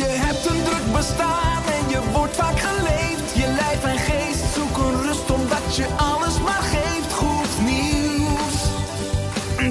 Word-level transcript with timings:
Je 0.00 0.06
hebt 0.08 0.46
een 0.46 0.62
druk 0.62 0.92
bestaan 0.92 1.62
en 1.64 1.88
je 1.88 2.00
wordt 2.12 2.36
vaak 2.36 2.58
geleefd. 2.60 3.34
Je 3.34 3.46
lijf 3.46 3.84
en 3.84 3.98
geest 3.98 4.54
zoeken 4.54 5.02
rust 5.02 5.30
omdat 5.30 5.76
je 5.76 5.86
alles 5.96 6.40
maar 6.40 6.62
geeft. 6.62 7.12
Goed 7.12 7.60
nieuws, 7.64 8.58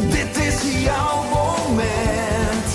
dit 0.09 0.37
is 0.37 0.83
jouw 0.83 1.23
moment. 1.23 2.69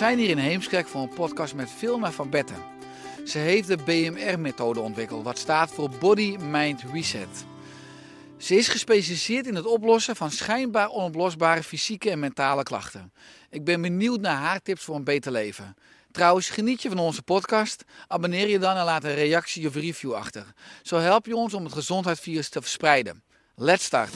Zijn 0.00 0.18
hier 0.18 0.28
in 0.28 0.38
Heemskerk 0.38 0.88
voor 0.88 1.02
een 1.02 1.14
podcast 1.14 1.54
met 1.54 1.70
Vilma 1.70 2.12
van 2.12 2.30
Betten. 2.30 2.56
Ze 3.26 3.38
heeft 3.38 3.68
de 3.68 3.76
BMR-methode 3.76 4.80
ontwikkeld, 4.80 5.24
wat 5.24 5.38
staat 5.38 5.70
voor 5.70 5.90
Body 5.90 6.36
Mind 6.36 6.82
Reset. 6.92 7.44
Ze 8.36 8.56
is 8.56 8.68
gespecialiseerd 8.68 9.46
in 9.46 9.54
het 9.54 9.66
oplossen 9.66 10.16
van 10.16 10.30
schijnbaar 10.30 10.88
onoplosbare 10.88 11.62
fysieke 11.62 12.10
en 12.10 12.18
mentale 12.18 12.62
klachten. 12.62 13.12
Ik 13.50 13.64
ben 13.64 13.80
benieuwd 13.80 14.20
naar 14.20 14.36
haar 14.36 14.62
tips 14.62 14.82
voor 14.82 14.94
een 14.94 15.04
beter 15.04 15.32
leven. 15.32 15.76
Trouwens, 16.12 16.50
geniet 16.50 16.82
je 16.82 16.88
van 16.88 16.98
onze 16.98 17.22
podcast? 17.22 17.84
Abonneer 18.06 18.48
je 18.48 18.58
dan 18.58 18.76
en 18.76 18.84
laat 18.84 19.04
een 19.04 19.14
reactie 19.14 19.68
of 19.68 19.74
review 19.74 20.12
achter. 20.12 20.44
Zo 20.82 20.98
help 20.98 21.26
je 21.26 21.36
ons 21.36 21.54
om 21.54 21.64
het 21.64 21.72
gezondheidsvirus 21.72 22.48
te 22.48 22.60
verspreiden. 22.60 23.22
Let's 23.54 23.84
start! 23.84 24.12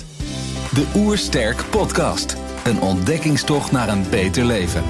De 0.75 0.93
Oersterk 0.97 1.71
Podcast. 1.71 2.37
Een 2.65 2.81
ontdekkingstocht 2.81 3.73
naar 3.73 3.89
een 3.89 4.11
beter 4.11 4.45
leven. 4.45 4.85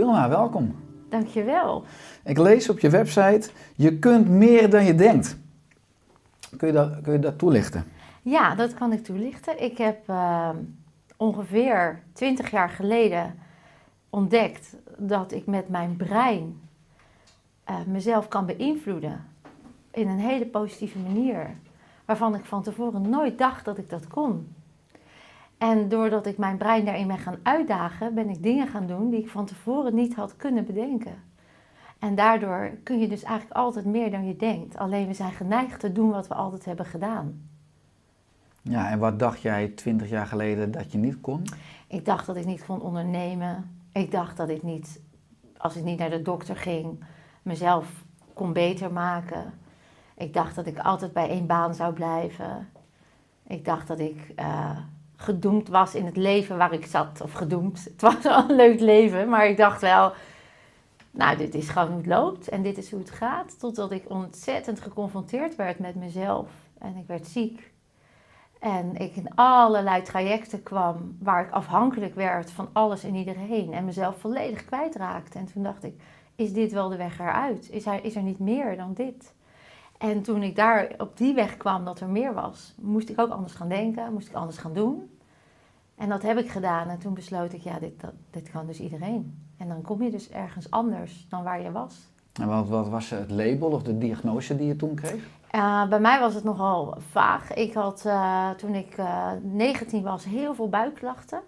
Vilma, 0.00 0.28
welkom. 0.28 0.74
Dankjewel. 1.08 1.84
Ik 2.24 2.38
lees 2.38 2.68
op 2.68 2.78
je 2.78 2.90
website, 2.90 3.50
je 3.76 3.98
kunt 3.98 4.28
meer 4.28 4.70
dan 4.70 4.84
je 4.84 4.94
denkt. 4.94 5.36
Kun 6.56 6.68
je 6.68 6.74
dat, 6.74 7.00
kun 7.00 7.12
je 7.12 7.18
dat 7.18 7.38
toelichten? 7.38 7.84
Ja, 8.22 8.54
dat 8.54 8.74
kan 8.74 8.92
ik 8.92 9.04
toelichten. 9.04 9.62
Ik 9.62 9.78
heb 9.78 10.08
eh, 10.08 10.48
ongeveer 11.16 12.02
20 12.12 12.50
jaar 12.50 12.68
geleden 12.68 13.34
ontdekt 14.10 14.76
dat 14.98 15.32
ik 15.32 15.46
met 15.46 15.68
mijn 15.68 15.96
brein 15.96 16.60
eh, 17.64 17.74
mezelf 17.86 18.28
kan 18.28 18.46
beïnvloeden 18.46 19.24
in 19.90 20.08
een 20.08 20.20
hele 20.20 20.46
positieve 20.46 20.98
manier, 20.98 21.50
waarvan 22.04 22.34
ik 22.34 22.44
van 22.44 22.62
tevoren 22.62 23.08
nooit 23.08 23.38
dacht 23.38 23.64
dat 23.64 23.78
ik 23.78 23.90
dat 23.90 24.06
kon. 24.08 24.54
En 25.60 25.88
doordat 25.88 26.26
ik 26.26 26.38
mijn 26.38 26.56
brein 26.56 26.84
daarin 26.84 27.06
ben 27.06 27.18
gaan 27.18 27.38
uitdagen, 27.42 28.14
ben 28.14 28.28
ik 28.28 28.42
dingen 28.42 28.68
gaan 28.68 28.86
doen 28.86 29.10
die 29.10 29.20
ik 29.20 29.28
van 29.28 29.46
tevoren 29.46 29.94
niet 29.94 30.14
had 30.14 30.36
kunnen 30.36 30.64
bedenken. 30.64 31.14
En 31.98 32.14
daardoor 32.14 32.70
kun 32.82 32.98
je 32.98 33.08
dus 33.08 33.22
eigenlijk 33.22 33.56
altijd 33.56 33.84
meer 33.84 34.10
dan 34.10 34.26
je 34.26 34.36
denkt. 34.36 34.76
Alleen 34.76 35.06
we 35.06 35.14
zijn 35.14 35.32
geneigd 35.32 35.80
te 35.80 35.92
doen 35.92 36.10
wat 36.10 36.28
we 36.28 36.34
altijd 36.34 36.64
hebben 36.64 36.86
gedaan. 36.86 37.48
Ja, 38.62 38.90
en 38.90 38.98
wat 38.98 39.18
dacht 39.18 39.40
jij 39.40 39.68
20 39.68 40.08
jaar 40.08 40.26
geleden 40.26 40.70
dat 40.70 40.92
je 40.92 40.98
niet 40.98 41.20
kon? 41.20 41.42
Ik 41.86 42.04
dacht 42.04 42.26
dat 42.26 42.36
ik 42.36 42.46
niet 42.46 42.66
kon 42.66 42.80
ondernemen. 42.80 43.80
Ik 43.92 44.10
dacht 44.10 44.36
dat 44.36 44.48
ik 44.48 44.62
niet, 44.62 45.00
als 45.56 45.76
ik 45.76 45.84
niet 45.84 45.98
naar 45.98 46.10
de 46.10 46.22
dokter 46.22 46.56
ging, 46.56 47.04
mezelf 47.42 48.04
kon 48.34 48.52
beter 48.52 48.92
maken. 48.92 49.52
Ik 50.16 50.34
dacht 50.34 50.54
dat 50.54 50.66
ik 50.66 50.78
altijd 50.78 51.12
bij 51.12 51.28
één 51.28 51.46
baan 51.46 51.74
zou 51.74 51.92
blijven. 51.92 52.68
Ik 53.46 53.64
dacht 53.64 53.88
dat 53.88 53.98
ik 53.98 54.32
eh, 54.36 54.78
gedoemd 55.20 55.68
was 55.68 55.94
in 55.94 56.04
het 56.04 56.16
leven 56.16 56.56
waar 56.56 56.72
ik 56.72 56.86
zat. 56.86 57.20
Of 57.20 57.32
gedoemd. 57.32 57.84
Het 57.92 58.00
was 58.00 58.22
wel 58.22 58.50
een 58.50 58.56
leuk 58.56 58.80
leven, 58.80 59.28
maar 59.28 59.46
ik 59.46 59.56
dacht 59.56 59.80
wel, 59.80 60.12
nou, 61.10 61.36
dit 61.36 61.54
is 61.54 61.68
gewoon 61.68 61.88
hoe 61.88 61.96
het 61.96 62.06
loopt 62.06 62.48
en 62.48 62.62
dit 62.62 62.78
is 62.78 62.90
hoe 62.90 63.00
het 63.00 63.10
gaat. 63.10 63.58
Totdat 63.58 63.90
ik 63.90 64.10
ontzettend 64.10 64.80
geconfronteerd 64.80 65.56
werd 65.56 65.78
met 65.78 65.94
mezelf. 65.94 66.48
En 66.78 66.96
ik 66.96 67.06
werd 67.06 67.26
ziek. 67.26 67.72
En 68.58 68.96
ik 68.96 69.16
in 69.16 69.34
allerlei 69.34 70.02
trajecten 70.02 70.62
kwam 70.62 71.16
waar 71.18 71.44
ik 71.44 71.50
afhankelijk 71.50 72.14
werd 72.14 72.50
van 72.50 72.68
alles 72.72 73.04
en 73.04 73.14
iedereen. 73.14 73.72
En 73.72 73.84
mezelf 73.84 74.18
volledig 74.18 74.64
kwijtraakte. 74.64 75.38
En 75.38 75.46
toen 75.46 75.62
dacht 75.62 75.84
ik, 75.84 76.00
is 76.36 76.52
dit 76.52 76.72
wel 76.72 76.88
de 76.88 76.96
weg 76.96 77.18
eruit? 77.18 77.70
Is 77.70 77.86
er, 77.86 78.04
is 78.04 78.16
er 78.16 78.22
niet 78.22 78.38
meer 78.38 78.76
dan 78.76 78.92
dit? 78.94 79.32
En 80.00 80.22
toen 80.22 80.42
ik 80.42 80.56
daar 80.56 80.90
op 80.98 81.16
die 81.16 81.34
weg 81.34 81.56
kwam 81.56 81.84
dat 81.84 82.00
er 82.00 82.08
meer 82.08 82.34
was, 82.34 82.74
moest 82.80 83.08
ik 83.08 83.20
ook 83.20 83.30
anders 83.30 83.54
gaan 83.54 83.68
denken, 83.68 84.12
moest 84.12 84.28
ik 84.28 84.34
anders 84.34 84.58
gaan 84.58 84.72
doen. 84.72 85.10
En 85.96 86.08
dat 86.08 86.22
heb 86.22 86.38
ik 86.38 86.50
gedaan. 86.50 86.88
En 86.88 86.98
toen 86.98 87.14
besloot 87.14 87.52
ik, 87.52 87.60
ja, 87.60 87.78
dit, 87.78 88.00
dat, 88.00 88.12
dit 88.30 88.50
kan 88.50 88.66
dus 88.66 88.80
iedereen. 88.80 89.48
En 89.56 89.68
dan 89.68 89.82
kom 89.82 90.02
je 90.02 90.10
dus 90.10 90.30
ergens 90.30 90.70
anders 90.70 91.26
dan 91.28 91.42
waar 91.42 91.62
je 91.62 91.72
was. 91.72 91.94
En 92.40 92.46
wat, 92.46 92.68
wat 92.68 92.88
was 92.88 93.10
het 93.10 93.30
label 93.30 93.70
of 93.70 93.82
de 93.82 93.98
diagnose 93.98 94.56
die 94.56 94.66
je 94.66 94.76
toen 94.76 94.94
kreeg? 94.94 95.28
Uh, 95.54 95.88
bij 95.88 96.00
mij 96.00 96.20
was 96.20 96.34
het 96.34 96.44
nogal 96.44 96.96
vaag. 97.10 97.52
Ik 97.52 97.74
had 97.74 98.04
uh, 98.06 98.50
toen 98.50 98.74
ik 98.74 98.98
uh, 98.98 99.30
19 99.42 100.02
was 100.02 100.24
heel 100.24 100.54
veel 100.54 100.68
buikklachten. 100.68 101.40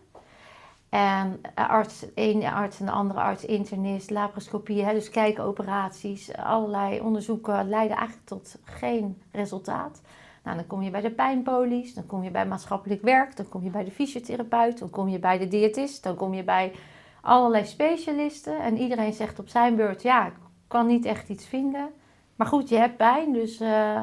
En 0.93 1.41
arts, 1.55 2.15
één 2.15 2.43
arts 2.43 2.81
en 2.81 2.87
de 2.87 2.93
andere 2.93 3.21
arts, 3.21 3.45
internist, 3.45 4.11
laparoscopie, 4.11 4.85
hè, 4.85 4.93
dus 4.93 5.11
kijkoperaties, 5.11 6.37
allerlei 6.37 7.01
onderzoeken 7.01 7.69
leidden 7.69 7.97
eigenlijk 7.97 8.27
tot 8.29 8.59
geen 8.65 9.23
resultaat. 9.31 10.01
Nou, 10.45 10.57
dan 10.57 10.67
kom 10.67 10.83
je 10.83 10.91
bij 10.91 11.01
de 11.01 11.11
pijnpolies, 11.11 11.95
dan 11.95 12.07
kom 12.07 12.23
je 12.23 12.31
bij 12.31 12.47
maatschappelijk 12.47 13.03
werk, 13.03 13.37
dan 13.37 13.49
kom 13.49 13.63
je 13.63 13.71
bij 13.71 13.85
de 13.85 13.91
fysiotherapeut, 13.91 14.79
dan 14.79 14.91
kom 14.91 15.09
je 15.09 15.19
bij 15.19 15.39
de 15.39 15.49
diëtist, 15.49 16.03
dan 16.03 16.17
kom 16.17 16.35
je 16.35 16.45
bij 16.45 16.73
allerlei 17.21 17.65
specialisten. 17.65 18.61
En 18.61 18.79
iedereen 18.79 19.13
zegt 19.13 19.39
op 19.39 19.49
zijn 19.49 19.77
beurt, 19.77 20.03
ja, 20.03 20.27
ik 20.27 20.35
kan 20.69 20.87
niet 20.87 21.05
echt 21.05 21.29
iets 21.29 21.47
vinden. 21.47 21.89
Maar 22.37 22.47
goed, 22.47 22.69
je 22.69 22.77
hebt 22.77 22.97
pijn, 22.97 23.33
dus 23.33 23.61
uh, 23.61 23.69
uh, 23.69 24.03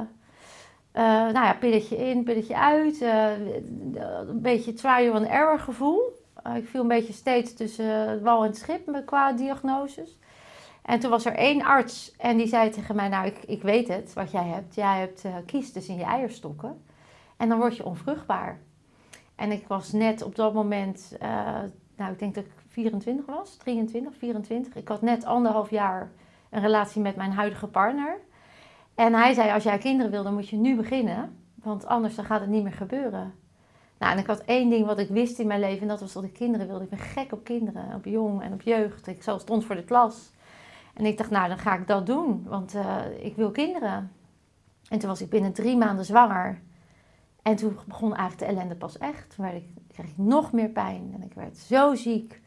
nou 1.03 1.33
ja, 1.33 1.53
pilletje 1.53 1.97
in, 1.97 2.23
pilletje 2.23 2.57
uit. 2.57 3.01
Een 3.01 4.41
beetje 4.41 4.73
trial 4.73 5.13
and 5.13 5.27
error 5.27 5.59
gevoel. 5.59 6.17
Ik 6.55 6.67
viel 6.67 6.81
een 6.81 6.87
beetje 6.87 7.13
steeds 7.13 7.53
tussen 7.53 8.23
wal 8.23 8.41
en 8.43 8.47
het 8.47 8.57
schip 8.57 9.01
qua 9.05 9.33
diagnoses. 9.33 10.19
En 10.81 10.99
toen 10.99 11.09
was 11.09 11.25
er 11.25 11.35
één 11.35 11.61
arts 11.61 12.15
en 12.17 12.37
die 12.37 12.47
zei 12.47 12.69
tegen 12.69 12.95
mij, 12.95 13.07
nou 13.07 13.25
ik, 13.25 13.37
ik 13.43 13.61
weet 13.61 13.87
het 13.87 14.13
wat 14.13 14.31
jij 14.31 14.47
hebt. 14.47 14.75
Jij 14.75 14.99
hebt 14.99 15.25
kiestes 15.45 15.87
in 15.87 15.97
je 15.97 16.03
eierstokken 16.03 16.81
en 17.37 17.49
dan 17.49 17.57
word 17.57 17.77
je 17.77 17.85
onvruchtbaar. 17.85 18.59
En 19.35 19.51
ik 19.51 19.67
was 19.67 19.91
net 19.91 20.21
op 20.21 20.35
dat 20.35 20.53
moment, 20.53 21.17
nou 21.95 22.11
ik 22.11 22.19
denk 22.19 22.35
dat 22.35 22.45
ik 22.45 22.51
24 22.67 23.25
was, 23.25 23.55
23, 23.55 24.15
24. 24.15 24.75
Ik 24.75 24.87
had 24.87 25.01
net 25.01 25.25
anderhalf 25.25 25.69
jaar 25.69 26.11
een 26.49 26.61
relatie 26.61 27.01
met 27.01 27.15
mijn 27.15 27.31
huidige 27.31 27.67
partner. 27.67 28.19
En 28.95 29.13
hij 29.13 29.33
zei, 29.33 29.51
als 29.51 29.63
jij 29.63 29.77
kinderen 29.77 30.11
wil, 30.11 30.23
dan 30.23 30.33
moet 30.33 30.49
je 30.49 30.57
nu 30.57 30.75
beginnen. 30.75 31.37
Want 31.55 31.85
anders 31.85 32.15
dan 32.15 32.25
gaat 32.25 32.41
het 32.41 32.49
niet 32.49 32.63
meer 32.63 32.71
gebeuren. 32.71 33.33
Nou, 33.99 34.11
en 34.13 34.17
ik 34.17 34.27
had 34.27 34.43
één 34.45 34.69
ding 34.69 34.85
wat 34.85 34.99
ik 34.99 35.09
wist 35.09 35.39
in 35.39 35.47
mijn 35.47 35.59
leven. 35.59 35.81
En 35.81 35.87
dat 35.87 35.99
was 35.99 36.13
dat 36.13 36.23
ik 36.23 36.33
kinderen 36.33 36.67
wilde. 36.67 36.83
Ik 36.83 36.89
ben 36.89 36.99
gek 36.99 37.31
op 37.31 37.43
kinderen. 37.43 37.95
Op 37.95 38.05
jong 38.05 38.41
en 38.41 38.53
op 38.53 38.61
jeugd. 38.61 39.07
Ik 39.07 39.21
stond 39.37 39.65
voor 39.65 39.75
de 39.75 39.83
klas. 39.83 40.31
En 40.93 41.05
ik 41.05 41.17
dacht, 41.17 41.29
nou, 41.29 41.47
dan 41.47 41.57
ga 41.57 41.75
ik 41.75 41.87
dat 41.87 42.05
doen. 42.05 42.45
Want 42.47 42.75
uh, 42.75 42.95
ik 43.19 43.35
wil 43.35 43.51
kinderen. 43.51 44.11
En 44.89 44.99
toen 44.99 45.09
was 45.09 45.21
ik 45.21 45.29
binnen 45.29 45.53
drie 45.53 45.77
maanden 45.77 46.05
zwanger. 46.05 46.61
En 47.41 47.55
toen 47.55 47.77
begon 47.87 48.15
eigenlijk 48.15 48.39
de 48.39 48.57
ellende 48.57 48.75
pas 48.75 48.97
echt. 48.97 49.35
Toen 49.35 49.45
ik, 49.45 49.63
kreeg 49.87 50.07
ik 50.07 50.17
nog 50.17 50.51
meer 50.51 50.69
pijn. 50.69 51.11
En 51.15 51.23
ik 51.23 51.33
werd 51.33 51.57
zo 51.57 51.95
ziek. 51.95 52.41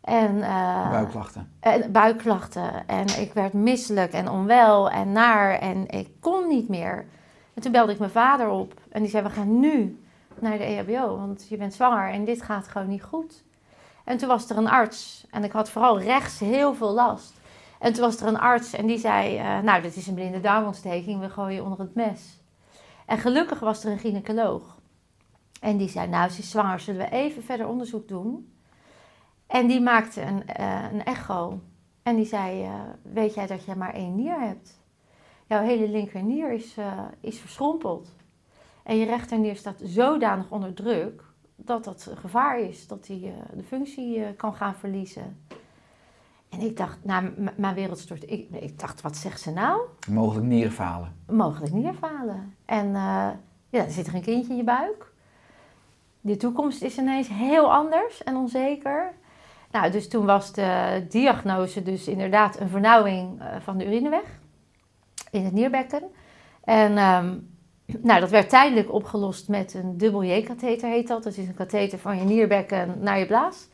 En, 0.00 0.36
uh, 0.36 0.90
buikklachten. 0.90 1.52
En, 1.60 1.92
buikklachten. 1.92 2.88
En 2.88 3.20
ik 3.20 3.32
werd 3.32 3.52
misselijk 3.52 4.12
en 4.12 4.28
onwel 4.28 4.90
en 4.90 5.12
naar 5.12 5.58
en 5.58 5.88
ik 5.88 6.08
kon 6.20 6.48
niet 6.48 6.68
meer. 6.68 7.06
En 7.54 7.62
toen 7.62 7.72
belde 7.72 7.92
ik 7.92 7.98
mijn 7.98 8.10
vader 8.10 8.48
op 8.48 8.80
en 8.88 9.02
die 9.02 9.10
zei: 9.10 9.22
We 9.22 9.30
gaan 9.30 9.60
nu 9.60 9.98
naar 10.40 10.58
de 10.58 10.64
EHBO, 10.64 11.16
want 11.16 11.46
je 11.48 11.56
bent 11.56 11.74
zwanger 11.74 12.10
en 12.12 12.24
dit 12.24 12.42
gaat 12.42 12.68
gewoon 12.68 12.88
niet 12.88 13.02
goed. 13.02 13.44
En 14.04 14.16
toen 14.16 14.28
was 14.28 14.50
er 14.50 14.56
een 14.56 14.68
arts 14.68 15.26
en 15.30 15.44
ik 15.44 15.52
had 15.52 15.70
vooral 15.70 16.00
rechts 16.00 16.38
heel 16.38 16.74
veel 16.74 16.92
last. 16.92 17.32
En 17.78 17.92
toen 17.92 18.02
was 18.02 18.20
er 18.20 18.26
een 18.26 18.38
arts 18.38 18.72
en 18.72 18.86
die 18.86 18.98
zei: 18.98 19.38
uh, 19.38 19.58
Nou, 19.58 19.82
dit 19.82 19.96
is 19.96 20.06
een 20.06 20.14
blinde 20.14 20.40
darmontsteking, 20.40 21.20
we 21.20 21.28
gooien 21.28 21.54
je 21.54 21.62
onder 21.62 21.78
het 21.78 21.94
mes. 21.94 22.40
En 23.06 23.18
gelukkig 23.18 23.60
was 23.60 23.84
er 23.84 23.92
een 23.92 23.98
gynaecoloog. 23.98 24.78
En 25.60 25.76
die 25.76 25.88
zei: 25.88 26.08
Nou, 26.08 26.30
ze 26.30 26.38
is 26.38 26.50
zwanger, 26.50 26.80
zullen 26.80 27.00
we 27.00 27.16
even 27.16 27.42
verder 27.42 27.68
onderzoek 27.68 28.08
doen? 28.08 28.52
En 29.50 29.66
die 29.66 29.80
maakte 29.80 30.22
een, 30.22 30.46
eh, 30.46 30.84
een 30.92 31.04
echo. 31.04 31.60
En 32.02 32.16
die 32.16 32.24
zei, 32.24 32.62
eh, 32.62 32.74
weet 33.02 33.34
jij 33.34 33.46
dat 33.46 33.64
jij 33.64 33.74
maar 33.74 33.94
één 33.94 34.14
nier 34.14 34.40
hebt? 34.40 34.80
Jouw 35.46 35.62
hele 35.62 35.88
linkernier 35.88 36.52
is, 36.52 36.76
eh, 36.76 37.04
is 37.20 37.38
verschrompeld. 37.38 38.08
En 38.90 38.96
je 38.96 39.04
rechternier 39.04 39.56
staat 39.56 39.80
zodanig 39.84 40.50
onder 40.50 40.74
druk 40.74 41.22
dat 41.56 41.84
dat 41.84 42.10
gevaar 42.14 42.60
is. 42.60 42.86
Dat 42.86 43.06
hij 43.06 43.16
eh, 43.16 43.56
de 43.56 43.62
functie 43.62 44.24
eh, 44.24 44.36
kan 44.36 44.54
gaan 44.54 44.74
verliezen. 44.74 45.38
En 46.48 46.60
ik 46.60 46.76
dacht, 46.76 46.98
nou, 47.02 47.50
mijn 47.56 47.74
wereld 47.74 47.98
stort. 47.98 48.30
Ik, 48.30 48.48
ik 48.50 48.78
dacht, 48.78 49.00
wat 49.00 49.16
zegt 49.16 49.40
ze 49.40 49.50
nou? 49.50 49.80
Mogelijk 50.08 50.46
nierfalen. 50.46 51.16
mogelijk 51.26 51.72
nierfalen. 51.72 52.54
En 52.64 52.86
eh, 52.86 53.28
ja, 53.68 53.84
er 53.84 53.90
zit 53.90 54.06
er 54.06 54.14
een 54.14 54.22
kindje 54.22 54.50
in 54.50 54.56
je 54.56 54.64
buik. 54.64 55.12
De 56.20 56.36
toekomst 56.36 56.82
is 56.82 56.98
ineens 56.98 57.28
heel 57.28 57.72
anders 57.72 58.22
en 58.22 58.36
onzeker. 58.36 59.12
Nou, 59.70 59.90
dus 59.90 60.08
toen 60.08 60.26
was 60.26 60.52
de 60.52 61.04
diagnose 61.08 61.82
dus 61.82 62.08
inderdaad 62.08 62.60
een 62.60 62.68
vernauwing 62.68 63.42
van 63.60 63.78
de 63.78 63.86
urineweg 63.86 64.38
in 65.30 65.44
het 65.44 65.52
nierbekken. 65.52 66.02
En 66.64 66.96
ehm, 66.98 67.34
nou, 68.02 68.20
dat 68.20 68.30
werd 68.30 68.48
tijdelijk 68.48 68.92
opgelost 68.92 69.48
met 69.48 69.74
een 69.74 69.98
dubbel 69.98 70.24
J-katheter 70.24 70.88
heet 70.88 71.08
dat. 71.08 71.22
Dat 71.22 71.36
is 71.36 71.46
een 71.46 71.54
katheter 71.54 71.98
van 71.98 72.18
je 72.18 72.24
nierbekken 72.24 72.94
naar 73.00 73.18
je 73.18 73.26
blaas. 73.26 73.68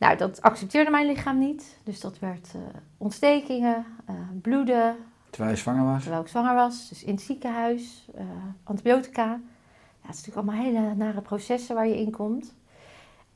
Nou, 0.00 0.16
dat 0.16 0.42
accepteerde 0.42 0.90
mijn 0.90 1.06
lichaam 1.06 1.38
niet. 1.38 1.78
Dus 1.84 2.00
dat 2.00 2.18
werd 2.18 2.52
eh, 2.54 2.60
ontstekingen, 2.96 3.86
eh, 4.06 4.14
bloeden, 4.42 4.96
Terwijl 5.30 5.54
je 5.54 5.60
zwanger 5.60 5.84
was. 5.84 6.00
terwijl 6.02 6.22
ik 6.22 6.28
zwanger 6.28 6.54
was. 6.54 6.88
Dus 6.88 7.04
in 7.04 7.14
het 7.14 7.22
ziekenhuis, 7.22 8.08
eh, 8.14 8.24
antibiotica. 8.64 9.24
Ja, 9.24 10.06
het 10.06 10.14
is 10.16 10.24
natuurlijk 10.24 10.36
allemaal 10.36 10.64
hele 10.64 10.94
nare 10.94 11.20
processen 11.20 11.74
waar 11.74 11.88
je 11.88 12.00
in 12.00 12.10
komt. 12.10 12.54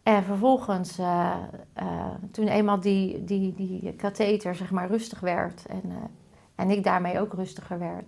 En 0.02 0.24
vervolgens, 0.24 0.98
toen 2.30 2.48
eenmaal 2.48 2.80
die, 2.80 3.24
die, 3.24 3.54
die 3.54 3.94
katheter 3.96 4.54
zeg 4.54 4.70
maar 4.70 4.88
rustig 4.88 5.20
werd 5.20 5.66
en, 5.66 5.92
en 6.54 6.70
ik 6.70 6.84
daarmee 6.84 7.20
ook 7.20 7.32
rustiger 7.32 7.78
werd. 7.78 8.04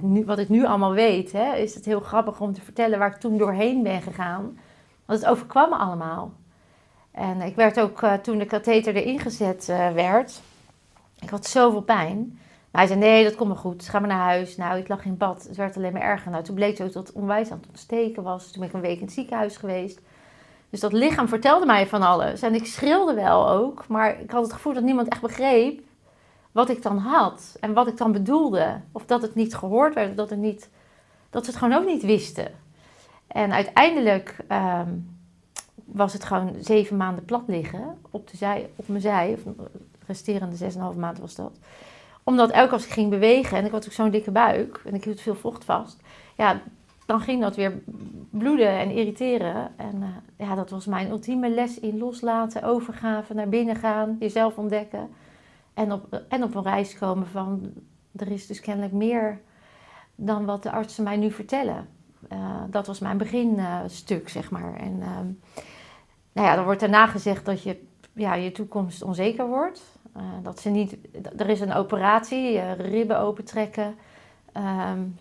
Nu, 0.00 0.24
wat 0.24 0.38
ik 0.38 0.48
nu 0.48 0.64
allemaal 0.64 0.92
weet, 0.92 1.32
hè, 1.32 1.54
is 1.54 1.74
het 1.74 1.84
heel 1.84 2.00
grappig 2.00 2.40
om 2.40 2.52
te 2.52 2.60
vertellen 2.60 2.98
waar 2.98 3.10
ik 3.10 3.20
toen 3.20 3.38
doorheen 3.38 3.82
ben 3.82 4.02
gegaan. 4.02 4.58
Want 5.04 5.20
het 5.20 5.28
overkwam 5.28 5.70
me 5.70 5.76
allemaal. 5.76 6.32
En 7.10 7.40
ik 7.40 7.56
werd 7.56 7.80
ook, 7.80 8.02
eh, 8.02 8.12
toen 8.12 8.38
de 8.38 8.46
katheter 8.46 8.96
erin 8.96 9.18
gezet 9.18 9.68
eh, 9.68 9.92
werd, 9.92 10.40
ik 11.20 11.30
had 11.30 11.46
zoveel 11.46 11.82
pijn. 11.82 12.38
Maar 12.70 12.86
hij 12.86 12.86
zei, 12.86 13.00
nee, 13.00 13.24
dat 13.24 13.36
komt 13.36 13.52
wel 13.52 13.60
goed. 13.60 13.88
Ga 13.88 13.98
maar 13.98 14.08
naar 14.08 14.18
huis. 14.18 14.56
Nou, 14.56 14.78
ik 14.78 14.88
lag 14.88 15.04
in 15.04 15.16
bad. 15.16 15.42
Het 15.42 15.56
werd 15.56 15.76
alleen 15.76 15.92
maar 15.92 16.02
erger. 16.02 16.30
Nou, 16.30 16.44
toen 16.44 16.54
bleek 16.54 16.80
ook 16.80 16.92
dat 16.92 17.06
het 17.06 17.16
onwijs 17.16 17.50
aan 17.50 17.58
het 17.58 17.68
ontsteken 17.68 18.22
was. 18.22 18.50
Toen 18.50 18.60
ben 18.60 18.68
ik 18.68 18.74
een 18.74 18.80
week 18.80 18.98
in 18.98 19.04
het 19.04 19.12
ziekenhuis 19.12 19.56
geweest. 19.56 20.00
Dus 20.70 20.80
dat 20.80 20.92
lichaam 20.92 21.28
vertelde 21.28 21.66
mij 21.66 21.86
van 21.86 22.02
alles. 22.02 22.42
En 22.42 22.54
ik 22.54 22.66
schreeuwde 22.66 23.14
wel 23.14 23.48
ook. 23.48 23.88
Maar 23.88 24.20
ik 24.20 24.30
had 24.30 24.42
het 24.42 24.52
gevoel 24.52 24.72
dat 24.72 24.82
niemand 24.82 25.08
echt 25.08 25.20
begreep 25.20 25.80
wat 26.56 26.68
ik 26.68 26.82
dan 26.82 26.98
had. 26.98 27.56
En 27.60 27.72
wat 27.72 27.86
ik 27.86 27.96
dan 27.96 28.12
bedoelde. 28.12 28.80
Of 28.92 29.06
dat 29.06 29.22
het 29.22 29.34
niet 29.34 29.54
gehoord 29.54 29.94
werd. 29.94 30.16
Dat, 30.16 30.30
het 30.30 30.38
niet, 30.38 30.68
dat 31.30 31.44
ze 31.44 31.50
het 31.50 31.58
gewoon 31.58 31.78
ook 31.78 31.86
niet 31.86 32.02
wisten. 32.02 32.48
En 33.26 33.52
uiteindelijk 33.52 34.36
ehm, 34.48 34.90
was 35.84 36.12
het 36.12 36.24
gewoon 36.24 36.54
zeven 36.60 36.96
maanden 36.96 37.24
plat 37.24 37.44
liggen. 37.46 37.98
Op, 38.10 38.30
de 38.30 38.36
zij, 38.36 38.70
op 38.76 38.88
mijn 38.88 39.00
zij. 39.00 39.32
Of 39.32 39.42
de 39.42 39.70
resterende 40.06 40.56
zes 40.56 40.72
en 40.72 40.78
een 40.78 40.84
half 40.84 40.96
maand 40.96 41.18
was 41.18 41.34
dat 41.34 41.58
omdat 42.28 42.50
elke 42.50 42.72
als 42.72 42.84
ik 42.84 42.90
ging 42.90 43.10
bewegen 43.10 43.58
en 43.58 43.64
ik 43.64 43.70
had 43.70 43.84
ook 43.84 43.92
zo'n 43.92 44.10
dikke 44.10 44.30
buik 44.30 44.82
en 44.84 44.94
ik 44.94 45.04
hield 45.04 45.20
veel 45.20 45.34
vocht 45.34 45.64
vast, 45.64 46.00
ja, 46.36 46.60
dan 47.06 47.20
ging 47.20 47.40
dat 47.40 47.56
weer 47.56 47.82
bloeden 48.30 48.68
en 48.68 48.90
irriteren. 48.90 49.72
En 49.76 50.02
eh, 50.02 50.46
ja, 50.46 50.54
dat 50.54 50.70
was 50.70 50.86
mijn 50.86 51.08
ultieme 51.08 51.50
les 51.50 51.80
in 51.80 51.98
loslaten, 51.98 52.62
overgave, 52.62 53.34
naar 53.34 53.48
binnen 53.48 53.76
gaan, 53.76 54.16
jezelf 54.18 54.56
ontdekken. 54.56 55.08
En 55.76 55.92
op, 55.92 56.22
en 56.28 56.42
op 56.42 56.54
een 56.54 56.62
reis 56.62 56.98
komen 56.98 57.26
van, 57.26 57.72
er 58.16 58.30
is 58.30 58.46
dus 58.46 58.60
kennelijk 58.60 58.92
meer 58.92 59.40
dan 60.14 60.44
wat 60.44 60.62
de 60.62 60.70
artsen 60.70 61.04
mij 61.04 61.16
nu 61.16 61.30
vertellen. 61.30 61.88
Eh, 62.28 62.62
dat 62.70 62.86
was 62.86 62.98
mijn 62.98 63.18
beginstuk, 63.18 64.28
zeg 64.28 64.50
maar. 64.50 64.74
En 64.74 65.02
ehm, 65.02 65.26
nou 66.32 66.46
ja, 66.46 66.56
er 66.56 66.64
wordt 66.64 66.80
daarna 66.80 67.06
gezegd 67.06 67.44
dat 67.44 67.62
je, 67.62 67.82
ja, 68.12 68.34
je 68.34 68.52
toekomst 68.52 69.02
onzeker 69.02 69.46
wordt. 69.48 69.82
Uh, 70.16 70.22
dat 70.42 70.60
ze 70.60 70.68
niet, 70.70 70.96
er 71.36 71.48
is 71.48 71.60
een 71.60 71.72
operatie, 71.72 72.52
uh, 72.52 72.74
ribben 72.74 73.18
opentrekken, 73.18 73.94
um, 74.92 75.16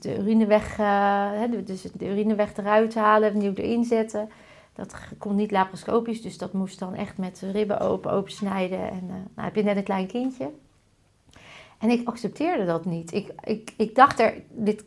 de 0.00 0.18
urineweg, 0.18 0.78
uh, 0.78 1.30
dus 1.64 1.82
de 1.82 2.08
urineweg 2.08 2.56
eruit 2.56 2.94
halen, 2.94 3.34
opnieuw 3.34 3.54
erin 3.54 3.84
zetten. 3.84 4.28
Dat 4.74 4.94
kon 5.18 5.34
niet 5.34 5.50
laparoscopisch, 5.50 6.22
dus 6.22 6.38
dat 6.38 6.52
moest 6.52 6.78
dan 6.78 6.94
echt 6.94 7.18
met 7.18 7.42
ribben 7.52 7.80
open, 7.80 8.12
opensnijden. 8.12 8.90
En 8.90 9.02
uh, 9.04 9.10
nou 9.10 9.24
heb 9.34 9.54
je 9.54 9.62
net 9.62 9.76
een 9.76 9.82
klein 9.82 10.06
kindje. 10.06 10.50
En 11.78 11.90
ik 11.90 12.08
accepteerde 12.08 12.64
dat 12.64 12.84
niet. 12.84 13.12
Ik, 13.12 13.32
ik, 13.44 13.72
ik 13.76 13.94
dacht 13.94 14.20
er, 14.20 14.42
dit, 14.50 14.84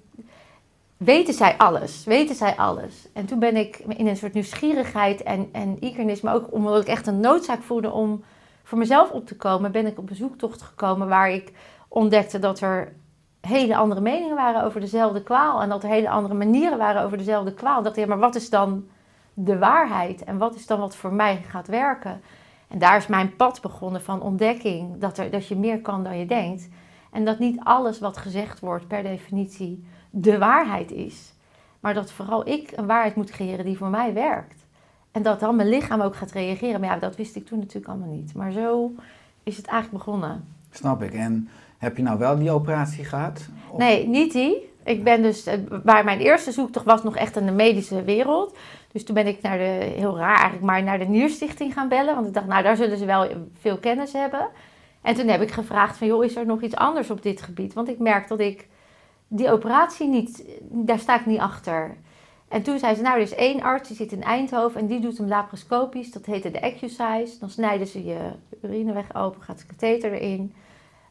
weten 0.98 1.34
zij 1.34 1.58
alles, 1.58 2.04
weten 2.04 2.36
zij 2.36 2.56
alles. 2.56 3.08
En 3.14 3.26
toen 3.26 3.40
ben 3.40 3.56
ik 3.56 3.78
in 3.78 4.08
een 4.08 4.18
soort 4.18 4.34
nieuwsgierigheid 4.34 5.24
en, 5.24 5.50
en 5.52 5.78
eagerness, 5.80 6.22
maar 6.22 6.36
ook 6.36 6.54
omdat 6.54 6.82
ik 6.82 6.88
echt 6.88 7.08
een 7.08 7.20
noodzaak 7.20 7.62
voelde 7.62 7.92
om 7.92 8.24
voor 8.64 8.78
mezelf 8.78 9.12
op 9.12 9.28
te 9.28 9.36
komen, 9.36 9.72
ben 9.72 9.86
ik 9.86 9.98
op 9.98 10.10
een 10.10 10.16
zoektocht 10.16 10.62
gekomen 10.62 11.08
waar 11.08 11.32
ik 11.32 11.52
ontdekte 11.88 12.40
dat 12.40 12.60
er 12.60 12.94
hele 13.42 13.76
andere 13.76 14.02
meningen 14.02 14.36
waren 14.36 14.64
over 14.64 14.80
dezelfde 14.80 15.24
kwaal. 15.24 15.62
En 15.62 15.70
dat 15.70 15.84
er 15.84 15.90
hele 15.90 16.10
andere 16.10 16.34
manieren 16.34 16.78
waren 16.78 17.04
over 17.04 17.18
dezelfde 17.18 17.54
kwaal. 17.54 17.84
Dat 17.84 17.96
ja, 17.96 18.06
maar 18.06 18.20
wat 18.20 18.36
is 18.36 18.50
dan 18.50 18.88
de 19.36 19.58
waarheid? 19.58 20.24
En 20.24 20.38
wat 20.38 20.56
is 20.56 20.66
dan 20.66 20.80
wat 20.80 20.96
voor 20.96 21.14
mij 21.14 21.42
gaat 21.48 21.68
werken? 21.68 22.22
En 22.68 22.80
daar 22.80 22.98
is 22.98 23.08
mijn 23.08 23.36
pad 23.36 23.62
begonnen 23.62 24.02
van 24.02 24.22
ontdekking. 24.22 24.98
Dat, 24.98 25.18
er, 25.18 25.32
dat 25.32 25.48
je 25.48 25.56
meer 25.56 25.82
kan 25.82 26.04
dan 26.04 26.18
je 26.18 26.26
denkt. 26.26 26.70
En 27.12 27.26
dat 27.26 27.40
niet 27.40 27.60
alles 27.64 28.00
wat 28.00 28.18
gezegd 28.18 28.60
wordt 28.60 28.88
per 28.88 29.04
definitie 29.04 29.86
de 30.10 30.38
waarheid 30.38 30.92
is. 30.92 31.34
Maar 31.80 31.94
dat 31.94 32.12
vooral 32.12 32.48
ik 32.48 32.72
een 32.76 32.88
waarheid 32.88 33.16
moet 33.16 33.32
creëren 33.32 33.66
die 33.66 33.78
voor 33.78 33.90
mij 33.90 34.14
werkt. 34.14 34.66
En 35.12 35.24
dat 35.24 35.40
dan 35.40 35.56
mijn 35.56 35.70
lichaam 35.70 36.02
ook 36.02 36.16
gaat 36.16 36.32
reageren. 36.32 36.80
Maar 36.80 36.90
ja, 36.90 37.00
dat 37.00 37.16
wist 37.16 37.36
ik 37.36 37.46
toen 37.46 37.60
natuurlijk 37.60 37.88
allemaal 37.88 38.16
niet. 38.16 38.34
Maar 38.34 38.52
zo 38.52 38.92
is 39.44 39.58
het 39.58 39.66
eigenlijk 39.66 40.06
begonnen. 40.06 40.46
Snap 40.72 41.02
ik. 41.02 41.14
En 41.14 41.50
heb 41.78 41.98
je 41.98 42.04
nou 42.04 42.20
wel 42.20 42.38
die 42.38 42.52
operatie 42.52 43.06
gehad? 43.06 43.48
Of? 43.70 43.78
Nee, 43.78 44.08
niet 44.08 44.32
die. 44.32 44.74
Ik 44.84 45.04
ben 45.04 45.22
dus, 45.22 45.50
waar 45.84 46.04
mijn 46.04 46.20
eerste 46.20 46.52
zoektocht 46.52 46.86
was 46.86 47.04
nog 47.04 47.16
echt 47.16 47.36
in 47.36 47.46
de 47.46 47.52
medische 47.52 48.04
wereld. 48.04 48.58
Dus 48.96 49.04
toen 49.04 49.16
ben 49.16 49.28
ik 49.28 49.42
naar 49.42 49.58
de, 49.58 49.94
heel 49.96 50.18
raar 50.18 50.36
eigenlijk, 50.36 50.64
maar 50.64 50.84
naar 50.84 51.00
de 51.00 51.06
Nierstichting 51.06 51.74
gaan 51.74 51.88
bellen. 51.88 52.16
Want 52.16 52.28
ik 52.28 52.34
dacht, 52.34 52.48
nou 52.48 52.64
daar 52.64 52.76
zullen 52.76 52.98
ze 52.98 53.06
wel 53.06 53.28
veel 53.60 53.78
kennis 53.78 54.14
hebben. 54.14 54.48
En 55.02 55.16
toen 55.16 55.28
heb 55.28 55.42
ik 55.42 55.52
gevraagd 55.52 55.98
van, 55.98 56.08
joh, 56.08 56.24
is 56.24 56.36
er 56.36 56.46
nog 56.46 56.62
iets 56.62 56.76
anders 56.76 57.10
op 57.10 57.22
dit 57.22 57.42
gebied? 57.42 57.74
Want 57.74 57.90
ik 57.90 58.00
merk 58.00 58.28
dat 58.28 58.40
ik 58.40 58.68
die 59.28 59.52
operatie 59.52 60.08
niet, 60.08 60.46
daar 60.62 61.00
sta 61.00 61.20
ik 61.20 61.26
niet 61.26 61.40
achter. 61.40 61.98
En 62.48 62.62
toen 62.62 62.80
zei 62.80 62.96
ze, 62.96 63.02
nou, 63.02 63.16
er 63.16 63.22
is 63.22 63.36
één 63.36 63.62
arts, 63.62 63.88
die 63.88 63.98
zit 63.98 64.12
in 64.12 64.24
Eindhoven 64.24 64.80
en 64.80 64.88
die 64.88 65.00
doet 65.00 65.18
hem 65.18 65.28
laparoscopisch. 65.28 66.12
Dat 66.12 66.26
heette 66.26 66.52
de 66.52 66.60
exercise. 66.60 67.40
Dan 67.40 67.50
snijden 67.50 67.88
ze 67.88 68.06
je 68.06 68.18
urineweg 68.62 69.16
open, 69.16 69.42
gaat 69.42 69.60
de 69.60 69.66
katheter 69.66 70.14
erin. 70.14 70.54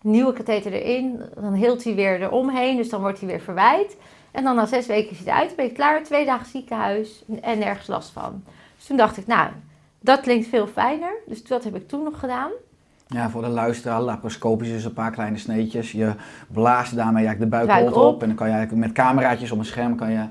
Nieuwe 0.03 0.33
katheter 0.33 0.73
erin, 0.73 1.23
dan 1.35 1.53
hield 1.53 1.85
hij 1.85 1.95
weer 1.95 2.23
eromheen, 2.23 2.77
dus 2.77 2.89
dan 2.89 3.01
wordt 3.01 3.19
hij 3.19 3.29
weer 3.29 3.41
verwijt. 3.41 3.97
En 4.35 4.45
dan 4.45 4.57
na 4.57 4.67
zes 4.67 4.87
weken 4.87 5.11
is 5.11 5.19
hij 5.19 5.27
eruit, 5.27 5.57
ben 5.57 5.65
je 5.65 5.73
klaar, 5.73 6.03
twee 6.03 6.25
dagen 6.25 6.47
ziekenhuis 6.47 7.25
en 7.41 7.59
nergens 7.59 7.87
last 7.87 8.11
van. 8.11 8.43
Dus 8.77 8.87
toen 8.87 8.97
dacht 8.97 9.17
ik, 9.17 9.27
nou, 9.27 9.49
dat 10.01 10.21
klinkt 10.21 10.47
veel 10.47 10.67
fijner. 10.67 11.13
Dus 11.27 11.45
dat 11.45 11.65
heb 11.65 11.77
ik 11.77 11.89
toen 11.89 12.03
nog 12.03 12.19
gedaan. 12.19 12.51
Ja, 13.07 13.31
voor 13.31 13.43
de 13.43 13.49
luisteraar, 13.49 14.01
laparoscopisch 14.01 14.69
is 14.69 14.85
een 14.85 14.93
paar 14.93 15.11
kleine 15.11 15.39
sneetjes. 15.39 15.93
Je 15.93 16.15
blaast 16.49 16.97
daarmee 16.97 17.27
eigenlijk 17.27 17.53
de 17.53 17.67
buik, 17.67 17.87
op. 17.87 17.95
op. 17.95 18.23
En 18.23 18.29
dan 18.29 18.37
kan 18.37 18.47
je 18.49 18.55
eigenlijk 18.55 18.87
met 18.87 18.95
cameraatjes 18.95 19.51
op 19.51 19.59
een 19.59 19.65
scherm 19.65 19.97
kan 19.97 20.11
je 20.11 20.27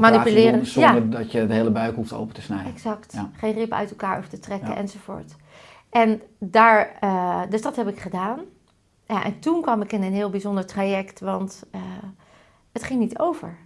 manipuleren 0.00 0.52
doen, 0.52 0.66
zonder 0.66 0.94
ja. 0.94 1.00
dat 1.00 1.32
je 1.32 1.46
de 1.46 1.54
hele 1.54 1.70
buik 1.70 1.94
hoeft 1.94 2.12
open 2.12 2.34
te 2.34 2.42
snijden. 2.42 2.72
Exact. 2.72 3.12
Ja. 3.12 3.30
Geen 3.36 3.52
ribben 3.52 3.78
uit 3.78 3.90
elkaar 3.90 4.16
hoeft 4.16 4.30
te 4.30 4.38
trekken 4.38 4.68
ja. 4.68 4.76
enzovoort. 4.76 5.34
En 5.90 6.20
daar, 6.38 6.98
uh, 7.04 7.40
dus 7.48 7.62
dat 7.62 7.76
heb 7.76 7.88
ik 7.88 8.00
gedaan. 8.00 8.38
Ja, 9.06 9.24
en 9.24 9.38
toen 9.38 9.62
kwam 9.62 9.82
ik 9.82 9.92
in 9.92 10.02
een 10.02 10.12
heel 10.12 10.30
bijzonder 10.30 10.66
traject, 10.66 11.20
want 11.20 11.62
uh, 11.74 11.80
het 12.74 12.82
ging 12.84 13.00
niet 13.00 13.18
over. 13.18 13.56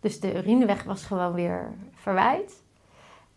Dus 0.00 0.20
de 0.20 0.34
urineweg 0.34 0.84
was 0.84 1.04
gewoon 1.04 1.32
weer 1.32 1.72
verwijt. 1.94 2.62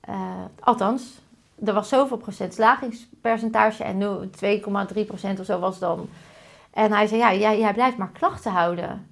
Uh, 0.10 0.46
althans, 0.60 1.22
er 1.66 1.74
was 1.74 1.90
zoveel 1.90 2.18
procent 2.18 2.54
slagingspercentage 2.54 3.84
en 3.84 4.30
2,3 4.96 5.06
procent 5.08 5.40
of 5.40 5.46
zo 5.46 5.60
was 5.60 5.80
dan. 5.80 6.10
En 6.72 6.92
hij 6.92 7.08
zei, 7.08 7.20
ja, 7.20 7.34
jij, 7.34 7.60
jij 7.60 7.74
blijft 7.74 7.98
maar 7.98 8.12
klachten 8.12 8.52
houden. 8.52 9.08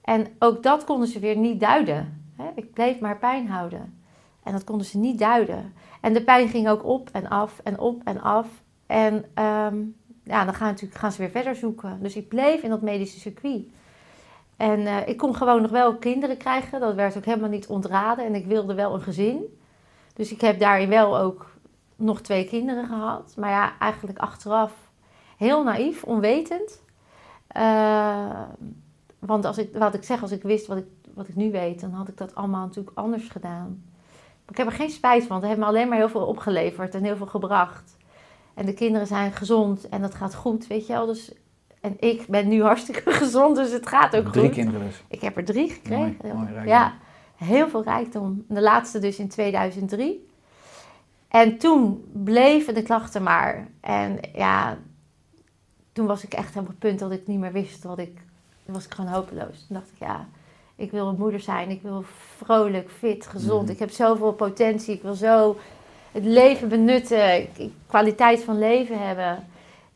En 0.00 0.26
ook 0.38 0.62
dat 0.62 0.84
konden 0.84 1.08
ze 1.08 1.18
weer 1.18 1.36
niet 1.36 1.60
duiden. 1.60 2.32
Hè? 2.36 2.50
Ik 2.54 2.72
bleef 2.72 3.00
maar 3.00 3.18
pijn 3.18 3.48
houden. 3.48 3.98
En 4.42 4.52
dat 4.52 4.64
konden 4.64 4.86
ze 4.86 4.98
niet 4.98 5.18
duiden. 5.18 5.74
En 6.00 6.12
de 6.12 6.24
pijn 6.24 6.48
ging 6.48 6.68
ook 6.68 6.84
op 6.84 7.08
en 7.12 7.28
af 7.28 7.60
en 7.64 7.78
op 7.78 8.00
en 8.04 8.20
af. 8.20 8.46
En 8.86 9.14
um, 9.14 9.96
ja, 10.24 10.44
dan 10.44 10.54
gaan, 10.54 10.68
natuurlijk, 10.68 11.00
gaan 11.00 11.12
ze 11.12 11.18
weer 11.18 11.30
verder 11.30 11.56
zoeken. 11.56 11.98
Dus 12.02 12.16
ik 12.16 12.28
bleef 12.28 12.62
in 12.62 12.70
dat 12.70 12.82
medische 12.82 13.20
circuit. 13.20 13.64
En 14.62 14.80
uh, 14.80 15.08
ik 15.08 15.16
kon 15.16 15.36
gewoon 15.36 15.62
nog 15.62 15.70
wel 15.70 15.96
kinderen 15.96 16.36
krijgen. 16.36 16.80
Dat 16.80 16.94
werd 16.94 17.16
ook 17.16 17.24
helemaal 17.24 17.48
niet 17.48 17.66
ontraden. 17.66 18.24
En 18.24 18.34
ik 18.34 18.46
wilde 18.46 18.74
wel 18.74 18.94
een 18.94 19.00
gezin. 19.00 19.58
Dus 20.14 20.32
ik 20.32 20.40
heb 20.40 20.58
daarin 20.58 20.88
wel 20.88 21.18
ook 21.18 21.50
nog 21.96 22.20
twee 22.20 22.44
kinderen 22.44 22.86
gehad. 22.86 23.34
Maar 23.36 23.50
ja, 23.50 23.78
eigenlijk 23.78 24.18
achteraf 24.18 24.72
heel 25.36 25.62
naïef, 25.62 26.04
onwetend. 26.04 26.82
Eh, 27.46 28.40
want 29.18 29.44
als 29.44 29.58
ik, 29.58 29.76
wat 29.76 29.94
ik 29.94 30.04
zeg, 30.04 30.22
als 30.22 30.30
ik 30.30 30.42
wist 30.42 30.66
wat 30.66 30.76
ik, 30.76 30.86
wat 31.14 31.28
ik 31.28 31.36
nu 31.36 31.50
weet, 31.50 31.80
dan 31.80 31.92
had 31.92 32.08
ik 32.08 32.16
dat 32.16 32.34
allemaal 32.34 32.66
natuurlijk 32.66 32.98
anders 32.98 33.28
gedaan. 33.28 33.82
Ik 34.48 34.56
heb 34.56 34.66
er 34.66 34.72
geen 34.72 34.90
spijt 34.90 35.24
van, 35.24 35.36
het 35.36 35.46
heeft 35.46 35.58
me 35.58 35.64
alleen 35.64 35.88
maar 35.88 35.98
heel 35.98 36.08
veel 36.08 36.26
opgeleverd 36.26 36.94
en 36.94 37.04
heel 37.04 37.16
veel 37.16 37.26
gebracht. 37.26 37.96
En 38.54 38.66
de 38.66 38.74
kinderen 38.74 39.06
zijn 39.06 39.32
gezond 39.32 39.88
en 39.88 40.00
dat 40.00 40.14
gaat 40.14 40.34
goed, 40.34 40.66
weet 40.66 40.86
je 40.86 40.92
wel. 40.92 41.06
Dus, 41.06 41.32
en 41.82 41.96
ik 41.98 42.26
ben 42.26 42.48
nu 42.48 42.62
hartstikke 42.62 43.10
gezond, 43.22 43.56
dus 43.56 43.72
het 43.72 43.86
gaat 43.86 44.16
ook 44.16 44.32
Drie 44.32 44.44
goed. 44.44 44.52
kinderen 44.54 44.86
dus. 44.86 45.02
Ik 45.08 45.20
heb 45.20 45.36
er 45.36 45.44
drie 45.44 45.68
gekregen. 45.70 46.16
Mooi, 46.22 46.34
mooi, 46.34 46.44
rijkdom. 46.46 46.66
ja, 46.66 46.94
heel 47.36 47.68
veel 47.68 47.82
rijkdom. 47.82 48.44
De 48.48 48.60
laatste 48.60 48.98
dus 48.98 49.18
in 49.18 49.28
2003. 49.28 50.26
En 51.28 51.58
toen 51.58 52.04
bleven 52.12 52.74
de 52.74 52.82
klachten 52.82 53.22
maar. 53.22 53.68
En 53.80 54.18
ja, 54.34 54.78
toen 55.92 56.06
was 56.06 56.24
ik 56.24 56.32
echt 56.32 56.56
op 56.56 56.66
het 56.66 56.78
punt 56.78 56.98
dat 56.98 57.12
ik 57.12 57.26
niet 57.26 57.38
meer 57.38 57.52
wist 57.52 57.82
wat 57.82 57.98
ik... 57.98 58.14
Toen 58.64 58.74
was 58.74 58.84
ik 58.84 58.94
gewoon 58.94 59.10
hopeloos. 59.10 59.66
Toen 59.66 59.76
dacht 59.76 59.88
ik, 59.88 59.98
ja, 59.98 60.26
ik 60.76 60.90
wil 60.90 61.08
een 61.08 61.18
moeder 61.18 61.40
zijn. 61.40 61.70
Ik 61.70 61.82
wil 61.82 62.04
vrolijk, 62.36 62.90
fit, 62.90 63.26
gezond. 63.26 63.62
Mhm. 63.62 63.72
Ik 63.72 63.78
heb 63.78 63.90
zoveel 63.90 64.32
potentie. 64.32 64.94
Ik 64.94 65.02
wil 65.02 65.14
zo 65.14 65.56
het 66.12 66.24
leven 66.24 66.68
benutten. 66.68 67.46
kwaliteit 67.86 68.44
van 68.44 68.58
leven 68.58 69.06
hebben. 69.06 69.46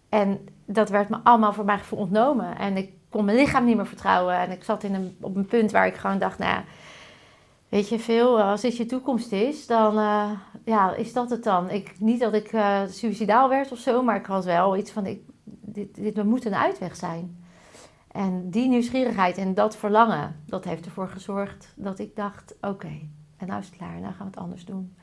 En 0.09 0.49
dat 0.67 0.89
werd 0.89 1.09
me 1.09 1.19
allemaal 1.23 1.53
voor 1.53 1.65
mijn 1.65 1.79
gevoel 1.79 1.99
ontnomen. 1.99 2.59
En 2.59 2.77
ik 2.77 2.93
kon 3.09 3.25
mijn 3.25 3.37
lichaam 3.37 3.65
niet 3.65 3.77
meer 3.77 3.87
vertrouwen. 3.87 4.35
En 4.35 4.51
ik 4.51 4.65
zat 4.65 4.83
in 4.83 4.95
een, 4.95 5.17
op 5.21 5.37
een 5.37 5.47
punt 5.47 5.71
waar 5.71 5.87
ik 5.87 5.95
gewoon 5.95 6.19
dacht, 6.19 6.39
nou 6.39 6.65
weet 7.69 7.89
je 7.89 7.99
veel, 7.99 8.41
als 8.41 8.61
dit 8.61 8.77
je 8.77 8.87
toekomst 8.87 9.33
is, 9.33 9.67
dan 9.67 9.99
eh, 9.99 10.31
ja, 10.65 10.95
is 10.95 11.13
dat 11.13 11.31
het 11.31 11.45
dan. 11.45 11.71
Ik, 11.71 11.95
niet 11.99 12.21
dat 12.21 12.35
ik 12.35 12.53
eh 12.53 12.81
suicidaal 12.89 13.49
werd 13.49 13.73
of 13.73 13.79
zo, 13.79 14.03
maar 14.03 14.17
ik 14.17 14.27
had 14.27 14.45
wel 14.45 14.77
iets 14.77 14.91
van, 14.91 15.07
ik, 15.07 15.21
dit, 15.45 15.95
dit 15.95 16.25
moet 16.25 16.45
een 16.45 16.55
uitweg 16.55 16.97
zijn. 16.97 17.45
En 18.13 18.51
die 18.51 18.69
nieuwsgierigheid 18.69 19.37
en 19.37 19.55
dat 19.55 19.77
verlangen, 19.77 20.43
dat 20.47 20.65
heeft 20.65 20.85
ervoor 20.85 21.09
gezorgd 21.09 21.73
dat 21.77 21.99
ik 21.99 22.17
dacht, 22.17 22.55
oké, 22.61 23.01
en 23.37 23.47
nou 23.47 23.61
is 23.61 23.67
het 23.67 23.77
klaar, 23.77 24.01
nou 24.01 24.15
gaan 24.15 24.27
we 24.27 24.33
het 24.33 24.37
anders 24.37 24.65
doen. 24.65 24.97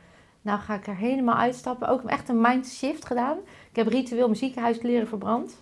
Nou 0.43 0.59
ga 0.59 0.73
ik 0.73 0.87
er 0.87 0.95
helemaal 0.95 1.35
uitstappen. 1.35 1.87
Ook 1.87 2.03
echt 2.03 2.29
een 2.29 2.41
mindshift 2.41 3.05
gedaan. 3.05 3.37
Ik 3.69 3.75
heb 3.75 3.87
ritueel 3.87 4.29
muziekhuis 4.29 4.81
leren 4.81 5.07
verbrand. 5.07 5.61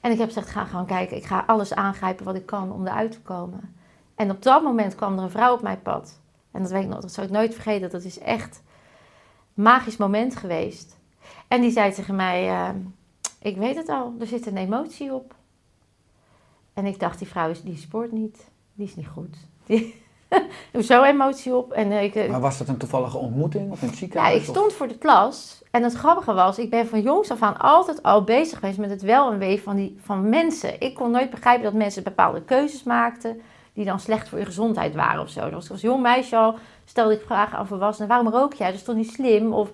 En 0.00 0.12
ik 0.12 0.18
heb 0.18 0.26
gezegd, 0.26 0.48
ga 0.48 0.64
gewoon 0.64 0.86
kijken. 0.86 1.16
Ik 1.16 1.24
ga 1.24 1.44
alles 1.46 1.74
aangrijpen 1.74 2.24
wat 2.24 2.34
ik 2.34 2.46
kan 2.46 2.72
om 2.72 2.86
eruit 2.86 3.12
te 3.12 3.20
komen. 3.20 3.74
En 4.14 4.30
op 4.30 4.42
dat 4.42 4.62
moment 4.62 4.94
kwam 4.94 5.16
er 5.16 5.22
een 5.22 5.30
vrouw 5.30 5.54
op 5.54 5.62
mijn 5.62 5.82
pad. 5.82 6.20
En 6.50 6.62
dat 6.62 6.70
weet 6.70 6.82
ik 6.82 6.88
nog, 6.88 7.00
dat 7.00 7.12
zal 7.12 7.24
ik 7.24 7.30
nooit 7.30 7.54
vergeten. 7.54 7.90
Dat 7.90 8.04
is 8.04 8.18
echt 8.18 8.62
een 9.54 9.62
magisch 9.62 9.96
moment 9.96 10.36
geweest. 10.36 10.98
En 11.48 11.60
die 11.60 11.70
zei 11.70 11.92
tegen 11.92 12.16
mij, 12.16 12.48
eh, 12.48 12.74
ik 13.40 13.56
weet 13.56 13.76
het 13.76 13.88
al, 13.88 14.14
er 14.20 14.26
zit 14.26 14.46
een 14.46 14.56
emotie 14.56 15.12
op. 15.12 15.34
En 16.72 16.86
ik 16.86 17.00
dacht, 17.00 17.18
die 17.18 17.28
vrouw 17.28 17.50
is, 17.50 17.62
die 17.62 17.76
sport 17.76 18.12
niet. 18.12 18.50
Die 18.74 18.86
is 18.86 18.96
niet 18.96 19.08
goed. 19.08 19.36
heeft 20.72 20.86
zo 20.86 21.02
emotie 21.02 21.54
op. 21.54 21.72
En 21.72 21.92
eh, 21.92 22.02
ik, 22.02 22.14
eh, 22.14 22.30
Maar 22.30 22.40
was 22.40 22.58
dat 22.58 22.68
een 22.68 22.76
toevallige 22.76 23.16
ontmoeting 23.18 23.70
of 23.70 23.80
in 23.80 23.86
het 23.86 23.94
ja, 23.94 24.00
ziekenhuis? 24.00 24.36
ik 24.36 24.44
stond 24.44 24.72
voor 24.72 24.88
de 24.88 24.98
klas 24.98 25.62
en 25.70 25.82
het 25.82 25.94
grappige 25.94 26.32
was, 26.32 26.58
ik 26.58 26.70
ben 26.70 26.86
van 26.86 27.00
jongs 27.00 27.30
af 27.30 27.42
aan 27.42 27.58
altijd 27.58 28.02
al 28.02 28.24
bezig 28.24 28.58
geweest 28.58 28.78
met 28.78 28.90
het 28.90 29.02
wel 29.02 29.32
en 29.32 29.38
wee 29.38 29.62
van, 29.62 29.76
die, 29.76 29.96
van 30.02 30.28
mensen. 30.28 30.80
Ik 30.80 30.94
kon 30.94 31.10
nooit 31.10 31.30
begrijpen 31.30 31.64
dat 31.64 31.72
mensen 31.72 32.02
bepaalde 32.02 32.42
keuzes 32.42 32.82
maakten 32.82 33.40
die 33.72 33.84
dan 33.84 34.00
slecht 34.00 34.28
voor 34.28 34.38
je 34.38 34.44
gezondheid 34.44 34.94
waren 34.94 35.22
of 35.22 35.28
zo. 35.28 35.40
Dat 35.40 35.52
was 35.52 35.64
ik 35.64 35.70
als 35.70 35.80
jong 35.80 36.02
meisje 36.02 36.36
al, 36.36 36.54
stelde 36.84 37.14
ik 37.14 37.22
vragen 37.26 37.58
aan 37.58 37.66
volwassenen, 37.66 38.08
waarom 38.08 38.28
rook 38.28 38.52
jij? 38.54 38.66
Dat 38.66 38.76
is 38.76 38.82
toch 38.82 38.96
niet 38.96 39.10
slim? 39.10 39.52
Of 39.52 39.70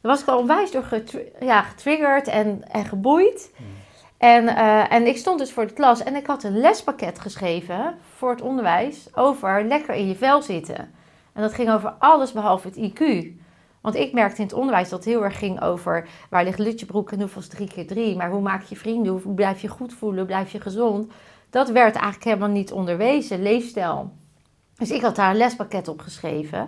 daar 0.00 0.10
was 0.12 0.20
ik 0.20 0.28
al 0.28 0.38
onwijs 0.38 0.70
door 0.70 0.82
getri- 0.82 1.32
ja, 1.40 1.62
getriggerd 1.62 2.28
en, 2.28 2.62
en 2.68 2.84
geboeid. 2.84 3.50
En, 4.22 4.48
eh, 4.48 4.92
en 4.92 5.06
ik 5.06 5.16
stond 5.16 5.38
dus 5.38 5.52
voor 5.52 5.66
de 5.66 5.72
klas 5.72 6.02
en 6.02 6.16
ik 6.16 6.26
had 6.26 6.42
een 6.42 6.60
lespakket 6.60 7.18
geschreven 7.18 7.94
voor 8.16 8.30
het 8.30 8.42
onderwijs 8.42 9.06
over 9.14 9.64
lekker 9.64 9.94
in 9.94 10.08
je 10.08 10.14
vel 10.14 10.42
zitten. 10.42 10.94
En 11.32 11.42
dat 11.42 11.52
ging 11.52 11.70
over 11.70 11.90
alles 11.98 12.32
behalve 12.32 12.68
het 12.68 12.76
IQ. 12.76 13.02
Want 13.80 13.94
ik 13.94 14.12
merkte 14.12 14.40
in 14.40 14.46
het 14.46 14.52
onderwijs 14.52 14.88
dat 14.88 14.98
het 14.98 15.08
heel 15.08 15.24
erg 15.24 15.38
ging 15.38 15.62
over 15.62 16.08
waar 16.30 16.44
ligt 16.44 16.58
Lutjebroek 16.58 17.12
en 17.12 17.20
hoeveel 17.20 17.40
is 17.40 17.48
drie 17.48 17.68
keer 17.68 17.86
drie. 17.86 18.16
Maar 18.16 18.30
hoe 18.30 18.40
maak 18.40 18.62
je 18.62 18.76
vrienden? 18.76 19.20
Hoe 19.22 19.34
blijf 19.34 19.60
je 19.60 19.68
goed 19.68 19.92
voelen? 19.92 20.26
Blijf 20.26 20.52
je 20.52 20.60
gezond? 20.60 21.12
Dat 21.50 21.70
werd 21.70 21.94
eigenlijk 21.94 22.24
helemaal 22.24 22.48
niet 22.48 22.72
onderwezen, 22.72 23.42
leefstijl. 23.42 24.12
Dus 24.76 24.90
ik 24.90 25.02
had 25.02 25.16
daar 25.16 25.30
een 25.30 25.36
lespakket 25.36 25.88
op 25.88 26.00
geschreven. 26.00 26.58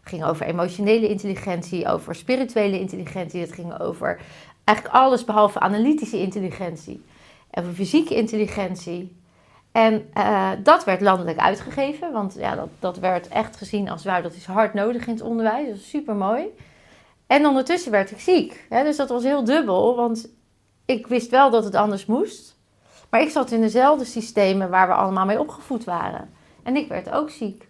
Het 0.00 0.12
ging 0.12 0.24
over 0.24 0.46
emotionele 0.46 1.08
intelligentie, 1.08 1.88
over 1.88 2.14
spirituele 2.14 2.80
intelligentie. 2.80 3.40
Het 3.40 3.52
ging 3.52 3.80
over 3.80 4.20
eigenlijk 4.64 4.96
alles 4.96 5.24
behalve 5.24 5.60
analytische 5.60 6.18
intelligentie. 6.18 7.04
Over 7.50 7.72
fysieke 7.72 8.14
intelligentie. 8.14 9.22
En 9.72 10.08
eh, 10.12 10.50
dat 10.62 10.84
werd 10.84 11.00
landelijk 11.00 11.38
uitgegeven, 11.38 12.12
want 12.12 12.34
ja, 12.34 12.54
dat, 12.54 12.68
dat 12.78 12.98
werd 12.98 13.28
echt 13.28 13.56
gezien 13.56 13.90
als 13.90 14.04
wauw, 14.04 14.22
dat 14.22 14.34
is 14.34 14.46
hard 14.46 14.74
nodig 14.74 15.06
in 15.06 15.12
het 15.12 15.22
onderwijs. 15.22 15.68
Dat 15.68 15.76
is 15.76 15.88
super 15.88 16.14
mooi. 16.14 16.46
En 17.26 17.46
ondertussen 17.46 17.90
werd 17.90 18.10
ik 18.10 18.20
ziek. 18.20 18.66
Hè, 18.68 18.82
dus 18.82 18.96
dat 18.96 19.08
was 19.08 19.22
heel 19.22 19.44
dubbel, 19.44 19.96
want 19.96 20.28
ik 20.84 21.06
wist 21.06 21.30
wel 21.30 21.50
dat 21.50 21.64
het 21.64 21.74
anders 21.74 22.06
moest. 22.06 22.56
Maar 23.10 23.20
ik 23.20 23.30
zat 23.30 23.50
in 23.50 23.60
dezelfde 23.60 24.04
systemen 24.04 24.70
waar 24.70 24.86
we 24.86 24.94
allemaal 24.94 25.26
mee 25.26 25.40
opgevoed 25.40 25.84
waren. 25.84 26.30
En 26.62 26.76
ik 26.76 26.88
werd 26.88 27.10
ook 27.10 27.30
ziek. 27.30 27.68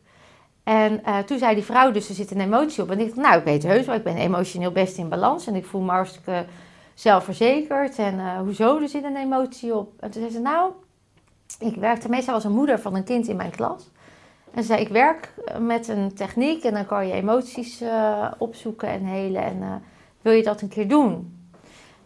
En 0.65 1.05
eh, 1.05 1.19
toen 1.19 1.39
zei 1.39 1.55
die 1.55 1.65
vrouw 1.65 1.91
dus, 1.91 2.09
er 2.09 2.15
zit 2.15 2.31
een 2.31 2.41
emotie 2.41 2.83
op. 2.83 2.91
En 2.91 3.01
ik 3.01 3.07
dacht, 3.07 3.29
nou, 3.29 3.39
ik 3.39 3.45
weet 3.45 3.63
heus 3.63 3.87
wel, 3.87 3.95
ik 3.95 4.05
ben 4.05 4.17
emotioneel 4.17 4.73
best 4.73 4.99
in 4.99 5.09
balans. 5.09 5.47
En 5.47 5.55
ik 5.55 5.67
voel 5.67 5.81
me 5.81 5.91
hartstikke 5.91 6.45
zelfverzekerd. 6.95 7.99
En 7.99 8.19
eh, 8.21 8.39
hoezo, 8.39 8.81
er 8.81 8.89
zit 8.89 9.05
een 9.05 9.17
emotie 9.17 9.75
op. 9.75 9.93
En 10.01 10.11
toen 10.11 10.21
zei 10.23 10.33
ze, 10.35 10.41
nou, 10.41 10.71
ik 11.59 11.77
werkte 11.77 12.09
meestal 12.09 12.35
als 12.35 12.45
een 12.45 12.53
moeder 12.53 12.79
van 12.81 12.95
een 12.95 13.05
kind 13.05 13.29
in 13.29 13.37
mijn 13.37 13.51
klas. 13.51 13.91
En 14.55 14.63
ze 14.63 14.69
zei, 14.69 14.81
ik 14.81 14.89
werk 14.89 15.33
eh, 15.47 15.57
met 15.59 15.89
een 15.89 16.15
techniek 16.15 16.65
en 16.65 16.73
dan 16.75 16.87
kan 16.87 17.07
je 17.07 17.13
emoties 17.13 17.81
eh, 17.81 18.27
opzoeken 18.39 18.89
en 18.89 19.05
helen. 19.05 19.43
En 19.43 19.83
wil 20.23 20.33
je 20.33 20.43
dat 20.43 20.61
een 20.61 20.69
keer 20.69 20.89
doen? 20.89 21.39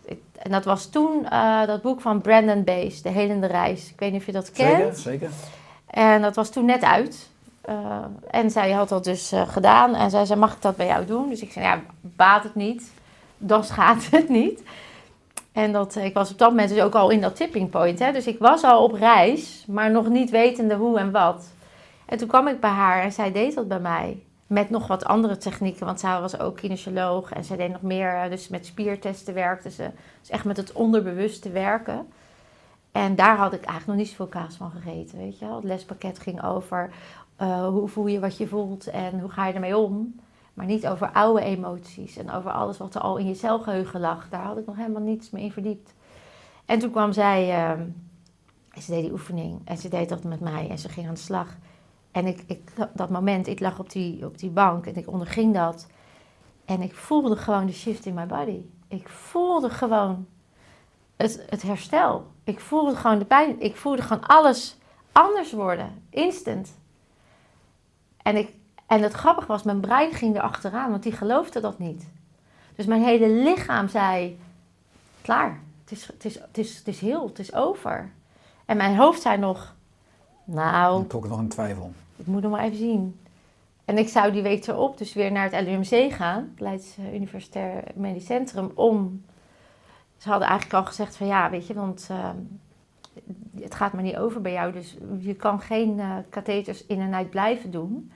Ik- 0.04 0.22
En 0.42 0.50
dat 0.50 0.64
was 0.64 0.86
toen 0.90 1.26
dat 1.66 1.82
boek 1.82 2.00
van 2.00 2.20
Brandon 2.20 2.64
Bees, 2.64 3.02
De 3.02 3.08
Helende 3.08 3.46
Reis. 3.46 3.90
Ik 3.90 3.98
weet 4.00 4.12
niet 4.12 4.20
of 4.20 4.26
je 4.26 4.32
dat 4.32 4.52
kent. 4.52 4.76
Zeker, 4.78 4.94
zeker. 4.96 5.30
En 5.86 6.22
dat 6.22 6.36
was 6.36 6.50
toen 6.50 6.64
net 6.64 6.82
uit. 6.84 7.30
En 8.30 8.50
zij 8.50 8.70
had 8.70 8.88
dat 8.88 9.04
dus 9.04 9.32
gedaan. 9.46 9.94
En 9.94 10.10
zij 10.10 10.24
zei, 10.24 10.38
mag 10.40 10.54
ik 10.54 10.62
dat 10.62 10.76
bij 10.76 10.86
jou 10.86 11.04
doen? 11.04 11.28
Dus 11.28 11.40
ik 11.40 11.52
zei, 11.52 11.64
ja, 11.64 11.80
baat 12.00 12.42
het 12.42 12.54
niet. 12.54 12.90
Dan 13.38 13.64
schaadt 13.64 14.10
het 14.10 14.28
niet. 14.28 14.62
En 15.52 15.72
dat, 15.72 15.96
ik 15.96 16.14
was 16.14 16.30
op 16.30 16.38
dat 16.38 16.50
moment 16.50 16.68
dus 16.68 16.80
ook 16.80 16.94
al 16.94 17.10
in 17.10 17.20
dat 17.20 17.36
tipping 17.36 17.70
point. 17.70 17.98
Hè? 17.98 18.12
Dus 18.12 18.26
ik 18.26 18.38
was 18.38 18.62
al 18.62 18.82
op 18.82 18.92
reis, 18.92 19.64
maar 19.66 19.90
nog 19.90 20.08
niet 20.08 20.30
wetende 20.30 20.74
hoe 20.74 20.98
en 20.98 21.10
wat. 21.10 21.52
En 22.06 22.18
toen 22.18 22.28
kwam 22.28 22.48
ik 22.48 22.60
bij 22.60 22.70
haar 22.70 23.02
en 23.02 23.12
zij 23.12 23.32
deed 23.32 23.54
dat 23.54 23.68
bij 23.68 23.80
mij. 23.80 24.22
Met 24.46 24.70
nog 24.70 24.86
wat 24.86 25.04
andere 25.04 25.36
technieken, 25.36 25.86
want 25.86 26.00
zij 26.00 26.20
was 26.20 26.38
ook 26.38 26.56
kinesioloog. 26.56 27.32
En 27.32 27.44
zij 27.44 27.56
deed 27.56 27.70
nog 27.70 27.82
meer, 27.82 28.14
eh, 28.14 28.30
dus 28.30 28.48
met 28.48 28.66
spiertesten 28.66 29.34
werkte 29.34 29.70
ze. 29.70 29.90
Dus 30.20 30.30
echt 30.30 30.44
met 30.44 30.56
het 30.56 30.72
onderbewuste 30.72 31.50
werken. 31.50 32.06
En 32.92 33.14
daar 33.14 33.36
had 33.36 33.52
ik 33.52 33.64
eigenlijk 33.64 33.86
nog 33.86 33.96
niet 33.96 34.08
zoveel 34.08 34.26
kaas 34.26 34.56
van 34.56 34.70
gegeten, 34.70 35.18
weet 35.18 35.38
je. 35.38 35.44
Het 35.44 35.64
lespakket 35.64 36.18
ging 36.18 36.44
over 36.44 36.90
eh, 37.36 37.68
hoe 37.68 37.88
voel 37.88 38.06
je 38.06 38.20
wat 38.20 38.36
je 38.36 38.46
voelt 38.46 38.86
en 38.86 39.20
hoe 39.20 39.30
ga 39.30 39.46
je 39.46 39.52
ermee 39.52 39.76
om. 39.76 40.20
Maar 40.58 40.66
niet 40.66 40.86
over 40.86 41.12
oude 41.12 41.40
emoties 41.40 42.16
en 42.16 42.30
over 42.30 42.50
alles 42.50 42.78
wat 42.78 42.94
er 42.94 43.00
al 43.00 43.16
in 43.16 43.26
je 43.26 43.34
celgeheugen 43.34 44.00
lag. 44.00 44.28
Daar 44.28 44.42
had 44.42 44.58
ik 44.58 44.66
nog 44.66 44.76
helemaal 44.76 45.02
niets 45.02 45.30
meer 45.30 45.42
in 45.42 45.52
verdiept. 45.52 45.94
En 46.64 46.78
toen 46.78 46.90
kwam 46.90 47.12
zij, 47.12 47.48
eh, 47.48 47.70
en 47.70 48.82
ze 48.82 48.90
deed 48.90 49.02
die 49.02 49.12
oefening 49.12 49.60
en 49.64 49.78
ze 49.78 49.88
deed 49.88 50.08
dat 50.08 50.24
met 50.24 50.40
mij 50.40 50.68
en 50.70 50.78
ze 50.78 50.88
ging 50.88 51.08
aan 51.08 51.14
de 51.14 51.20
slag. 51.20 51.56
En 52.10 52.26
ik, 52.26 52.44
ik, 52.46 52.72
dat 52.94 53.10
moment, 53.10 53.46
ik 53.46 53.60
lag 53.60 53.78
op 53.78 53.90
die, 53.90 54.26
op 54.26 54.38
die 54.38 54.50
bank 54.50 54.86
en 54.86 54.96
ik 54.96 55.08
onderging 55.08 55.54
dat. 55.54 55.86
En 56.64 56.82
ik 56.82 56.94
voelde 56.94 57.36
gewoon 57.36 57.66
de 57.66 57.72
shift 57.72 58.06
in 58.06 58.14
my 58.14 58.26
body. 58.26 58.60
Ik 58.88 59.08
voelde 59.08 59.70
gewoon 59.70 60.26
het, 61.16 61.46
het 61.48 61.62
herstel. 61.62 62.26
Ik 62.44 62.60
voelde 62.60 62.96
gewoon 62.96 63.18
de 63.18 63.24
pijn. 63.24 63.60
Ik 63.60 63.76
voelde 63.76 64.02
gewoon 64.02 64.26
alles 64.26 64.78
anders 65.12 65.52
worden. 65.52 66.02
Instant. 66.10 66.78
En, 68.22 68.36
ik, 68.36 68.54
en 68.88 69.02
het 69.02 69.12
grappige 69.12 69.46
was, 69.46 69.62
mijn 69.62 69.80
brein 69.80 70.12
ging 70.12 70.36
erachteraan, 70.36 70.90
want 70.90 71.02
die 71.02 71.12
geloofde 71.12 71.60
dat 71.60 71.78
niet. 71.78 72.08
Dus 72.74 72.86
mijn 72.86 73.02
hele 73.02 73.28
lichaam 73.28 73.88
zei, 73.88 74.38
klaar. 75.22 75.60
Het 75.80 75.92
is, 75.92 76.06
het 76.06 76.24
is, 76.24 76.34
het 76.34 76.58
is, 76.58 76.78
het 76.78 76.88
is 76.88 77.00
heel, 77.00 77.26
het 77.26 77.38
is 77.38 77.54
over. 77.54 78.10
En 78.64 78.76
mijn 78.76 78.96
hoofd 78.96 79.22
zei 79.22 79.38
nog, 79.38 79.74
nou, 80.44 80.92
Dan 80.92 81.06
trok 81.06 81.24
ik 81.24 81.30
nog 81.30 81.40
in 81.40 81.48
twijfel. 81.48 81.92
ik 82.16 82.26
moet 82.26 82.42
nog 82.42 82.50
maar 82.50 82.64
even 82.64 82.76
zien. 82.76 83.20
En 83.84 83.98
ik 83.98 84.08
zou 84.08 84.32
die 84.32 84.42
week 84.42 84.66
erop 84.66 84.98
dus 84.98 85.12
weer 85.12 85.32
naar 85.32 85.50
het 85.50 85.66
LUMC 85.66 86.12
gaan, 86.12 86.54
Leids 86.58 86.96
eh, 86.98 87.14
Universitair 87.14 87.82
Medisch 87.94 88.26
Centrum, 88.26 88.70
om... 88.74 89.24
Ze 90.16 90.28
hadden 90.28 90.48
eigenlijk 90.48 90.78
al 90.78 90.86
gezegd 90.86 91.16
van 91.16 91.26
ja, 91.26 91.50
weet 91.50 91.66
je, 91.66 91.74
want 91.74 92.06
ehm, 92.10 92.36
het 93.60 93.74
gaat 93.74 93.92
maar 93.92 94.02
niet 94.02 94.16
over 94.16 94.40
bij 94.40 94.52
jou. 94.52 94.72
Dus 94.72 94.96
je 95.18 95.34
kan 95.34 95.60
geen 95.60 96.00
eh 96.00 96.16
katheters 96.28 96.86
in 96.86 97.00
en 97.00 97.14
uit 97.14 97.30
blijven 97.30 97.70
doen. 97.70 98.10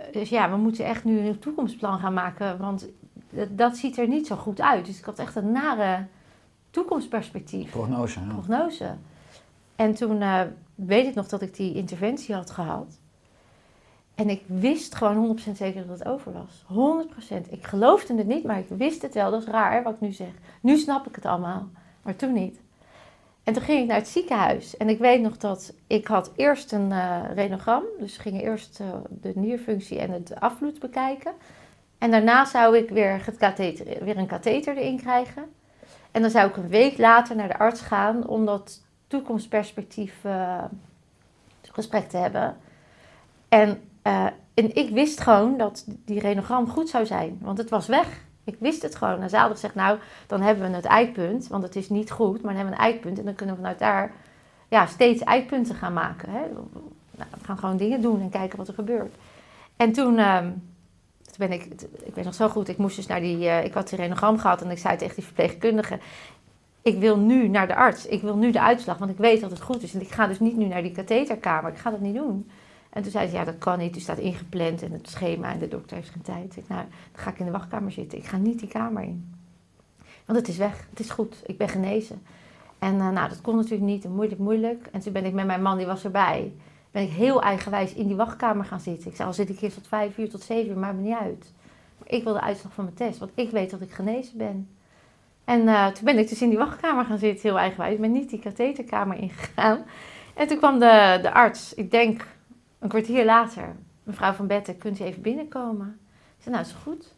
Eh, 0.00 0.12
dus 0.12 0.28
ja, 0.28 0.50
we 0.50 0.56
moeten 0.56 0.84
echt 0.84 1.04
nu 1.04 1.18
een 1.18 1.38
toekomstplan 1.38 1.98
gaan 1.98 2.14
maken, 2.14 2.58
want 2.58 2.88
dat, 3.30 3.58
dat 3.58 3.76
ziet 3.76 3.98
er 3.98 4.08
niet 4.08 4.26
zo 4.26 4.36
goed 4.36 4.60
uit. 4.60 4.86
Dus 4.86 4.98
ik 4.98 5.04
had 5.04 5.18
echt 5.18 5.36
een 5.36 5.52
nare 5.52 6.06
toekomstperspectief 6.70 7.70
Prognose. 7.70 8.20
Ja. 8.20 8.26
prognose. 8.26 8.94
En 9.76 9.94
toen 9.94 10.22
eh, 10.22 10.42
weet 10.74 11.06
ik 11.06 11.14
nog 11.14 11.28
dat 11.28 11.42
ik 11.42 11.56
die 11.56 11.74
interventie 11.74 12.34
had 12.34 12.50
gehad. 12.50 12.98
En 14.14 14.28
ik 14.28 14.42
wist 14.46 14.94
gewoon 14.94 15.38
100% 15.48 15.50
zeker 15.56 15.86
dat 15.86 15.98
het 15.98 16.08
over 16.08 16.32
was. 16.32 16.64
100%. 17.46 17.50
Ik 17.50 17.64
geloofde 17.64 18.14
het 18.14 18.26
niet, 18.26 18.44
maar 18.44 18.58
ik 18.58 18.68
wist 18.68 19.02
het 19.02 19.14
wel. 19.14 19.30
Dat 19.30 19.42
is 19.42 19.48
raar 19.48 19.82
wat 19.82 19.94
ik 19.94 20.00
nu 20.00 20.12
zeg. 20.12 20.30
Nu 20.60 20.76
snap 20.76 21.06
ik 21.06 21.14
het 21.14 21.26
allemaal, 21.26 21.68
maar 22.02 22.16
toen 22.16 22.32
niet. 22.32 22.60
En 23.50 23.56
toen 23.56 23.64
ging 23.64 23.80
ik 23.80 23.86
naar 23.86 23.96
het 23.96 24.08
ziekenhuis. 24.08 24.76
En 24.76 24.88
ik 24.88 24.98
weet 24.98 25.20
nog 25.20 25.36
dat 25.36 25.74
ik 25.86 26.06
had 26.06 26.32
eerst 26.36 26.72
een 26.72 26.92
eh 26.92 27.20
renogram. 27.34 27.82
Dus 27.98 28.16
gingen 28.16 28.42
eerst 28.42 28.80
eh, 28.80 28.86
de 29.08 29.32
nierfunctie 29.34 29.98
en 29.98 30.10
het 30.10 30.40
afvloed 30.40 30.78
bekijken. 30.78 31.32
En 31.98 32.10
daarna 32.10 32.44
zou 32.44 32.76
ik 32.76 32.88
weer, 32.88 33.24
het 33.26 33.36
katheter, 33.36 34.04
weer 34.04 34.18
een 34.18 34.26
katheter 34.26 34.76
erin 34.76 34.96
krijgen. 34.96 35.44
En 36.10 36.22
dan 36.22 36.30
zou 36.30 36.48
ik 36.48 36.56
een 36.56 36.68
week 36.68 36.98
later 36.98 37.36
naar 37.36 37.48
de 37.48 37.58
arts 37.58 37.80
gaan 37.80 38.26
om 38.26 38.46
dat 38.46 38.82
toekomstperspectief 39.06 40.14
eh, 40.22 40.64
gesprek 41.62 42.08
te 42.08 42.16
hebben. 42.16 42.56
En, 43.48 43.82
en 44.54 44.74
ik 44.74 44.90
wist 44.90 45.20
gewoon 45.20 45.56
dat 45.56 45.84
die 46.04 46.20
renogram 46.20 46.68
goed 46.68 46.88
zou 46.88 47.06
zijn, 47.06 47.38
want 47.40 47.58
het 47.58 47.70
was 47.70 47.86
weg. 47.86 48.28
Ik 48.44 48.56
wist 48.58 48.82
het 48.82 48.96
gewoon. 48.96 49.20
En 49.20 49.30
ze 49.30 49.36
hadden 49.36 49.54
gezegd, 49.54 49.74
nou, 49.74 49.98
dan 50.26 50.40
hebben 50.40 50.70
we 50.70 50.76
het 50.76 50.84
eikpunt, 50.84 51.48
want 51.48 51.62
het 51.62 51.76
is 51.76 51.88
niet 51.88 52.10
goed, 52.10 52.42
maar 52.42 52.54
dan 52.54 52.62
hebben 52.62 52.78
we 52.78 52.84
een 52.84 52.92
eikpunt 52.92 53.18
en 53.18 53.24
dan 53.24 53.34
kunnen 53.34 53.54
we 53.54 53.60
vanuit 53.60 53.78
daar 53.78 54.12
ja, 54.68 54.86
steeds 54.86 55.22
eikpunten 55.22 55.74
gaan 55.74 55.92
maken. 55.92 56.30
Hè? 56.30 56.40
Nou, 57.16 57.30
we 57.30 57.44
gaan 57.44 57.58
gewoon 57.58 57.76
dingen 57.76 58.00
doen 58.00 58.20
en 58.20 58.30
kijken 58.30 58.58
wat 58.58 58.68
er 58.68 58.74
gebeurt. 58.74 59.14
En 59.76 59.92
toen, 59.92 60.18
ehm, 60.18 60.50
toen 61.22 61.48
ben 61.48 61.52
ik, 61.52 61.64
ik 62.04 62.14
weet 62.14 62.24
nog 62.24 62.34
zo 62.34 62.48
goed, 62.48 62.68
ik 62.68 62.78
moest 62.78 62.96
dus 62.96 63.06
naar 63.06 63.20
die, 63.20 63.48
eh, 63.48 63.64
ik 63.64 63.74
had 63.74 63.88
die 63.88 63.98
renogram 63.98 64.38
gehad 64.38 64.62
en 64.62 64.70
ik 64.70 64.78
zei 64.78 64.96
tegen 64.96 65.14
die 65.14 65.24
verpleegkundige, 65.24 65.98
ik 66.82 66.98
wil 66.98 67.16
nu 67.18 67.48
naar 67.48 67.66
de 67.66 67.74
arts, 67.74 68.06
ik 68.06 68.22
wil 68.22 68.36
nu 68.36 68.50
de 68.50 68.60
uitslag, 68.60 68.98
want 68.98 69.10
ik 69.10 69.16
weet 69.16 69.40
dat 69.40 69.50
het 69.50 69.60
goed 69.60 69.82
is. 69.82 69.94
En 69.94 70.00
ik 70.00 70.10
ga 70.10 70.26
dus 70.26 70.40
niet 70.40 70.56
nu 70.56 70.64
naar 70.64 70.82
die 70.82 70.92
katheterkamer, 70.92 71.70
ik 71.72 71.78
ga 71.78 71.90
dat 71.90 72.00
niet 72.00 72.14
doen. 72.14 72.50
En 72.90 73.02
toen 73.02 73.10
zei 73.10 73.28
ze, 73.28 73.34
ja 73.34 73.44
dat 73.44 73.58
kan 73.58 73.78
niet, 73.78 73.96
u 73.96 74.00
staat 74.00 74.18
ingepland 74.18 74.82
in 74.82 74.92
het 74.92 75.08
schema 75.08 75.52
en 75.52 75.58
de 75.58 75.68
dokter 75.68 75.96
heeft 75.96 76.10
geen 76.10 76.22
tijd. 76.22 76.56
Ik, 76.56 76.68
nou, 76.68 76.84
dan 77.12 77.22
ga 77.22 77.30
ik 77.30 77.38
in 77.38 77.44
de 77.44 77.50
wachtkamer 77.50 77.92
zitten, 77.92 78.18
ik 78.18 78.26
ga 78.26 78.36
niet 78.36 78.58
die 78.58 78.68
kamer 78.68 79.02
in. 79.02 79.34
Want 80.24 80.38
het 80.38 80.48
is 80.48 80.56
weg, 80.56 80.86
het 80.90 81.00
is 81.00 81.10
goed, 81.10 81.42
ik 81.46 81.58
ben 81.58 81.68
genezen. 81.68 82.22
En 82.78 83.00
eh, 83.00 83.08
nou, 83.08 83.28
dat 83.28 83.40
kon 83.40 83.56
natuurlijk 83.56 83.82
niet, 83.82 84.04
moeilijk, 84.04 84.40
moeilijk. 84.40 84.88
En 84.92 85.00
toen 85.00 85.12
ben 85.12 85.24
ik 85.24 85.32
met 85.32 85.46
mijn 85.46 85.62
man, 85.62 85.76
die 85.76 85.86
was 85.86 86.04
erbij, 86.04 86.52
ben 86.90 87.02
ik 87.02 87.10
heel 87.10 87.42
eigenwijs 87.42 87.94
in 87.94 88.06
die 88.06 88.16
wachtkamer 88.16 88.64
gaan 88.64 88.80
zitten. 88.80 89.10
Ik 89.10 89.16
zei, 89.16 89.28
al 89.28 89.34
zit 89.34 89.48
ik 89.48 89.58
hier 89.58 89.72
tot 89.72 89.86
vijf 89.86 90.18
uur, 90.18 90.30
tot 90.30 90.42
zeven 90.42 90.70
uur, 90.70 90.78
maakt 90.78 90.96
me 90.96 91.02
niet 91.02 91.16
uit. 91.16 91.52
Ik 92.04 92.24
wil 92.24 92.32
de 92.32 92.40
uitslag 92.40 92.72
van 92.72 92.84
mijn 92.84 92.96
test, 92.96 93.18
want 93.18 93.30
ik 93.34 93.50
weet 93.50 93.70
dat 93.70 93.80
ik 93.80 93.90
genezen 93.90 94.38
ben. 94.38 94.68
En 95.44 95.68
eh, 95.68 95.86
toen 95.86 96.04
ben 96.04 96.18
ik 96.18 96.28
dus 96.28 96.42
in 96.42 96.48
die 96.48 96.58
wachtkamer 96.58 97.04
gaan 97.04 97.18
zitten, 97.18 97.48
heel 97.48 97.58
eigenwijs. 97.58 97.94
Ik 97.94 98.00
ben 98.00 98.12
niet 98.12 98.30
die 98.30 98.38
katheterkamer 98.38 99.16
ingegaan. 99.16 99.84
En 100.34 100.46
toen 100.46 100.58
kwam 100.58 100.78
de, 100.78 101.18
de 101.22 101.32
arts, 101.32 101.74
ik 101.74 101.90
denk 101.90 102.26
een 102.80 102.88
kwartier 102.88 103.24
later. 103.24 103.76
Mevrouw 104.02 104.32
van 104.32 104.46
Betten, 104.46 104.78
kunt 104.78 105.00
u 105.00 105.04
even 105.04 105.22
binnenkomen? 105.22 105.98
Ik 106.36 106.42
zei, 106.42 106.54
nou, 106.54 106.66
is 106.66 106.74
goed. 106.82 107.12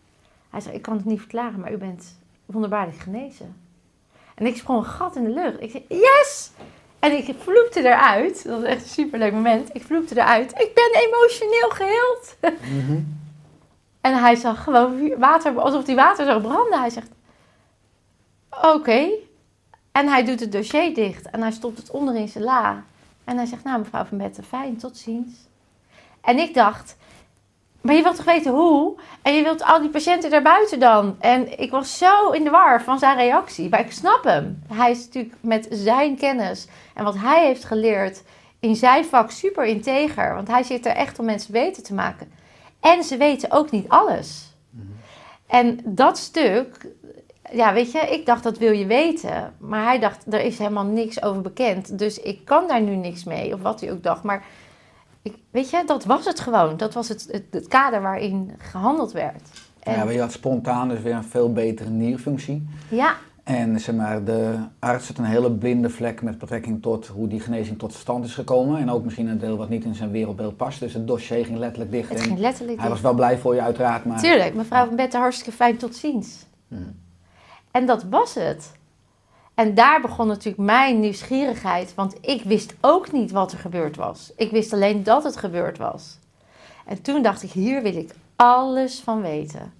Hij 0.51 0.61
zei, 0.61 0.75
ik 0.75 0.83
kan 0.83 0.97
het 0.97 1.05
niet 1.05 1.19
verklaren, 1.19 1.61
maar 1.61 1.73
u 1.73 1.77
bent 1.77 2.19
wonderbaarlijk 2.47 2.99
genezen. 2.99 3.57
En 4.35 4.47
ik 4.47 4.57
sprong 4.57 4.79
een 4.79 4.91
gat 4.91 5.17
in 5.17 5.25
de 5.25 5.31
lucht. 5.31 5.61
Ik 5.61 5.71
zei, 5.71 5.85
yes! 5.89 6.51
En 6.99 7.13
ik 7.13 7.35
vloepte 7.39 7.81
eruit. 7.81 8.45
Dat 8.45 8.61
was 8.61 8.69
echt 8.69 8.83
een 8.83 8.89
superleuk 8.89 9.33
moment. 9.33 9.75
Ik 9.75 9.83
vloepte 9.83 10.15
eruit. 10.15 10.51
Ik 10.51 10.71
ben 10.75 11.01
emotioneel 11.01 11.71
geheeld. 11.71 12.37
En 14.01 14.19
hij 14.21 14.35
zag 14.35 14.65
gewoon 14.65 15.19
water, 15.19 15.61
alsof 15.61 15.87
hij 15.87 15.95
water 15.95 16.27
zag 16.27 16.41
branden. 16.43 16.81
Hij 16.81 16.91
zegt, 16.91 17.11
oké. 18.63 19.09
En 19.93 20.09
hij 20.09 20.25
doet 20.25 20.41
het 20.41 20.53
dossier 20.53 20.95
dicht. 20.95 21.31
En 21.31 21.41
hij 21.41 21.51
stopt 21.51 21.79
het 21.79 21.91
onder 21.91 22.17
in 22.17 22.29
zijn 22.29 22.45
la. 22.45 22.85
En 23.25 23.37
hij 23.37 23.47
zegt, 23.47 23.65
nou 23.65 23.79
mevrouw 23.79 24.05
van 24.05 24.19
Betten, 24.19 24.45
fijn, 24.45 24.77
tot 24.77 24.97
ziens. 24.97 25.33
En 26.23 26.39
ik 26.39 26.55
dacht, 26.55 26.97
maar 27.81 27.95
je 27.95 28.03
wilt 28.03 28.17
toch 28.17 28.25
weten 28.25 28.53
hoe? 28.53 28.99
En 29.23 29.35
je 29.35 29.43
wilt 29.43 29.63
al 29.63 29.81
die 29.81 29.91
patiënten 29.91 30.31
daarbuiten 30.31 30.81
dan? 30.81 31.17
En 31.21 31.61
ik 31.61 31.71
was 31.71 31.99
zo 31.99 32.31
in 32.31 32.45
de 32.45 32.51
war 32.51 32.83
van 32.83 32.99
zijn 32.99 33.17
reactie. 33.17 33.69
Maar 33.69 33.81
ik 33.81 33.93
snap 33.93 34.25
hem. 34.25 34.63
Hij 34.73 34.91
is 34.91 35.05
natuurlijk 35.05 35.35
met 35.41 35.67
zijn 35.71 36.17
kennis 36.17 36.69
en 36.95 37.05
wat 37.05 37.19
hij 37.19 37.47
heeft 37.47 37.65
geleerd 37.65 38.23
in 38.61 38.77
zijn 38.77 39.05
vak 39.05 39.31
super 39.31 39.65
integer. 39.65 40.35
Want 40.35 40.49
hij 40.49 40.63
zit 40.63 40.87
er 40.87 40.93
echt 40.93 41.19
om 41.19 41.25
mensen 41.25 41.53
beter 41.53 41.83
te 41.83 41.95
maken. 41.95 42.33
En 42.81 43.05
ze 43.05 43.17
weten 43.17 43.51
ook 43.51 43.71
niet 43.71 43.89
alles. 43.89 44.51
En 45.47 45.81
dat 45.85 46.19
stuk, 46.19 46.87
ja, 47.53 47.73
weet 47.73 47.93
je, 47.93 47.99
ik 47.99 48.27
dacht 48.27 48.43
dat 48.43 48.59
wil 48.59 48.73
je 48.73 48.87
weten. 48.87 49.55
Maar 49.59 49.85
hij 49.85 49.99
dacht, 49.99 50.33
er 50.33 50.41
is 50.41 50.59
helemaal 50.59 50.85
niks 50.85 51.23
over 51.23 51.43
bekend. 51.43 51.99
Dus 51.99 52.19
ik 52.19 52.45
kan 52.45 52.69
daar 52.69 52.81
nu 52.81 52.95
niks 52.95 53.25
mee. 53.25 53.55
Of 53.55 53.63
wat 53.63 53.81
hij 53.81 53.93
ook 53.93 54.03
dacht. 54.03 54.23
Maar 54.23 54.45
ik, 55.23 55.35
weet 55.51 55.71
je, 55.71 55.83
dat 55.87 56.05
was 56.05 56.25
het 56.25 56.41
gewoon. 56.41 56.77
Dat 56.77 56.95
was 56.95 57.09
het, 57.09 57.29
het, 57.31 57.45
het 57.51 57.69
kader 57.69 58.03
waarin 58.03 58.53
gehandeld 58.59 59.13
werd. 59.13 59.49
En, 59.79 59.95
Ja, 59.95 60.05
maar 60.05 60.13
je 60.13 60.21
had 60.21 60.33
spontaan 60.33 60.89
dus 60.89 61.01
weer 61.01 61.15
een 61.15 61.25
veel 61.25 61.53
betere 61.53 61.91
nierfunctie. 61.91 62.69
ja, 62.89 63.17
En 63.45 63.81
zeg 63.81 63.95
maar, 63.95 64.25
de 64.25 64.55
arts 64.79 65.09
had 65.09 65.19
een 65.19 65.25
hele 65.25 65.53
blinde 65.53 65.91
vlek 65.91 66.23
met 66.23 66.39
betrekking 66.39 66.83
tot 66.83 67.07
hoe 67.07 67.29
die 67.29 67.41
genezing 67.41 67.79
tot 67.79 67.93
stand 67.93 68.25
is 68.25 68.35
gekomen. 68.35 68.81
En 68.81 68.91
ook 68.91 69.05
misschien 69.05 69.29
een 69.29 69.39
deel 69.39 69.57
wat 69.57 69.69
niet 69.69 69.85
in 69.85 69.95
zijn 69.95 70.11
wereldbeeld 70.11 70.57
past. 70.57 70.81
Dus 70.81 70.95
het 70.95 71.07
dossier 71.07 71.45
ging 71.45 71.59
letterlijk 71.59 71.91
dicht. 71.91 72.09
het 72.09 72.21
ging 72.21 72.39
letterlijk 72.39 72.81
hij 72.81 72.89
was 72.89 73.01
wel 73.01 73.15
blij 73.15 73.39
voor 73.39 73.55
je 73.55 73.61
uiteraard, 73.61 74.05
maar... 74.05 74.21
Tuurlijk, 74.21 74.55
mevrouw 74.55 74.87
van 74.87 74.97
Betten, 74.97 75.21
hartstikke 75.21 75.53
fijn, 75.53 75.77
tot 75.77 75.97
ziens. 75.97 76.47
Hmm. 76.69 77.01
En 77.71 77.87
dat 77.87 78.05
was 78.05 78.35
het. 78.35 78.73
En 79.55 79.75
daar 79.75 80.01
begon 80.01 80.27
natuurlijk 80.27 80.63
mijn 80.63 81.01
nieuwsgierigheid, 81.01 81.95
want 81.95 82.17
ik 82.21 82.43
wist 82.43 82.75
ook 82.81 83.13
niet 83.13 83.31
wat 83.31 83.53
er 83.53 83.59
gebeurd 83.59 83.97
was. 83.97 84.33
Ik 84.37 84.51
wist 84.51 84.73
alleen 84.73 85.03
dat 85.03 85.25
het 85.25 85.37
gebeurd 85.37 85.79
was. 85.79 86.19
En 86.87 87.03
toen 87.03 87.23
dacht 87.23 87.43
ik, 87.43 87.51
hier 87.51 87.83
wil 87.83 87.97
ik 87.97 88.15
alles 88.37 89.01
van 89.01 89.21
weten. 89.21 89.73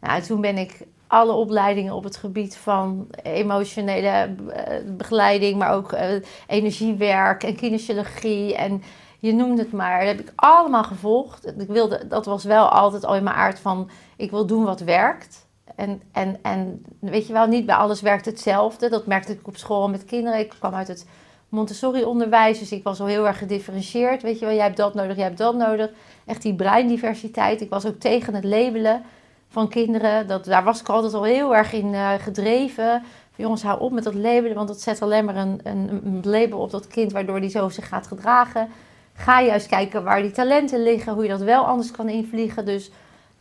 Nou, 0.00 0.14
en 0.14 0.22
toen 0.22 0.40
ben 0.40 0.58
ik 0.58 0.86
alle 1.06 1.32
opleidingen 1.32 1.94
op 1.94 2.04
het 2.04 2.16
gebied 2.16 2.56
van 2.56 3.06
emotionele 3.22 4.08
eh, 4.08 4.78
begeleiding, 4.96 5.58
maar 5.58 5.72
ook 5.72 5.92
eh, 5.92 6.10
energiewerk 6.46 7.42
en 7.42 7.56
kinesiologie 7.56 8.56
en 8.56 8.82
je 9.18 9.32
noemt 9.32 9.58
het 9.58 9.72
maar. 9.72 9.98
Dat 9.98 10.08
heb 10.08 10.20
ik 10.20 10.32
allemaal 10.36 10.84
gevolgd. 10.84 11.46
Ik 11.46 11.68
wilde, 11.68 12.06
dat 12.08 12.26
was 12.26 12.44
wel 12.44 12.68
altijd 12.68 13.04
al 13.04 13.16
in 13.16 13.22
mijn 13.22 13.36
aard 13.36 13.58
van, 13.58 13.90
ik 14.16 14.30
wil 14.30 14.46
doen 14.46 14.64
wat 14.64 14.80
werkt. 14.80 15.46
En, 15.78 16.02
en, 16.12 16.36
en 16.42 16.84
weet 17.00 17.26
je 17.26 17.32
wel, 17.32 17.46
niet 17.46 17.66
bij 17.66 17.74
alles 17.74 18.00
werkt 18.00 18.24
hetzelfde. 18.24 18.88
Dat 18.88 19.06
merkte 19.06 19.32
ik 19.32 19.46
op 19.46 19.56
school 19.56 19.88
met 19.88 20.04
kinderen. 20.04 20.38
Ik 20.38 20.54
kwam 20.58 20.74
uit 20.74 20.88
het 20.88 21.06
Montessori-onderwijs, 21.48 22.58
dus 22.58 22.72
ik 22.72 22.82
was 22.82 23.00
al 23.00 23.06
heel 23.06 23.26
erg 23.26 23.38
gedifferentieerd. 23.38 24.22
Weet 24.22 24.38
je 24.38 24.44
wel, 24.44 24.54
jij 24.54 24.64
hebt 24.64 24.76
dat 24.76 24.94
nodig, 24.94 25.16
jij 25.16 25.24
hebt 25.24 25.38
dat 25.38 25.54
nodig. 25.54 25.90
Echt 26.26 26.42
die 26.42 26.54
breindiversiteit. 26.54 27.60
Ik 27.60 27.70
was 27.70 27.86
ook 27.86 27.98
tegen 27.98 28.34
het 28.34 28.44
labelen 28.44 29.02
van 29.48 29.68
kinderen. 29.68 30.26
Dat, 30.26 30.44
daar 30.44 30.64
was 30.64 30.80
ik 30.80 30.88
altijd 30.88 31.14
al 31.14 31.24
heel 31.24 31.56
erg 31.56 31.72
in 31.72 31.94
eh, 31.94 32.12
gedreven. 32.18 33.02
Jongens, 33.36 33.62
hou 33.62 33.80
op 33.80 33.92
met 33.92 34.04
dat 34.04 34.14
labelen, 34.14 34.56
want 34.56 34.68
dat 34.68 34.80
zet 34.80 35.02
alleen 35.02 35.24
maar 35.24 35.36
een, 35.36 35.60
een, 35.62 36.00
een 36.04 36.20
label 36.22 36.58
op 36.58 36.70
dat 36.70 36.86
kind... 36.86 37.12
waardoor 37.12 37.40
die 37.40 37.50
zo 37.50 37.68
zich 37.68 37.88
gaat 37.88 38.06
gedragen. 38.06 38.68
Ga 39.14 39.42
juist 39.42 39.66
kijken 39.66 40.04
waar 40.04 40.22
die 40.22 40.30
talenten 40.30 40.82
liggen, 40.82 41.12
hoe 41.12 41.22
je 41.22 41.28
dat 41.28 41.40
wel 41.40 41.64
anders 41.64 41.90
kan 41.90 42.08
invliegen. 42.08 42.64
Dus 42.64 42.90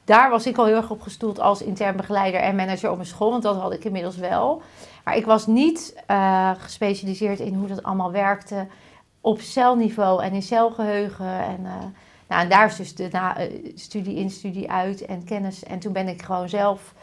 daar 0.07 0.29
was 0.29 0.45
ik 0.45 0.57
al 0.57 0.65
heel 0.65 0.75
erg 0.75 0.89
op 0.89 1.01
gestoeld 1.01 1.39
als 1.39 1.61
intern 1.61 1.97
begeleider 1.97 2.39
en 2.39 2.55
manager 2.55 2.89
op 2.89 2.95
mijn 2.95 3.07
school, 3.07 3.29
want 3.29 3.43
dat 3.43 3.55
had 3.55 3.73
ik 3.73 3.85
inmiddels 3.85 4.17
wel. 4.17 4.61
Maar 5.03 5.15
ik 5.15 5.25
was 5.25 5.47
niet 5.47 6.03
eh, 6.05 6.51
gespecialiseerd 6.57 7.39
in 7.39 7.53
hoe 7.53 7.67
dat 7.67 7.83
allemaal 7.83 8.11
werkte 8.11 8.67
op 9.21 9.41
celniveau 9.41 10.23
en 10.23 10.33
in 10.33 10.41
celgeheugen. 10.41 11.39
En, 11.43 11.65
eh, 11.65 11.85
nou, 12.27 12.41
en 12.41 12.49
daar 12.49 12.65
is 12.65 12.75
dus 12.75 12.95
de 12.95 13.07
na, 13.11 13.37
eh, 13.37 13.71
studie 13.75 14.15
in, 14.15 14.29
studie 14.29 14.71
uit 14.71 15.05
en 15.05 15.23
kennis. 15.23 15.63
En 15.63 15.79
toen 15.79 15.93
ben 15.93 16.07
ik 16.07 16.21
gewoon 16.21 16.49
zelf 16.49 16.93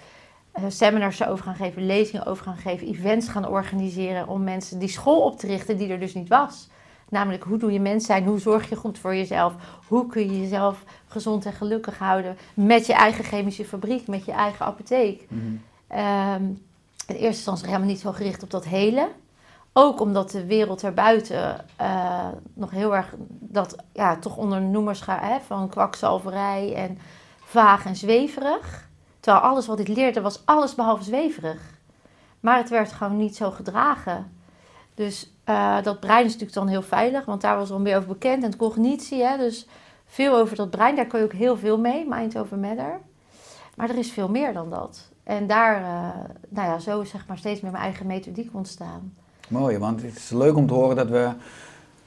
seminars 0.68 1.26
over 1.26 1.44
gaan 1.44 1.54
geven, 1.54 1.86
lezingen 1.86 2.26
over 2.26 2.44
gaan 2.44 2.56
geven, 2.56 2.86
events 2.86 3.28
gaan 3.28 3.48
organiseren 3.48 4.28
om 4.28 4.44
mensen 4.44 4.78
die 4.78 4.88
school 4.88 5.20
op 5.20 5.38
te 5.38 5.46
richten 5.46 5.76
die 5.76 5.88
er 5.88 6.00
dus 6.00 6.14
niet 6.14 6.28
was. 6.28 6.68
Namelijk, 7.14 7.42
hoe 7.42 7.58
doe 7.58 7.72
je 7.72 7.80
mens 7.80 8.06
zijn? 8.06 8.24
Hoe 8.24 8.38
zorg 8.38 8.68
je 8.68 8.76
goed 8.76 8.98
voor 8.98 9.14
jezelf? 9.14 9.54
Hoe 9.86 10.06
kun 10.06 10.22
je 10.22 10.40
jezelf 10.40 10.84
gezond 11.06 11.46
en 11.46 11.52
gelukkig 11.52 11.98
houden 11.98 12.36
met 12.54 12.86
je 12.86 12.92
eigen 12.92 13.24
chemische 13.24 13.64
fabriek, 13.64 14.06
met 14.06 14.24
je 14.24 14.32
eigen 14.32 14.66
apotheek? 14.66 15.26
Ehm, 15.86 16.42
in 17.06 17.14
eerste 17.14 17.26
instantie 17.26 17.66
helemaal 17.66 17.88
niet 17.88 18.00
zo 18.00 18.12
gericht 18.12 18.42
op 18.42 18.50
dat 18.50 18.64
hele. 18.64 19.08
Ook 19.72 20.00
omdat 20.00 20.30
de 20.30 20.46
wereld 20.46 20.82
erbuiten 20.82 21.64
eh, 21.76 22.28
nog 22.54 22.70
heel 22.70 22.96
erg 22.96 23.14
dat 23.28 23.76
ja, 23.92 24.16
toch 24.16 24.36
onder 24.36 24.60
noemers 24.60 25.00
gaat 25.00 25.20
hè, 25.20 25.40
van 25.46 25.68
kwakzalverij 25.68 26.74
en 26.74 26.98
vaag 27.44 27.86
en 27.86 27.96
zweverig. 27.96 28.88
Terwijl 29.20 29.44
alles 29.44 29.66
wat 29.66 29.78
ik 29.78 29.88
leerde 29.88 30.20
was 30.20 30.42
alles 30.44 30.74
behalve 30.74 31.04
zweverig. 31.04 31.60
Maar 32.40 32.56
het 32.56 32.68
werd 32.68 32.92
gewoon 32.92 33.16
niet 33.16 33.36
zo 33.36 33.50
gedragen. 33.50 34.32
Dus 34.94 35.33
eh, 35.44 35.82
dat 35.82 36.00
brein 36.00 36.24
is 36.24 36.32
natuurlijk 36.32 36.58
dan 36.58 36.68
heel 36.68 36.82
veilig, 36.82 37.24
want 37.24 37.40
daar 37.40 37.56
was 37.56 37.70
al 37.70 37.78
meer 37.80 37.96
over 37.96 38.08
bekend. 38.08 38.42
En 38.44 38.56
cognitie, 38.56 39.22
hè, 39.24 39.36
dus 39.36 39.66
veel 40.06 40.36
over 40.36 40.56
dat 40.56 40.70
brein, 40.70 40.96
daar 40.96 41.06
kun 41.06 41.18
je 41.18 41.24
ook 41.24 41.32
heel 41.32 41.56
veel 41.56 41.78
mee, 41.78 42.06
mind 42.08 42.38
over 42.38 42.58
matter. 42.58 43.00
Maar 43.76 43.90
er 43.90 43.98
is 43.98 44.12
veel 44.12 44.28
meer 44.28 44.52
dan 44.52 44.70
dat. 44.70 45.08
En 45.24 45.46
daar, 45.46 45.76
eh, 45.76 46.20
nou 46.48 46.68
ja, 46.68 46.78
zo 46.78 47.00
is 47.00 47.10
zeg 47.10 47.26
maar 47.26 47.38
steeds 47.38 47.60
meer 47.60 47.70
mijn 47.70 47.84
eigen 47.84 48.06
methodiek 48.06 48.50
ontstaan. 48.52 49.12
Mooi, 49.48 49.78
want 49.78 50.02
het 50.02 50.16
is 50.16 50.30
leuk 50.30 50.56
om 50.56 50.66
te 50.66 50.74
horen 50.74 50.96
dat 50.96 51.08
we 51.08 51.30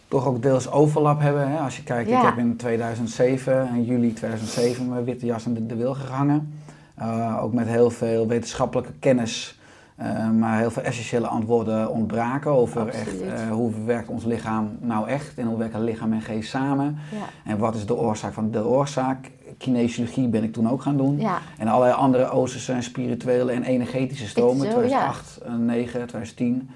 toch 0.07 0.25
ook 0.27 0.41
deels 0.41 0.71
overlap 0.71 1.19
hebben. 1.19 1.49
Hè? 1.49 1.57
Als 1.59 1.77
je 1.77 1.83
kijkt, 1.83 2.09
Ja. 2.09 2.19
ik 2.19 2.25
heb 2.25 2.37
in 2.37 2.55
2007, 2.55 3.67
in 3.75 3.83
juli 3.83 4.13
2007, 4.13 4.89
mijn 4.89 5.03
witte 5.03 5.25
jas 5.25 5.45
aan 5.45 5.53
de, 5.53 5.65
de 5.65 5.75
wil 5.75 5.93
gehangen. 5.93 6.59
Eh, 6.95 7.39
ook 7.41 7.53
met 7.53 7.67
heel 7.67 7.89
veel 7.89 8.27
wetenschappelijke 8.27 8.93
kennis, 8.99 9.56
eh, 9.97 10.29
maar 10.29 10.57
heel 10.59 10.71
veel 10.71 10.83
essentiële 10.83 11.27
antwoorden 11.27 11.89
ontbraken 11.91 12.51
over 12.51 12.81
Absoluut. 12.81 13.07
echt 13.07 13.21
eh, 13.41 13.51
hoe 13.51 13.71
werkt 13.85 14.09
ons 14.09 14.23
lichaam 14.25 14.77
nou 14.81 15.07
echt 15.09 15.37
en 15.37 15.47
hoe 15.47 15.57
werken 15.57 15.83
lichaam 15.83 16.13
en 16.13 16.21
geest 16.21 16.49
samen. 16.49 16.97
Ja, 17.11 17.51
En 17.51 17.57
wat 17.57 17.75
is 17.75 17.85
de 17.85 17.95
oorzaak 17.95 18.33
van 18.33 18.51
de 18.51 18.65
oorzaak? 18.65 19.31
Kinesiologie 19.57 20.27
ben 20.27 20.43
ik 20.43 20.53
toen 20.53 20.69
ook 20.69 20.81
gaan 20.81 20.97
doen. 20.97 21.19
ja, 21.19 21.37
En 21.57 21.67
allerlei 21.67 21.93
andere 21.93 22.29
Oosterse 22.29 22.71
en 22.73 22.83
spirituele 22.83 23.51
en 23.51 23.63
energetische 23.63 24.27
stromen, 24.27 24.57
Zo, 24.57 24.65
ja. 24.65 24.77
2008, 24.77 25.39
eh, 25.45 25.53
9, 25.53 25.91
2010. 25.91 26.69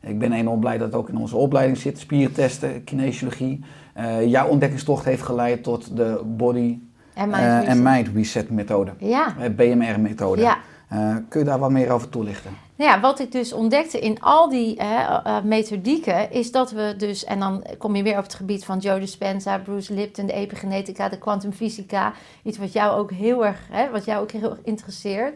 Ik 0.00 0.18
ben 0.18 0.32
enorm 0.32 0.60
blij 0.60 0.78
dat 0.78 0.86
het 0.86 0.96
ook 0.96 1.08
in 1.08 1.16
onze 1.16 1.36
opleiding 1.36 1.78
zit, 1.78 1.98
spiertesten, 1.98 2.84
kinesiologie. 2.84 3.64
Eh, 3.92 4.26
jouw 4.30 4.48
ontdekkingstocht 4.48 5.04
heeft 5.04 5.22
geleid 5.22 5.62
tot 5.62 5.96
de 5.96 6.20
body 6.24 6.78
en 7.14 7.32
eh, 7.32 7.74
mind 7.74 8.08
reset 8.14 8.50
methode, 8.50 8.92
Ja, 8.98 9.34
eh, 9.38 9.50
BMR 9.50 10.00
methode. 10.00 10.40
ja. 10.42 10.56
Eh, 10.88 11.16
kun 11.28 11.40
je 11.40 11.46
daar 11.46 11.58
wat 11.58 11.70
meer 11.70 11.90
over 11.90 12.08
toelichten? 12.08 12.50
Nou 12.76 12.90
ja, 12.90 13.00
wat 13.00 13.18
ik 13.18 13.32
dus 13.32 13.52
ontdekte 13.52 13.98
in 13.98 14.20
al 14.20 14.48
die 14.48 14.74
hè, 14.82 15.18
eh, 15.22 15.42
methodieken, 15.42 16.30
is 16.30 16.50
dat 16.52 16.70
we 16.70 16.94
dus, 16.96 17.24
en 17.24 17.38
dan 17.38 17.64
kom 17.78 17.96
je 17.96 18.02
weer 18.02 18.16
op 18.18 18.22
het 18.22 18.34
gebied 18.34 18.64
van 18.64 18.78
Joe 18.78 19.00
Dispenza, 19.00 19.58
Bruce 19.58 19.94
Lipton, 19.94 20.26
de 20.26 20.32
epigenetica, 20.32 21.08
de 21.08 21.18
kwantumfysica, 21.18 22.12
iets 22.42 22.58
wat 22.58 22.72
jou 22.72 22.98
ook 22.98 23.10
heel 23.12 23.46
erg, 23.46 23.58
hè, 23.70 23.90
wat 23.90 24.04
jou 24.04 24.22
ook 24.22 24.30
heel 24.30 24.50
erg 24.50 24.58
interesseert, 24.62 25.34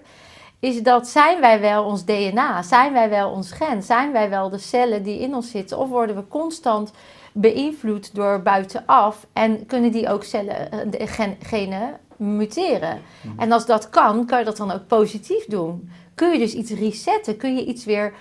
is 0.60 0.82
dat 0.82 1.08
zijn 1.08 1.40
wij 1.40 1.60
wel 1.60 1.84
ons 1.84 2.04
DNA, 2.04 2.62
zijn 2.62 2.92
wij 2.92 3.08
wel 3.08 3.30
ons 3.30 3.52
gen, 3.52 3.82
zijn 3.82 4.12
wij 4.12 4.30
wel 4.30 4.48
de 4.50 4.58
cellen 4.58 5.02
die 5.02 5.18
in 5.20 5.34
ons 5.34 5.50
zitten, 5.50 5.78
of 5.78 5.88
worden 5.88 6.16
we 6.16 6.28
constant 6.28 6.92
beïnvloed 7.32 8.14
door 8.14 8.42
buitenaf 8.42 9.26
en 9.32 9.66
kunnen 9.66 9.92
die 9.92 10.08
ook 10.08 10.24
cellen, 10.24 10.70
eh, 10.70 10.78
de 10.90 11.06
gen- 11.06 11.36
genen 11.42 11.98
muteren. 12.16 13.00
En 13.36 13.52
als 13.52 13.66
dat 13.66 13.88
kan, 13.90 14.26
kan 14.26 14.38
je 14.38 14.44
dat 14.44 14.56
dan 14.56 14.70
ook 14.70 14.86
positief 14.86 15.44
doen. 15.46 15.90
Kun 16.18 16.32
je 16.32 16.38
dus 16.38 16.54
iets 16.54 16.70
resetten, 16.70 17.36
kun 17.36 17.56
je 17.56 17.64
iets 17.64 17.84
weer 17.84 18.12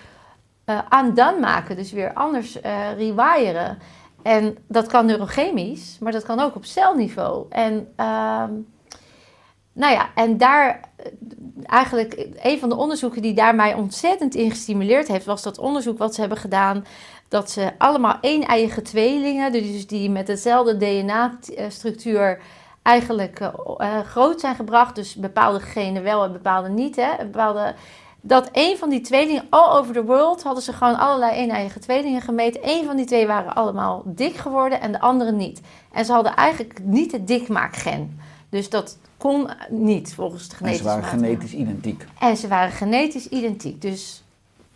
eh 0.65 0.79
undone 1.03 1.39
maken, 1.39 1.75
dus 1.75 1.91
weer 1.91 2.13
anders 2.13 2.61
eh 2.61 2.93
rewiren. 2.97 3.77
En 4.23 4.57
dat 4.67 4.87
kan 4.87 5.05
neurochemisch, 5.05 5.97
maar 5.99 6.11
dat 6.11 6.23
kan 6.23 6.39
ook 6.39 6.55
op 6.55 6.65
celniveau. 6.65 7.45
En 7.49 7.93
ehm, 7.95 8.51
nou 9.73 9.93
ja, 9.93 10.09
en 10.15 10.37
daar 10.37 10.79
eh, 10.95 11.11
eigenlijk 11.63 12.27
een 12.41 12.59
van 12.59 12.69
de 12.69 12.75
onderzoeken 12.75 13.21
die 13.21 13.33
daar 13.33 13.55
mij 13.55 13.73
ontzettend 13.73 14.35
in 14.35 14.49
gestimuleerd 14.49 15.07
heeft, 15.07 15.25
was 15.25 15.43
dat 15.43 15.57
onderzoek 15.57 15.97
wat 15.97 16.13
ze 16.13 16.19
hebben 16.19 16.37
gedaan. 16.37 16.85
Dat 17.27 17.51
ze 17.51 17.71
allemaal 17.77 18.17
één-eigen 18.21 18.83
tweelingen, 18.83 19.51
dus 19.51 19.87
die 19.87 20.09
met 20.09 20.27
dezelfde 20.27 20.77
DNA-structuur 20.77 22.41
eigenlijk 22.87 23.39
eh, 23.39 23.49
eh, 23.77 24.05
groot 24.05 24.39
zijn 24.39 24.55
gebracht. 24.55 24.95
Dus 24.95 25.15
bepaalde 25.15 25.59
genen 25.59 26.03
wel 26.03 26.23
en 26.23 26.31
bepaalde 26.31 26.69
niet. 26.69 26.95
Hè? 26.95 27.09
Bepaalde, 27.17 27.75
dat 28.21 28.49
een 28.51 28.77
van 28.77 28.89
die 28.89 29.01
tweelingen, 29.01 29.45
all 29.49 29.77
over 29.77 29.93
the 29.93 30.03
world, 30.03 30.43
hadden 30.43 30.63
ze 30.63 30.73
gewoon 30.73 30.97
allerlei 30.97 31.35
één-eigen 31.35 31.81
tweelingen 31.81 32.21
gemeten. 32.21 32.61
Eén 32.63 32.85
van 32.85 32.95
die 32.95 33.05
twee 33.05 33.27
waren 33.27 33.55
allemaal 33.55 34.01
dik 34.05 34.35
geworden 34.35 34.81
en 34.81 34.91
de 34.91 34.99
andere 34.99 35.31
niet. 35.31 35.61
En 35.91 36.05
ze 36.05 36.11
hadden 36.11 36.35
eigenlijk 36.35 36.79
niet 36.83 37.11
het 37.11 37.27
dikmaakgen. 37.27 38.19
Dus 38.49 38.69
dat 38.69 38.97
kon 39.17 39.49
niet 39.69 40.13
volgens 40.13 40.47
de 40.47 40.51
En 40.51 40.57
genetische 40.57 40.83
ze 40.83 40.89
waren 40.89 41.03
maatregelen. 41.03 41.37
genetisch 41.37 41.59
identiek. 41.59 42.05
En 42.19 42.37
ze 42.37 42.47
waren 42.47 42.71
genetisch 42.71 43.27
identiek. 43.27 43.81
Dus 43.81 44.23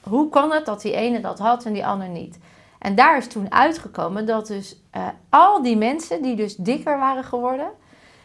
hoe 0.04 0.30
kan 0.30 0.52
het 0.52 0.65
dat 0.65 0.82
die 0.82 0.93
ene 0.93 1.21
dat 1.21 1.39
had 1.39 1.65
en 1.65 1.74
die 1.74 1.86
ander 1.86 2.10
niet? 2.10 2.38
En 2.80 2.95
daar 2.95 3.17
is 3.17 3.28
toen 3.28 3.52
uitgekomen 3.52 4.26
dat 4.26 4.47
dus 4.47 4.76
eh, 4.89 5.08
al 5.30 5.62
die 5.62 5.78
mensen 5.78 6.21
die 6.21 6.36
dus 6.36 6.56
dikker 6.56 7.00
waren 7.00 7.24
geworden, 7.24 7.67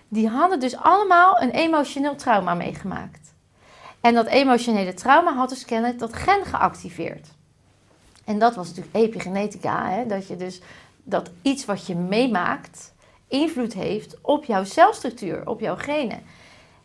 die 0.09 0.29
hadden 0.29 0.61
dus 0.61 0.77
allemaal 0.77 1.40
een 1.40 1.51
emotioneel 1.51 2.16
trauma 2.16 2.55
meegemaakt. 2.55 3.35
En 4.01 4.14
dat 4.14 4.27
emotionele 4.27 4.95
trauma 4.95 5.35
had 5.35 5.49
dus 5.49 5.64
kennelijk 5.64 5.99
dat 5.99 6.12
gen 6.12 6.45
geactiveerd. 6.45 7.29
En 8.25 8.38
dat 8.38 8.55
was 8.55 8.69
natuurlijk 8.69 8.97
epigenetica, 8.97 9.90
hè? 9.90 10.07
dat 10.07 10.27
je 10.27 10.37
dus 10.37 10.61
dat 11.03 11.31
iets 11.42 11.64
wat 11.64 11.87
je 11.87 11.95
meemaakt 11.95 12.95
invloed 13.29 13.73
heeft 13.73 14.16
op 14.21 14.45
jouw 14.45 14.64
celstructuur, 14.64 15.49
op 15.49 15.61
jouw 15.61 15.77
genen. 15.77 16.23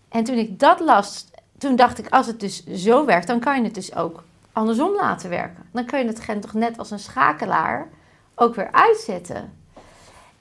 En 0.10 0.24
toen 0.24 0.38
ik 0.38 0.60
dat 0.60 0.80
las, 0.80 1.28
toen 1.58 1.76
dacht 1.76 2.00
ik, 2.00 2.10
als 2.10 2.28
het 2.28 2.40
dus 2.40 2.66
zo 2.66 3.06
werkt, 3.06 3.28
dan 3.28 3.40
kan 3.40 3.58
je 3.58 3.64
het 3.64 3.74
dus 3.74 3.96
ook 3.96 4.24
andersom 4.52 4.96
laten 4.96 5.30
werken. 5.30 5.70
Dan 5.72 5.86
kun 5.86 6.00
je 6.00 6.06
het 6.06 6.20
gen 6.20 6.40
toch 6.40 6.54
net 6.54 6.78
als 6.78 6.92
een 6.92 7.00
schakelaar 7.00 7.90
ook 8.36 8.56
weer 8.56 8.72
uitzetten. 8.72 9.54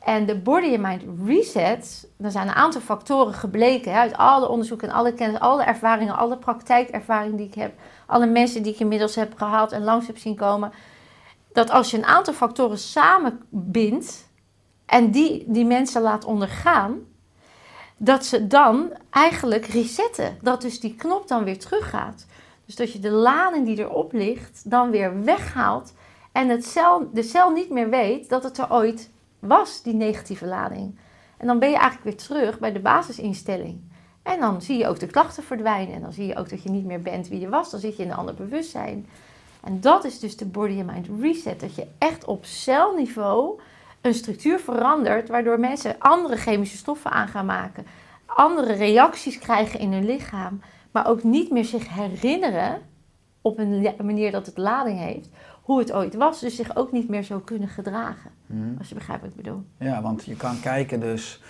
En 0.00 0.26
de 0.26 0.38
body 0.38 0.74
and 0.74 0.78
mind 0.78 1.02
reset, 1.26 2.08
er 2.20 2.30
zijn 2.30 2.48
een 2.48 2.54
aantal 2.54 2.80
factoren 2.80 3.34
gebleken 3.34 3.92
hè, 3.92 3.98
uit 3.98 4.16
alle 4.16 4.48
onderzoeken 4.48 4.88
en 4.88 4.94
alle 4.94 5.14
kennis, 5.14 5.40
alle 5.40 5.62
ervaringen, 5.62 6.16
alle 6.16 6.36
praktijkervaringen 6.36 7.36
die 7.36 7.46
ik 7.46 7.54
heb, 7.54 7.72
alle 8.06 8.26
mensen 8.26 8.62
die 8.62 8.72
ik 8.72 8.80
inmiddels 8.80 9.14
heb 9.14 9.36
gehaald 9.36 9.72
en 9.72 9.84
langs 9.84 10.06
heb 10.06 10.18
zien 10.18 10.36
komen, 10.36 10.72
dat 11.52 11.70
als 11.70 11.90
je 11.90 11.96
een 11.96 12.04
aantal 12.04 12.34
factoren 12.34 12.78
samenbindt 12.78 14.28
en 14.86 15.10
die, 15.10 15.44
die 15.46 15.64
mensen 15.64 16.02
laat 16.02 16.24
ondergaan, 16.24 16.98
dat 17.96 18.24
ze 18.24 18.46
dan 18.46 18.92
eigenlijk 19.10 19.66
resetten. 19.66 20.38
Dat 20.42 20.62
dus 20.62 20.80
die 20.80 20.94
knop 20.94 21.28
dan 21.28 21.44
weer 21.44 21.58
teruggaat. 21.58 22.26
Dus 22.66 22.76
dat 22.76 22.92
je 22.92 22.98
de 22.98 23.10
lading 23.10 23.66
die 23.66 23.78
erop 23.78 24.12
ligt 24.12 24.70
dan 24.70 24.90
weer 24.90 25.24
weghaalt. 25.24 25.92
En 26.32 26.48
het 26.48 26.66
cel, 26.66 27.10
de 27.12 27.22
cel 27.22 27.50
niet 27.50 27.70
meer 27.70 27.88
weet 27.88 28.28
dat 28.28 28.42
het 28.42 28.58
er 28.58 28.72
ooit 28.72 29.10
was, 29.40 29.83
die 29.83 29.94
negatieve 29.94 30.46
lading. 30.46 30.98
En 31.37 31.46
dan 31.46 31.59
ben 31.59 31.70
je 31.70 31.76
eigenlijk 31.76 32.05
weer 32.05 32.26
terug 32.26 32.59
bij 32.59 32.72
de 32.72 32.81
basisinstelling. 32.81 33.81
En 34.22 34.40
dan 34.40 34.62
zie 34.62 34.79
je 34.79 34.87
ook 34.87 34.98
de 34.98 35.07
klachten 35.07 35.42
verdwijnen. 35.42 35.94
En 35.94 36.00
dan 36.00 36.12
zie 36.12 36.26
je 36.26 36.37
ook 36.37 36.48
dat 36.48 36.62
je 36.62 36.70
niet 36.70 36.85
meer 36.85 37.03
bent 37.03 37.29
wie 37.29 37.40
je 37.40 37.48
was. 37.48 37.70
Dan 37.70 37.81
zit 37.81 37.96
je 37.96 38.03
in 38.03 38.11
een 38.11 38.16
ander 38.16 38.35
bewustzijn. 38.35 39.07
En 39.64 39.81
dat 39.81 40.05
is 40.05 40.18
dus 40.18 40.37
de 40.37 40.46
body 40.46 40.79
and 40.79 40.87
mind 40.87 41.09
reset. 41.20 41.61
Dat 41.61 41.74
je 41.74 41.87
echt 41.98 42.24
op 42.24 42.44
celniveau 42.44 43.61
een 44.00 44.14
structuur 44.14 44.61
verandert, 44.61 45.29
waardoor 45.29 45.61
mensen 45.61 45.98
andere 45.98 46.37
chemische 46.37 46.76
stoffen 46.76 47.11
aan 47.11 47.29
gaan 47.29 47.46
maken, 47.46 47.87
andere 48.26 48.72
reacties 48.72 49.38
krijgen 49.38 49.81
in 49.81 49.92
hun 49.92 50.05
lichaam, 50.05 50.61
maar 50.90 51.07
ook 51.07 51.22
niet 51.22 51.50
meer 51.50 51.64
zich 51.64 51.94
herinneren 51.94 52.83
op 53.40 53.59
een 53.59 53.94
manier 54.03 54.31
dat 54.31 54.46
het 54.46 54.59
lading 54.59 54.98
heeft, 54.98 55.29
hoe 55.62 55.79
het 55.79 55.92
ooit 55.92 56.14
was, 56.14 56.40
dus 56.40 56.57
zich 56.57 56.76
ook 56.76 56.92
niet 56.92 57.09
meer 57.09 57.22
zo 57.22 57.38
kunnen 57.38 57.68
gedragen. 57.68 58.29
Mhm. 58.50 58.78
Als 58.78 58.88
je 58.88 58.94
begrijpt 58.94 59.22
wat 59.22 59.30
ik 59.30 59.36
bedoel. 59.36 59.62
Ja, 59.78 60.02
want 60.02 60.24
je 60.24 60.36
kan 60.36 60.60
kijken 60.60 61.00
dus... 61.00 61.42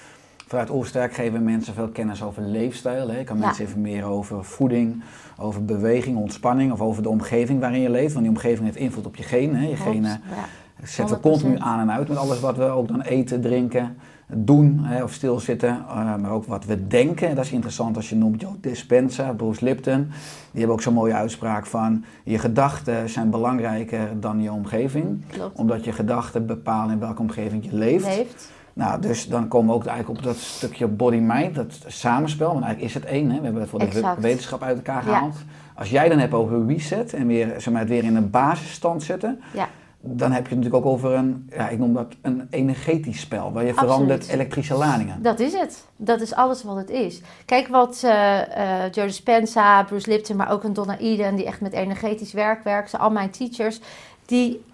Vanuit 0.46 0.70
Oersterk 0.70 1.12
geven 1.14 1.44
mensen 1.44 1.74
veel 1.74 1.88
kennis 1.88 2.22
over 2.22 2.42
leefstijl. 2.42 3.08
Hè. 3.08 3.18
Je 3.18 3.24
kan 3.24 3.38
Ja. 3.38 3.44
mensen 3.46 3.64
informeren 3.64 4.08
over 4.08 4.44
voeding, 4.44 5.02
over 5.38 5.64
beweging, 5.64 6.16
ontspanning... 6.16 6.72
of 6.72 6.80
over 6.80 7.02
de 7.02 7.08
omgeving 7.08 7.60
waarin 7.60 7.80
je 7.80 7.90
leeft. 7.90 8.12
Want 8.12 8.24
die 8.26 8.34
omgeving 8.34 8.64
heeft 8.64 8.76
invloed 8.76 9.06
op 9.06 9.16
je 9.16 9.22
genen. 9.22 9.68
Je 9.68 9.76
genen 9.76 10.20
ja. 10.30 10.44
Zetten 10.82 11.14
we 11.14 11.20
100%. 11.20 11.20
continu 11.32 11.56
aan 11.58 11.80
en 11.80 11.90
uit 11.92 12.08
met 12.08 12.16
alles 12.16 12.40
wat 12.40 12.56
we 12.56 12.64
ook 12.64 12.88
dan 12.88 13.00
eten, 13.00 13.40
drinken, 13.40 13.96
doen 14.26 14.78
hè, 14.82 15.02
of 15.02 15.12
stilzitten. 15.12 15.68
eh, 15.88 16.14
maar 16.16 16.30
ook 16.30 16.44
wat 16.44 16.64
we 16.64 16.86
denken. 16.86 17.34
Dat 17.34 17.44
is 17.44 17.52
interessant 17.52 17.96
als 17.96 18.08
je 18.08 18.16
noemt 18.16 18.40
Joe 18.40 18.52
Dispenza, 18.60 19.32
Bruce 19.32 19.64
Lipton. 19.64 20.02
Die 20.50 20.58
hebben 20.58 20.72
ook 20.72 20.82
zo'n 20.82 20.94
mooie 20.94 21.14
uitspraak 21.14 21.66
van... 21.66 22.04
je 22.24 22.38
gedachten 22.38 23.08
zijn 23.08 23.30
belangrijker 23.30 24.20
dan 24.20 24.42
je 24.42 24.52
omgeving. 24.52 25.24
Klopt. 25.26 25.58
Omdat 25.58 25.84
je 25.84 25.92
gedachten 25.92 26.46
bepalen 26.46 26.92
in 26.92 26.98
welke 27.00 27.20
omgeving 27.22 27.64
je 27.64 27.76
leeft. 27.76 28.06
Leeft. 28.06 28.50
Nou, 28.72 29.00
dus 29.00 29.28
dan 29.28 29.48
komen 29.48 29.68
we 29.68 29.74
ook 29.74 29.86
eigenlijk 29.86 30.18
op 30.18 30.24
dat 30.24 30.36
stukje 30.36 30.86
body-mind, 30.86 31.54
dat 31.54 31.78
samenspel. 31.86 32.52
Want 32.52 32.64
eigenlijk 32.64 32.94
is 32.94 33.00
het 33.00 33.04
één, 33.10 33.30
hè? 33.30 33.36
we 33.38 33.44
hebben 33.44 33.60
het 33.60 33.70
voor 33.70 33.78
de 33.78 33.84
Exact. 33.84 34.20
wetenschap 34.20 34.62
uit 34.62 34.76
elkaar 34.76 35.06
Ja. 35.06 35.12
gehaald. 35.14 35.36
Als 35.74 35.90
jij 35.90 36.08
dan 36.08 36.18
hebt 36.18 36.32
over 36.34 36.66
reset 36.66 37.12
en 37.14 37.26
weer, 37.26 37.46
zeg 37.58 37.70
maar, 37.72 37.80
het 37.80 37.90
weer 37.90 38.04
in 38.04 38.16
een 38.16 38.30
basisstand 38.30 39.02
zetten, 39.02 39.40
Ja. 39.52 39.68
Dan 40.02 40.32
heb 40.32 40.42
je 40.42 40.54
het 40.54 40.58
natuurlijk 40.58 40.86
ook 40.86 40.92
over 40.92 41.12
een, 41.12 41.50
ja, 41.56 41.68
ik 41.68 41.78
noem 41.78 41.94
dat 41.94 42.14
een 42.22 42.46
energetisch 42.50 43.20
spel, 43.20 43.52
waar 43.52 43.64
je 43.64 43.70
Absoluut. 43.70 43.92
verandert 43.92 44.28
elektrische 44.28 44.74
ladingen. 44.74 45.22
Dat 45.22 45.40
is 45.40 45.52
het. 45.52 45.84
Dat 45.96 46.20
is 46.20 46.34
alles 46.34 46.62
wat 46.62 46.76
het 46.76 46.90
is. 46.90 47.20
Kijk 47.44 47.68
wat 47.68 48.00
eh 48.04 48.84
eh 48.84 48.92
Joe 48.92 49.06
Dispenza, 49.06 49.82
Bruce 49.82 50.10
Lipton, 50.10 50.36
maar 50.36 50.50
ook 50.50 50.64
een 50.64 50.72
Donna 50.72 50.98
Eden, 50.98 51.36
die 51.36 51.46
echt 51.46 51.60
met 51.60 51.72
energetisch 51.72 52.32
werk 52.32 52.64
werken, 52.64 52.98
al 52.98 53.10
mijn 53.10 53.30
teachers, 53.30 53.80
die 54.26 54.64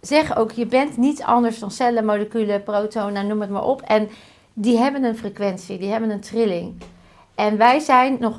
zeggen 0.00 0.36
ook, 0.36 0.50
je 0.50 0.66
bent 0.66 0.96
niet 0.96 1.22
anders 1.22 1.58
dan 1.58 1.70
cellen, 1.70 2.04
moleculen, 2.04 2.62
protonen, 2.62 3.26
noem 3.26 3.40
het 3.40 3.50
maar 3.50 3.64
op. 3.64 3.82
En 3.82 4.08
die 4.52 4.78
hebben 4.78 5.04
een 5.04 5.16
frequentie, 5.16 5.78
die 5.78 5.90
hebben 5.90 6.10
een 6.10 6.20
trilling. 6.20 6.74
En 7.34 7.56
wij 7.56 7.78
zijn 7.78 8.16
nog 8.20 8.38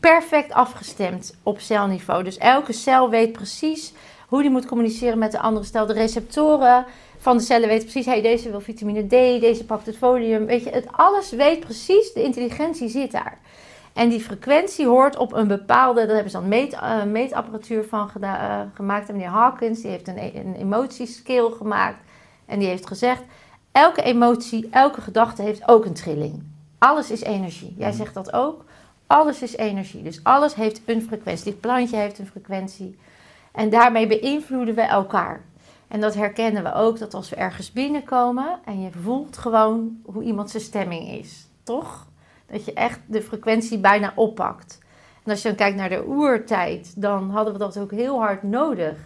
perfect 0.00 0.52
afgestemd 0.52 1.34
op 1.42 1.60
celniveau. 1.60 2.24
Dus 2.24 2.38
elke 2.38 2.72
cel 2.72 3.10
weet 3.10 3.32
precies 3.32 3.92
hoe 4.32 4.42
die 4.42 4.50
moet 4.50 4.66
communiceren 4.66 5.18
met 5.18 5.32
de 5.32 5.38
andere 5.38 5.64
cel. 5.64 5.86
De 5.86 5.92
receptoren 5.92 6.84
van 7.18 7.36
de 7.36 7.42
cellen 7.42 7.68
weten 7.68 7.82
precies, 7.82 8.06
hey, 8.06 8.22
deze 8.22 8.50
wil 8.50 8.60
vitamine 8.60 9.06
D, 9.06 9.40
deze 9.40 9.64
pakt 9.64 9.86
het 9.86 9.96
folium. 9.96 10.46
Weet 10.46 10.64
je, 10.64 10.70
het 10.70 10.86
alles 10.90 11.30
weet 11.30 11.60
precies, 11.60 12.12
de 12.12 12.22
intelligentie 12.22 12.88
zit 12.88 13.10
daar. 13.10 13.38
En 13.92 14.08
die 14.08 14.20
frequentie 14.20 14.86
hoort 14.86 15.16
op 15.16 15.32
een 15.32 15.48
bepaalde, 15.48 16.00
daar 16.00 16.14
hebben 16.14 16.30
ze 16.30 16.38
dan 16.38 16.48
meet, 16.48 16.72
uh, 16.72 17.02
meetapparatuur 17.04 17.84
van 17.84 18.10
uh, 18.20 18.60
gemaakt. 18.74 19.08
En 19.08 19.14
meneer 19.14 19.30
Hawkins, 19.30 19.80
die 19.80 19.90
heeft 19.90 20.08
een, 20.08 20.18
een 20.18 20.54
emotiescale 20.54 21.52
gemaakt. 21.52 21.98
En 22.46 22.58
die 22.58 22.68
heeft 22.68 22.86
gezegd, 22.86 23.22
elke 23.72 24.02
emotie, 24.02 24.68
elke 24.70 25.00
gedachte 25.00 25.42
heeft 25.42 25.68
ook 25.68 25.84
een 25.84 25.94
trilling. 25.94 26.42
Alles 26.78 27.10
is 27.10 27.22
energie. 27.22 27.74
Jij 27.78 27.92
zegt 27.92 28.14
dat 28.14 28.32
ook. 28.32 28.64
Alles 29.06 29.42
is 29.42 29.56
energie. 29.56 30.02
Dus 30.02 30.20
alles 30.22 30.54
heeft 30.54 30.80
een 30.84 31.02
frequentie. 31.02 31.44
Dit 31.44 31.60
plantje 31.60 31.96
heeft 31.96 32.18
een 32.18 32.26
frequentie. 32.26 32.98
En 33.52 33.70
daarmee 33.70 34.06
beïnvloeden 34.06 34.74
we 34.74 34.80
elkaar. 34.80 35.40
En 35.88 36.00
dat 36.00 36.14
herkennen 36.14 36.62
we 36.62 36.74
ook, 36.74 36.98
dat 36.98 37.14
als 37.14 37.30
we 37.30 37.36
ergens 37.36 37.72
binnenkomen 37.72 38.58
en 38.64 38.80
je 38.80 38.90
voelt 39.02 39.38
gewoon 39.38 40.00
hoe 40.04 40.22
iemand 40.22 40.50
zijn 40.50 40.62
stemming 40.62 41.08
is. 41.08 41.46
Toch? 41.62 42.06
Dat 42.46 42.64
je 42.64 42.72
echt 42.72 43.00
de 43.06 43.22
frequentie 43.22 43.78
bijna 43.78 44.12
oppakt. 44.14 44.78
En 45.24 45.30
als 45.30 45.42
je 45.42 45.48
dan 45.48 45.56
kijkt 45.56 45.76
naar 45.76 45.88
de 45.88 46.06
oertijd, 46.06 47.02
dan 47.02 47.30
hadden 47.30 47.52
we 47.52 47.58
dat 47.58 47.78
ook 47.78 47.90
heel 47.90 48.18
hard 48.18 48.42
nodig. 48.42 48.96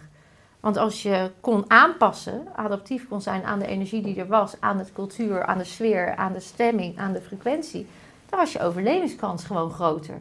Want 0.59 0.77
als 0.77 1.01
je 1.01 1.31
kon 1.41 1.63
aanpassen, 1.67 2.47
adaptief 2.55 3.07
kon 3.07 3.21
zijn 3.21 3.43
aan 3.43 3.59
de 3.59 3.67
energie 3.67 4.01
die 4.01 4.19
er 4.19 4.27
was, 4.27 4.55
aan 4.59 4.77
de 4.77 4.85
cultuur, 4.93 5.45
aan 5.45 5.57
de 5.57 5.63
sfeer, 5.63 6.15
aan 6.15 6.33
de 6.33 6.39
stemming, 6.39 6.97
aan 6.97 7.13
de 7.13 7.21
frequentie, 7.21 7.87
dan 8.29 8.39
was 8.39 8.51
je 8.51 8.61
overlevingskans 8.61 9.45
gewoon 9.45 9.71
groter. 9.71 10.17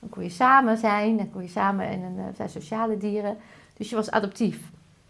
Dan 0.00 0.08
kon 0.08 0.22
je 0.22 0.30
samen 0.30 0.76
zijn, 0.76 1.16
dan 1.16 1.30
kon 1.30 1.42
je 1.42 1.48
samen 1.48 1.90
in 1.90 2.02
een, 2.02 2.34
zijn 2.36 2.48
sociale 2.48 2.96
dieren. 2.96 3.36
Dus 3.74 3.90
je 3.90 3.96
was 3.96 4.10
adaptief. 4.10 4.58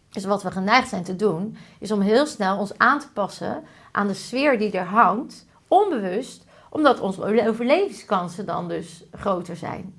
Dus 0.08 0.24
wat 0.24 0.42
we 0.42 0.50
geneigd 0.50 0.88
zijn 0.88 1.04
te 1.04 1.16
doen, 1.16 1.56
is 1.78 1.90
om 1.90 2.00
heel 2.00 2.26
snel 2.26 2.58
ons 2.58 2.78
aan 2.78 2.98
te 2.98 3.12
passen 3.12 3.64
aan 3.92 4.06
de 4.06 4.14
sfeer 4.14 4.58
die 4.58 4.70
er 4.70 4.84
hangt, 4.84 5.46
onbewust, 5.68 6.44
omdat 6.70 7.00
onze 7.00 7.46
overlevingskansen 7.48 8.46
dan 8.46 8.68
dus 8.68 9.04
groter 9.12 9.56
zijn. 9.56 9.94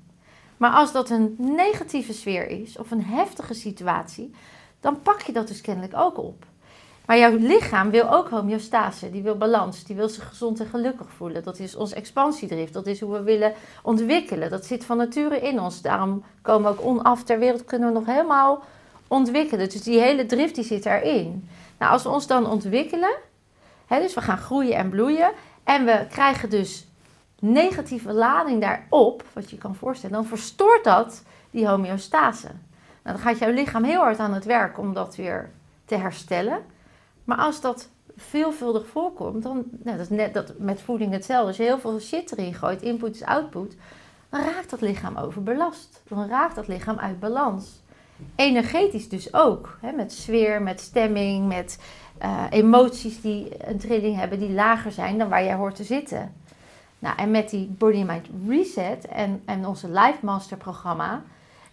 Maar 0.56 0.72
als 0.72 0.92
dat 0.92 1.10
een 1.10 1.34
negatieve 1.38 2.12
sfeer 2.12 2.48
is 2.48 2.78
of 2.78 2.90
een 2.90 3.04
heftige 3.04 3.54
situatie, 3.54 4.34
dan 4.80 5.02
pak 5.02 5.20
je 5.20 5.32
dat 5.32 5.48
dus 5.48 5.60
kennelijk 5.60 5.96
ook 5.96 6.18
op. 6.18 6.44
Maar 7.06 7.18
jouw 7.18 7.36
lichaam 7.36 7.90
wil 7.90 8.12
ook 8.12 8.28
homeostase, 8.28 9.10
die 9.10 9.22
wil 9.22 9.36
balans, 9.36 9.84
die 9.84 9.96
wil 9.96 10.08
zich 10.08 10.28
gezond 10.28 10.60
en 10.60 10.66
gelukkig 10.66 11.06
voelen. 11.16 11.42
Dat 11.42 11.58
is 11.58 11.76
ons 11.76 11.92
expansiedrift, 11.92 12.72
dat 12.72 12.86
is 12.86 13.00
hoe 13.00 13.12
we 13.12 13.22
willen 13.22 13.52
ontwikkelen. 13.82 14.50
Dat 14.50 14.64
zit 14.64 14.84
van 14.84 14.96
nature 14.96 15.40
in 15.40 15.60
ons. 15.60 15.82
Daarom 15.82 16.24
komen 16.42 16.72
we 16.72 16.78
ook 16.78 16.86
onaf 16.86 17.22
ter 17.22 17.38
wereld, 17.38 17.64
kunnen 17.64 17.88
we 17.88 17.94
nog 17.94 18.06
helemaal 18.06 18.62
ontwikkelen. 19.08 19.68
Dus 19.68 19.82
die 19.82 20.00
hele 20.00 20.26
drift 20.26 20.54
die 20.54 20.64
zit 20.64 20.86
erin. 20.86 21.48
Nou, 21.78 21.92
als 21.92 22.02
we 22.02 22.08
ons 22.08 22.26
dan 22.26 22.50
ontwikkelen, 22.50 23.16
hè, 23.86 24.00
dus 24.00 24.14
we 24.14 24.20
gaan 24.20 24.38
groeien 24.38 24.76
en 24.76 24.88
bloeien, 24.88 25.32
en 25.64 25.84
we 25.84 26.06
krijgen 26.10 26.50
dus 26.50 26.86
negatieve 27.40 28.12
lading 28.12 28.60
daarop, 28.60 29.24
wat 29.32 29.50
je 29.50 29.58
kan 29.58 29.74
voorstellen, 29.74 30.16
dan 30.16 30.26
verstoort 30.26 30.84
dat 30.84 31.22
die 31.50 31.68
homeostase. 31.68 32.46
Nou, 33.02 33.16
dan 33.16 33.18
gaat 33.18 33.38
jouw 33.38 33.50
lichaam 33.50 33.84
heel 33.84 34.00
hard 34.00 34.18
aan 34.18 34.34
het 34.34 34.44
werk 34.44 34.78
om 34.78 34.94
dat 34.94 35.16
weer 35.16 35.50
te 35.84 35.94
herstellen. 35.94 36.74
Maar 37.26 37.38
als 37.38 37.60
dat 37.60 37.88
veelvuldig 38.16 38.86
voorkomt, 38.86 39.42
dan, 39.42 39.64
nou, 39.70 39.96
dat 39.96 40.10
is 40.10 40.16
net 40.16 40.34
dat 40.34 40.58
met 40.58 40.80
voeding 40.80 41.12
hetzelfde. 41.12 41.46
Als 41.46 41.56
je 41.56 41.62
heel 41.62 41.78
veel 41.78 42.00
shit 42.00 42.32
erin 42.32 42.54
gooit, 42.54 42.82
input 42.82 43.14
is 43.14 43.24
output, 43.24 43.76
dan 44.28 44.40
raakt 44.40 44.70
dat 44.70 44.80
lichaam 44.80 45.16
overbelast. 45.16 46.02
Dan 46.08 46.28
raakt 46.28 46.54
dat 46.54 46.68
lichaam 46.68 46.98
uit 46.98 47.20
balans. 47.20 47.82
Energetisch 48.36 49.08
dus 49.08 49.34
ook, 49.34 49.78
hè, 49.80 49.92
met 49.92 50.12
sfeer, 50.12 50.62
met 50.62 50.80
stemming, 50.80 51.48
met 51.48 51.78
uh, 52.22 52.44
emoties 52.50 53.20
die 53.20 53.68
een 53.68 53.78
trilling 53.78 54.16
hebben 54.16 54.38
die 54.38 54.52
lager 54.52 54.92
zijn 54.92 55.18
dan 55.18 55.28
waar 55.28 55.44
jij 55.44 55.54
hoort 55.54 55.74
te 55.74 55.84
zitten. 55.84 56.34
Nou, 56.98 57.16
en 57.16 57.30
met 57.30 57.50
die 57.50 57.66
Body 57.66 58.02
Mind 58.02 58.26
Reset 58.48 59.06
en, 59.06 59.42
en 59.44 59.66
onze 59.66 59.88
Life 59.88 60.18
Master 60.20 60.56
programma 60.56 61.22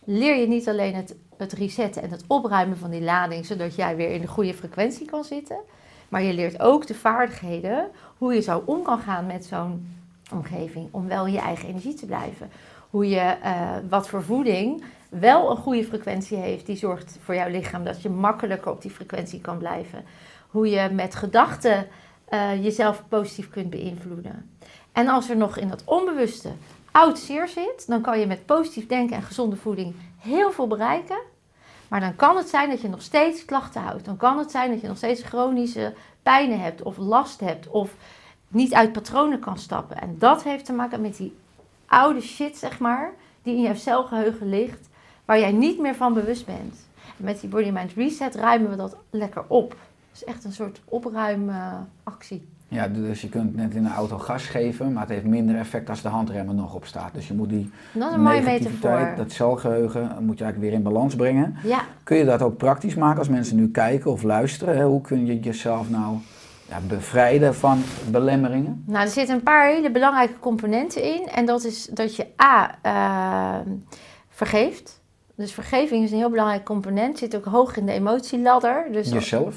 leer 0.03 0.35
je 0.35 0.47
niet 0.47 0.69
alleen 0.69 0.95
het, 0.95 1.15
het 1.43 1.53
resetten 1.53 2.01
en 2.01 2.11
het 2.11 2.23
opruimen 2.27 2.77
van 2.77 2.89
die 2.89 3.01
lading, 3.01 3.45
zodat 3.45 3.75
jij 3.75 3.95
weer 3.95 4.09
in 4.09 4.21
de 4.21 4.27
goede 4.27 4.53
frequentie 4.53 5.05
kan 5.05 5.23
zitten, 5.23 5.57
maar 6.09 6.23
je 6.23 6.33
leert 6.33 6.59
ook 6.59 6.87
de 6.87 6.95
vaardigheden 6.95 7.89
hoe 8.17 8.33
je 8.33 8.41
zo 8.41 8.63
om 8.65 8.83
kan 8.83 8.99
gaan 8.99 9.25
met 9.25 9.45
zo'n 9.45 9.87
omgeving 10.31 10.87
om 10.91 11.07
wel 11.07 11.25
in 11.25 11.33
je 11.33 11.39
eigen 11.39 11.67
energie 11.67 11.93
te 11.93 12.05
blijven. 12.05 12.49
Hoe 12.89 13.09
je 13.09 13.37
uh, 13.43 13.71
wat 13.89 14.09
voor 14.09 14.23
voeding 14.23 14.83
wel 15.09 15.51
een 15.51 15.57
goede 15.57 15.83
frequentie 15.83 16.37
heeft, 16.37 16.65
die 16.65 16.75
zorgt 16.75 17.17
voor 17.23 17.35
jouw 17.35 17.49
lichaam 17.49 17.83
dat 17.83 18.01
je 18.01 18.09
makkelijker 18.09 18.71
op 18.71 18.81
die 18.81 18.91
frequentie 18.91 19.41
kan 19.41 19.57
blijven. 19.57 20.03
Hoe 20.49 20.69
je 20.69 20.89
met 20.91 21.15
gedachten 21.15 21.87
uh, 22.29 22.63
jezelf 22.63 23.03
positief 23.07 23.49
kunt 23.49 23.69
beïnvloeden. 23.69 24.49
En 24.91 25.07
als 25.07 25.29
er 25.29 25.37
nog 25.37 25.57
in 25.57 25.67
dat 25.67 25.83
onbewuste 25.85 26.49
oud 26.91 27.19
zeer 27.19 27.47
zit, 27.47 27.87
dan 27.87 28.01
kan 28.01 28.19
je 28.19 28.27
met 28.27 28.45
positief 28.45 28.87
denken 28.87 29.15
en 29.15 29.21
gezonde 29.21 29.55
voeding 29.55 29.95
heel 30.19 30.51
veel 30.51 30.67
bereiken. 30.67 31.17
Maar 31.87 31.99
dan 31.99 32.15
kan 32.15 32.37
het 32.37 32.49
zijn 32.49 32.69
dat 32.69 32.81
je 32.81 32.89
nog 32.89 33.01
steeds 33.01 33.45
klachten 33.45 33.81
houdt. 33.81 34.05
Dan 34.05 34.17
kan 34.17 34.37
het 34.37 34.51
zijn 34.51 34.71
dat 34.71 34.81
je 34.81 34.87
nog 34.87 34.97
steeds 34.97 35.21
chronische 35.21 35.93
pijnen 36.23 36.59
hebt 36.59 36.81
of 36.81 36.97
last 36.97 37.39
hebt 37.39 37.67
of 37.67 37.95
niet 38.47 38.73
uit 38.73 38.91
patronen 38.91 39.39
kan 39.39 39.57
stappen. 39.57 40.01
En 40.01 40.15
dat 40.19 40.43
heeft 40.43 40.65
te 40.65 40.73
maken 40.73 41.01
met 41.01 41.17
die 41.17 41.35
oude 41.85 42.21
shit, 42.21 42.57
zeg 42.57 42.79
maar, 42.79 43.13
die 43.41 43.55
in 43.55 43.61
jouw 43.61 43.75
celgeheugen 43.75 44.49
ligt, 44.49 44.89
waar 45.25 45.39
jij 45.39 45.51
niet 45.51 45.79
meer 45.79 45.95
van 45.95 46.13
bewust 46.13 46.45
bent. 46.45 46.87
En 47.17 47.23
met 47.23 47.39
die 47.39 47.49
Body 47.49 47.69
Mind 47.69 47.93
Reset 47.93 48.35
ruimen 48.35 48.69
we 48.69 48.75
dat 48.75 48.95
lekker 49.09 49.43
op. 49.47 49.69
Het 49.71 50.21
is 50.21 50.23
echt 50.23 50.43
een 50.43 50.53
soort 50.53 50.81
opruimactie. 50.85 52.47
Ja, 52.73 52.87
dus 52.87 53.21
je 53.21 53.29
kunt 53.29 53.55
net 53.55 53.75
in 53.75 53.85
een 53.85 53.91
auto 53.91 54.17
gas 54.17 54.45
geven, 54.45 54.93
maar 54.93 55.01
het 55.01 55.11
heeft 55.11 55.25
minder 55.25 55.55
effect 55.55 55.89
als 55.89 56.01
de 56.01 56.07
handrem 56.07 56.47
er 56.47 56.53
nog 56.55 56.73
op 56.73 56.85
staat. 56.85 57.13
Dus 57.13 57.27
je 57.27 57.33
moet 57.33 57.49
die 57.49 57.71
dat 57.91 58.09
is 58.09 58.15
een 58.15 58.21
mooie 58.21 58.41
negativiteit, 58.41 59.17
dat 59.17 59.31
celgeheugen, 59.31 60.01
moet 60.01 60.37
je 60.37 60.43
eigenlijk 60.43 60.59
weer 60.59 60.71
in 60.71 60.83
balans 60.83 61.15
brengen. 61.15 61.55
Ja, 61.63 61.81
Kun 62.03 62.17
je 62.17 62.25
dat 62.25 62.41
ook 62.41 62.57
praktisch 62.57 62.95
maken 62.95 63.19
als 63.19 63.29
mensen 63.29 63.55
nu 63.55 63.71
kijken 63.71 64.11
of 64.11 64.23
luisteren? 64.23 64.77
Hè? 64.77 64.85
Hoe 64.85 65.01
kun 65.01 65.25
je 65.25 65.39
jezelf 65.39 65.89
nou 65.89 66.17
ja, 66.69 66.79
bevrijden 66.87 67.55
van 67.55 67.81
belemmeringen? 68.11 68.83
nou 68.85 69.05
er 69.05 69.11
zitten 69.11 69.35
een 69.35 69.43
paar 69.43 69.67
hele 69.67 69.91
belangrijke 69.91 70.39
componenten 70.39 71.03
in. 71.03 71.27
En 71.27 71.45
dat 71.45 71.63
is 71.63 71.85
dat 71.85 72.15
je 72.15 72.25
A, 72.43 72.75
uh, 72.85 73.71
vergeeft. 74.29 75.01
Dus 75.35 75.53
vergeving 75.53 76.03
is 76.03 76.11
een 76.11 76.17
heel 76.17 76.29
belangrijk 76.29 76.63
component. 76.63 77.17
Zit 77.17 77.35
ook 77.35 77.45
hoog 77.45 77.77
in 77.77 77.85
de 77.85 77.91
emotieladder. 77.91 78.85
Dus 78.91 79.09
Jezelf? 79.09 79.55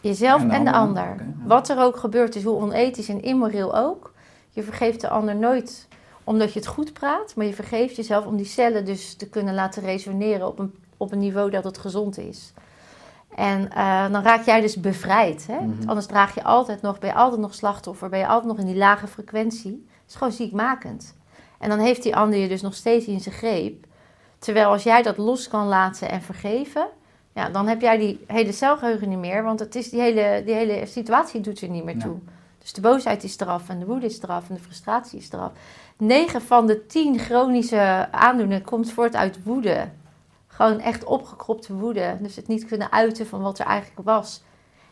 Jezelf 0.00 0.42
en 0.42 0.48
de, 0.48 0.54
En 0.54 0.64
de 0.64 0.72
ander. 0.72 1.02
ander. 1.02 1.14
Oké, 1.14 1.34
ja. 1.40 1.46
Wat 1.46 1.68
er 1.68 1.78
ook 1.78 1.96
gebeurt 1.96 2.36
is, 2.36 2.44
hoe 2.44 2.56
onethisch 2.56 3.08
en 3.08 3.22
immoreel 3.22 3.76
ook. 3.76 4.12
Je 4.50 4.62
vergeeft 4.62 5.00
de 5.00 5.08
ander 5.08 5.36
nooit 5.36 5.88
omdat 6.24 6.52
je 6.52 6.58
het 6.58 6.68
goed 6.68 6.92
praat, 6.92 7.34
maar 7.36 7.46
je 7.46 7.54
vergeeft 7.54 7.96
jezelf 7.96 8.26
om 8.26 8.36
die 8.36 8.46
cellen 8.46 8.84
dus 8.84 9.14
te 9.14 9.28
kunnen 9.28 9.54
laten 9.54 9.82
resoneren 9.82 10.46
op 10.46 10.58
een, 10.58 10.74
op 10.96 11.12
een 11.12 11.18
niveau 11.18 11.50
dat 11.50 11.64
het 11.64 11.78
gezond 11.78 12.18
is. 12.18 12.52
En 13.34 13.68
uh, 13.76 14.12
dan 14.12 14.22
raak 14.22 14.44
jij 14.44 14.60
dus 14.60 14.80
bevrijd. 14.80 15.46
Hè? 15.46 15.60
Mhm. 15.60 15.88
Anders 15.88 16.06
draag 16.06 16.34
je 16.34 16.44
altijd 16.44 16.82
nog, 16.82 16.98
ben 16.98 17.10
je 17.10 17.14
altijd 17.16 17.40
nog 17.40 17.54
slachtoffer, 17.54 18.08
ben 18.08 18.18
je 18.18 18.26
altijd 18.26 18.46
nog 18.46 18.58
in 18.58 18.66
die 18.66 18.76
lage 18.76 19.06
frequentie. 19.06 19.86
Het 19.92 20.08
is 20.08 20.14
gewoon 20.14 20.32
ziekmakend. 20.32 21.14
En 21.58 21.68
dan 21.68 21.78
heeft 21.78 22.02
die 22.02 22.16
ander 22.16 22.38
je 22.38 22.48
dus 22.48 22.62
nog 22.62 22.74
steeds 22.74 23.06
in 23.06 23.20
zijn 23.20 23.34
greep. 23.34 23.84
Terwijl 24.38 24.68
als 24.68 24.82
jij 24.82 25.02
dat 25.02 25.16
los 25.16 25.48
kan 25.48 25.66
laten 25.66 26.10
en 26.10 26.22
vergeven, 26.22 26.86
ja, 27.38 27.48
dan 27.48 27.68
heb 27.68 27.80
jij 27.80 27.98
die 27.98 28.24
hele 28.26 28.52
celgeheugen 28.52 29.08
niet 29.08 29.18
meer. 29.18 29.42
Want 29.42 29.60
het 29.60 29.74
is 29.74 29.90
die, 29.90 30.00
hele, 30.00 30.42
die 30.44 30.54
hele 30.54 30.86
situatie 30.86 31.40
doet 31.40 31.60
er 31.60 31.68
niet 31.68 31.84
meer 31.84 31.96
Ja. 31.96 32.02
toe. 32.02 32.16
Dus 32.58 32.72
de 32.72 32.80
boosheid 32.80 33.24
is 33.24 33.38
eraf 33.38 33.68
en 33.68 33.78
de 33.78 33.86
woede 33.86 34.06
is 34.06 34.22
eraf 34.22 34.48
en 34.48 34.54
de 34.54 34.60
frustratie 34.60 35.18
is 35.18 35.32
eraf. 35.32 35.52
9 35.96 36.42
van 36.42 36.66
de 36.66 36.86
10 36.86 37.18
chronische 37.18 38.08
aandoeningen 38.10 38.64
komt 38.64 38.92
voort 38.92 39.16
uit 39.16 39.42
woede. 39.42 39.88
Gewoon 40.46 40.80
echt 40.80 41.04
opgekropte 41.04 41.74
woede. 41.74 42.16
Dus 42.20 42.36
het 42.36 42.48
niet 42.48 42.64
kunnen 42.66 42.92
uiten 42.92 43.26
van 43.26 43.40
wat 43.42 43.58
er 43.58 43.66
eigenlijk 43.66 44.08
was. 44.08 44.42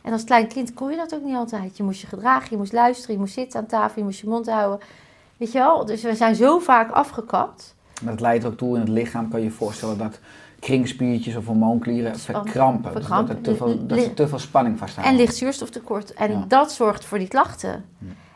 En 0.03 0.13
als 0.13 0.25
klein 0.25 0.47
kind 0.49 0.75
kon 0.75 0.91
je 0.91 0.97
dat 0.97 1.15
ook 1.15 1.23
niet 1.23 1.37
altijd. 1.37 1.77
Je 1.77 1.83
moest 1.83 2.01
je 2.01 2.07
gedragen, 2.07 2.49
je 2.51 2.57
moest 2.57 2.73
luisteren, 2.73 3.15
je 3.15 3.21
moest 3.21 3.35
zitten 3.35 3.61
aan 3.61 3.67
tafel, 3.67 3.99
je 3.99 4.05
moest 4.05 4.21
je 4.21 4.29
mond 4.29 4.51
houden. 4.51 4.87
Weet 5.37 5.53
je 5.53 5.59
wel? 5.59 5.85
Dus 5.85 6.03
we 6.03 6.15
zijn 6.15 6.35
zo 6.35 6.59
vaak 6.59 6.91
afgekapt. 6.91 7.75
Dat 8.03 8.21
leidt 8.21 8.45
ook 8.45 8.57
toe 8.57 8.75
in 8.75 8.81
het 8.81 8.89
lichaam, 8.89 9.29
kan 9.31 9.41
je 9.41 9.47
je 9.47 9.53
voorstellen 9.53 9.99
dat 9.99 10.19
kringspiertjes 10.67 11.37
of 11.37 11.47
hormoonklieren 11.47 12.19
verkrampen. 12.19 12.93
Dus 12.93 12.93
verkrampen. 12.93 13.37
Dat, 13.37 13.47
er 13.47 13.53
te 13.53 13.57
veel, 13.57 13.87
dat 13.87 13.99
er 13.99 14.15
te 14.15 14.29
veel 14.29 14.39
spanning. 14.39 14.81
En 15.03 15.17
licht 15.17 15.37
zuurstoftekort. 15.37 16.15
En 16.15 16.31
Ja. 16.31 16.45
dat 16.49 16.73
zorgt 16.73 17.05
voor 17.05 17.19
die 17.19 17.29
klachten. 17.29 17.85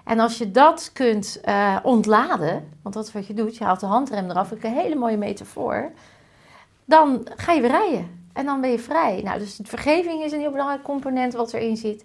En 0.04 0.18
als 0.18 0.38
je 0.38 0.50
dat 0.50 0.90
kunt 0.92 1.40
eh, 1.42 1.76
ontladen, 1.82 2.68
want 2.82 2.94
dat 2.94 3.06
is 3.06 3.12
wat 3.12 3.26
je 3.26 3.34
doet, 3.34 3.56
je 3.56 3.64
haalt 3.64 3.80
de 3.80 3.86
handrem 3.86 4.30
eraf, 4.30 4.52
ik 4.52 4.64
een 4.64 4.72
hele 4.72 4.94
mooie 4.94 5.16
metafoor, 5.16 5.90
dan 6.84 7.26
ga 7.36 7.52
je 7.52 7.60
weer 7.60 7.70
rijden. 7.70 8.06
En 8.32 8.44
dan 8.44 8.60
ben 8.60 8.70
je 8.70 8.78
vrij. 8.78 9.20
Nou, 9.24 9.38
dus 9.38 9.60
vergeving 9.62 10.22
is 10.22 10.32
een 10.32 10.40
heel 10.40 10.50
belangrijk 10.50 10.82
component 10.82 11.32
wat 11.32 11.52
erin 11.52 11.76
zit. 11.76 12.04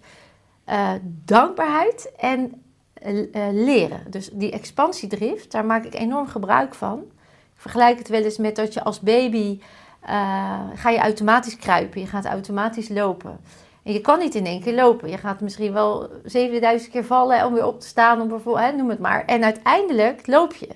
Eh, 0.64 0.92
dankbaarheid 1.26 2.12
en 2.18 2.62
eh, 2.94 3.14
leren. 3.52 4.02
Dus 4.10 4.30
die 4.34 4.52
expansiedrift, 4.52 5.52
daar 5.52 5.66
maak 5.66 5.84
ik 5.86 5.94
enorm 5.94 6.28
gebruik 6.28 6.74
van. 6.74 7.00
Ik 7.00 7.62
vergelijk 7.62 7.98
het 7.98 8.08
wel 8.08 8.24
eens 8.24 8.38
met 8.38 8.56
dat 8.56 8.74
je 8.74 8.84
als 8.84 9.00
baby 9.00 9.60
eh, 10.06 10.60
ga 10.76 10.90
je 10.90 10.98
automatisch 10.98 11.58
kruipen. 11.58 12.02
Je 12.02 12.08
gaat 12.08 12.26
automatisch 12.26 12.90
lopen. 12.90 13.40
En 13.84 13.94
je 13.94 14.02
kan 14.02 14.20
niet 14.20 14.36
in 14.36 14.46
één 14.46 14.62
keer 14.62 14.76
lopen. 14.76 15.10
Je 15.10 15.18
gaat 15.18 15.40
misschien 15.40 15.74
wel 15.74 16.10
7000 16.24 16.92
keer 16.92 17.06
vallen 17.06 17.46
om 17.46 17.54
weer 17.54 17.66
op 17.66 17.80
te 17.80 17.88
staan. 17.88 18.22
Om 18.22 18.28
bijvoorbeeld, 18.28 18.66
hè, 18.66 18.72
noem 18.72 18.90
het 18.90 19.00
maar. 19.00 19.26
En 19.26 19.44
uiteindelijk 19.44 20.28
loop 20.28 20.54
je. 20.54 20.68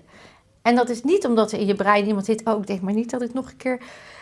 En 0.62 0.76
dat 0.76 0.89
is 0.89 1.04
niet 1.04 1.26
omdat 1.26 1.52
er 1.52 1.60
in 1.60 1.65
je 1.65 1.76
brein 1.76 2.08
iemand 2.08 2.26
zit, 2.26 2.46
oh, 2.46 2.60
ik 2.60 2.68
denk 2.68 2.82
maar 2.82 2.94
niet 2.94 3.10
dat 3.10 3.22
ik 3.22 3.34
nog 3.34 3.50
een 3.50 3.58
keer 3.58 3.82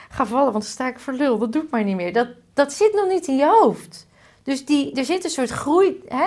ga 0.09 0.25
vallen, 0.25 0.51
want 0.51 0.63
dan 0.63 0.71
sta 0.71 0.87
ik 0.87 0.99
voor 0.99 1.13
lul. 1.13 1.37
Dat 1.37 1.51
doet 1.51 1.71
maar 1.71 1.83
niet 1.83 1.95
meer. 1.95 2.13
Dat, 2.13 2.27
dat 2.53 2.73
zit 2.73 2.93
nog 2.93 3.07
niet 3.07 3.27
in 3.27 3.35
je 3.35 3.47
hoofd. 3.61 4.07
Dus 4.43 4.65
die, 4.65 4.93
er 4.93 5.05
zit 5.05 5.23
een 5.23 5.29
soort 5.29 5.49
groei, 5.49 6.03
hè, 6.07 6.25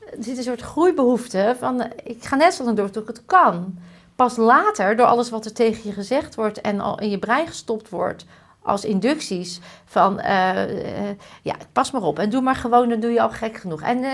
er 0.00 0.24
zit 0.24 0.36
een 0.36 0.42
soort 0.42 0.60
groeibehoefte 0.60 1.56
van, 1.58 1.82
ik 2.04 2.24
ga 2.24 2.36
net 2.36 2.54
zo 2.54 2.64
lang 2.64 2.76
door 2.76 2.90
tot 2.90 3.02
ik 3.02 3.08
het 3.08 3.24
kan. 3.24 3.78
Pas 4.22 4.36
later, 4.36 4.96
door 4.96 5.06
alles 5.06 5.30
wat 5.30 5.44
er 5.44 5.52
tegen 5.52 5.80
je 5.84 5.92
gezegd 5.92 6.34
wordt 6.34 6.60
en 6.60 6.80
al 6.80 6.98
in 6.98 7.10
je 7.10 7.18
brein 7.18 7.46
gestopt 7.46 7.88
wordt, 7.88 8.24
als 8.62 8.84
inducties 8.84 9.60
van, 9.84 10.20
eh, 10.20 11.08
eh, 11.08 11.16
ja, 11.42 11.54
pas 11.72 11.90
maar 11.90 12.02
op 12.02 12.18
en 12.18 12.30
doe 12.30 12.40
maar 12.40 12.56
gewoon, 12.56 12.88
dan 12.88 13.00
doe 13.00 13.10
je 13.10 13.20
al 13.20 13.30
gek 13.30 13.56
genoeg. 13.56 13.82
En 13.82 14.04
eh, 14.04 14.12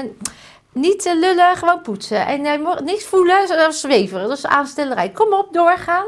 niet 0.72 1.04
lullen, 1.04 1.56
gewoon 1.56 1.80
poetsen. 1.82 2.26
En 2.26 2.42
niks 2.84 3.04
voelen, 3.04 3.72
zweveren, 3.72 4.28
dat 4.28 4.38
is 4.38 4.46
aanstellerij. 4.46 5.10
Kom 5.10 5.32
op, 5.32 5.52
doorgaan. 5.52 6.06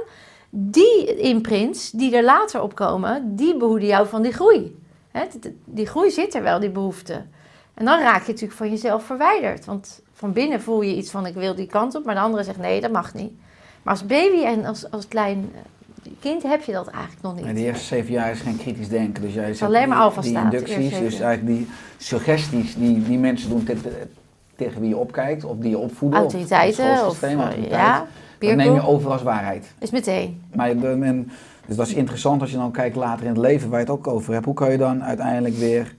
Die 0.50 1.16
imprints 1.16 1.90
die 1.90 2.16
er 2.16 2.24
later 2.24 2.62
op 2.62 2.74
komen, 2.74 3.36
die 3.36 3.56
behoeden 3.56 3.88
jou 3.88 4.08
van 4.08 4.22
die 4.22 4.32
groei. 4.32 4.78
Hè, 5.10 5.24
die 5.64 5.86
groei 5.86 6.10
zit 6.10 6.34
er 6.34 6.42
wel, 6.42 6.60
die 6.60 6.70
behoefte. 6.70 7.24
En 7.74 7.84
dan 7.84 7.98
raak 8.00 8.22
je 8.22 8.32
natuurlijk 8.32 8.58
van 8.58 8.70
jezelf 8.70 9.04
verwijderd. 9.04 9.64
Want 9.64 10.02
van 10.12 10.32
binnen 10.32 10.60
voel 10.60 10.82
je 10.82 10.96
iets 10.96 11.10
van 11.10 11.26
ik 11.26 11.34
wil 11.34 11.54
die 11.54 11.66
kant 11.66 11.94
op, 11.94 12.04
maar 12.04 12.14
de 12.14 12.20
andere 12.20 12.42
zegt 12.42 12.58
nee, 12.58 12.80
dat 12.80 12.92
mag 12.92 13.14
niet. 13.14 13.32
Als 13.90 14.06
baby 14.06 14.44
en 14.44 14.64
als, 14.64 14.90
als 14.90 15.08
klein 15.08 15.50
eh, 15.54 16.10
kind 16.20 16.42
heb 16.42 16.62
je 16.62 16.72
dat 16.72 16.86
eigenlijk 16.86 17.22
nog 17.22 17.34
niet. 17.34 17.44
En 17.44 17.54
de 17.54 17.60
eerste 17.60 17.84
zeven 17.84 18.12
jaar 18.12 18.30
is 18.30 18.40
geen 18.40 18.56
kritisch 18.56 18.88
denken. 18.88 19.22
Dus 19.22 19.34
jij 19.34 19.54
zegt 19.54 19.62
alleen 19.62 19.88
maar 19.88 19.98
alfa 19.98 20.20
Die 20.20 20.36
inducties, 20.36 20.98
dus 20.98 21.20
eigenlijk 21.20 21.46
die 21.58 21.68
suggesties 21.96 22.74
die, 22.74 23.02
die 23.02 23.18
mensen 23.18 23.48
doen 23.50 23.64
te- 23.64 23.80
te- 23.80 24.06
tegen 24.56 24.80
wie 24.80 24.88
je 24.88 24.96
opkijkt 24.96 25.44
of 25.44 25.56
die 25.56 25.70
je 25.70 25.78
opvoeden. 25.78 26.18
of 26.18 26.24
Autoriteiten 26.24 26.90
of 26.90 26.96
schoolsysteem, 26.98 27.38
eh, 27.38 27.44
autoriteit, 27.44 27.80
ja, 27.80 28.06
Dat 28.38 28.56
neem 28.56 28.74
je 28.74 28.86
over 28.86 29.10
als 29.10 29.22
waarheid. 29.22 29.74
Is 29.78 29.90
meteen. 29.90 30.42
Maar 30.54 30.70
en, 30.70 31.30
dus 31.66 31.76
dat 31.76 31.86
is 31.86 31.94
interessant 31.94 32.40
als 32.40 32.50
je 32.50 32.56
dan 32.56 32.70
kijkt 32.72 32.96
later 32.96 33.22
in 33.24 33.30
het 33.30 33.38
leven 33.40 33.70
waar 33.70 33.80
je 33.80 33.84
het 33.84 33.94
ook 33.94 34.06
over 34.06 34.32
hebt. 34.32 34.44
Hoe 34.44 34.54
kan 34.54 34.70
je 34.70 34.78
dan 34.78 35.04
uiteindelijk 35.04 35.56
weer 35.56 35.94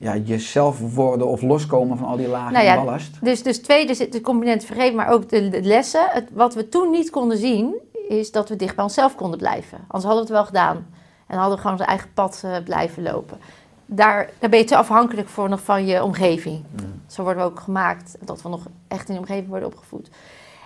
ja, 0.00 0.16
jezelf 0.16 0.94
worden 0.94 1.26
of 1.26 1.42
loskomen 1.42 1.98
van 1.98 2.06
al 2.06 2.16
die 2.16 2.28
lagen 2.28 2.52
Nou 2.52 2.64
ja, 2.64 2.76
en 2.76 2.84
ballast? 2.84 3.24
Dus, 3.24 3.42
dus 3.42 3.58
tweede 3.58 3.94
zit 3.94 4.12
de 4.12 4.20
component 4.20 4.64
vergeven, 4.64 4.96
maar 4.96 5.08
ook 5.08 5.28
de, 5.28 5.48
de 5.48 5.62
lessen. 5.62 6.08
Het, 6.10 6.28
wat 6.32 6.54
we 6.54 6.68
toen 6.68 6.90
niet 6.90 7.10
konden 7.10 7.38
zien, 7.38 7.74
is 8.08 8.30
dat 8.30 8.48
we 8.48 8.56
dicht 8.56 8.74
bij 8.74 8.84
onszelf 8.84 9.14
konden 9.14 9.38
blijven. 9.38 9.78
Anders 9.78 10.04
hadden 10.04 10.12
we 10.14 10.20
het 10.20 10.30
wel 10.30 10.44
gedaan. 10.44 10.86
En 11.26 11.36
hadden 11.36 11.54
we 11.54 11.62
gewoon 11.62 11.78
ons 11.78 11.86
eigen 11.86 12.12
pad 12.14 12.42
eh, 12.44 12.56
blijven 12.64 13.02
lopen. 13.02 13.38
Daar, 13.86 14.30
daar 14.38 14.50
ben 14.50 14.58
je 14.58 14.64
te 14.64 14.76
afhankelijk 14.76 15.28
voor 15.28 15.48
nog 15.48 15.60
van 15.60 15.86
je 15.86 16.04
omgeving. 16.04 16.64
Zo 17.06 17.22
worden 17.22 17.42
we 17.42 17.50
ook 17.50 17.60
gemaakt, 17.60 18.16
dat 18.20 18.42
we 18.42 18.48
nog 18.48 18.66
echt 18.88 19.08
in 19.08 19.14
de 19.14 19.20
omgeving 19.20 19.48
worden 19.48 19.68
opgevoed. 19.68 20.10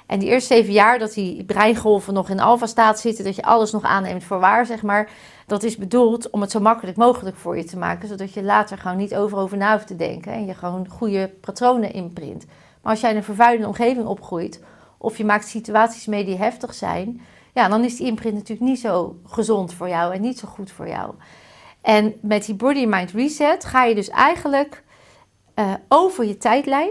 En 0.07 0.18
die 0.18 0.29
eerste 0.29 0.55
zeven 0.55 0.73
jaar 0.73 0.99
dat 0.99 1.14
die 1.14 1.44
breingolven 1.44 2.14
nog 2.14 2.29
in 2.29 2.40
alfa-staat 2.40 3.01
zitten, 3.01 3.25
dat 3.25 3.37
je 3.37 3.42
alles 3.42 3.73
nog 3.73 3.83
aanneemt 3.83 4.25
voor 4.25 4.40
waar, 4.40 4.66
zeg 4.66 4.83
maar. 4.83 5.09
Dat 5.47 5.63
is 5.63 5.77
bedoeld 5.77 6.31
om 6.31 6.41
het 6.41 6.51
zo 6.51 6.61
makkelijk 6.61 6.97
mogelijk 6.97 7.37
voor 7.37 7.57
je 7.57 7.65
te 7.65 7.79
maken, 7.79 8.09
zodat 8.09 8.33
je 8.33 8.43
later 8.43 8.79
gewoon 8.79 8.97
niet 8.97 9.15
over 9.15 9.39
over 9.39 9.57
na 9.57 9.73
hoeft 9.73 9.87
te 9.87 9.97
denken 9.97 10.33
en 10.33 10.47
je 10.47 10.55
gewoon 10.55 10.89
goede 10.89 11.31
patronen 11.41 11.93
inprint. 11.93 12.47
Maar 12.83 12.93
als 12.93 13.01
jij 13.01 13.11
in 13.11 13.17
een 13.17 13.25
vervuilende 13.25 13.67
omgeving 13.67 14.07
opgroeit, 14.07 14.63
of 14.99 15.17
je 15.17 15.25
maakt 15.25 15.49
situaties 15.49 16.07
mee 16.07 16.25
die 16.25 16.37
heftig 16.37 16.75
zijn, 16.75 17.21
ja, 17.55 17.69
dan 17.69 17.85
is 17.85 17.97
die 17.97 18.07
imprint 18.07 18.35
natuurlijk 18.35 18.69
niet 18.69 18.81
zo 18.81 19.17
gezond 19.25 19.75
voor 19.75 19.89
jou 19.89 20.15
en 20.15 20.21
niet 20.21 20.39
zo 20.39 20.49
goed 20.49 20.71
voor 20.71 20.89
jou. 20.89 21.15
En 21.81 22.15
met 22.21 22.47
die 22.47 22.55
body 22.55 22.87
mind 22.87 23.11
reset 23.11 23.65
ga 23.65 23.85
je 23.85 23.95
dus 23.95 24.09
eigenlijk 24.09 24.83
eh, 25.55 25.75
over 25.89 26.25
je 26.25 26.37
tijdlijn 26.37 26.91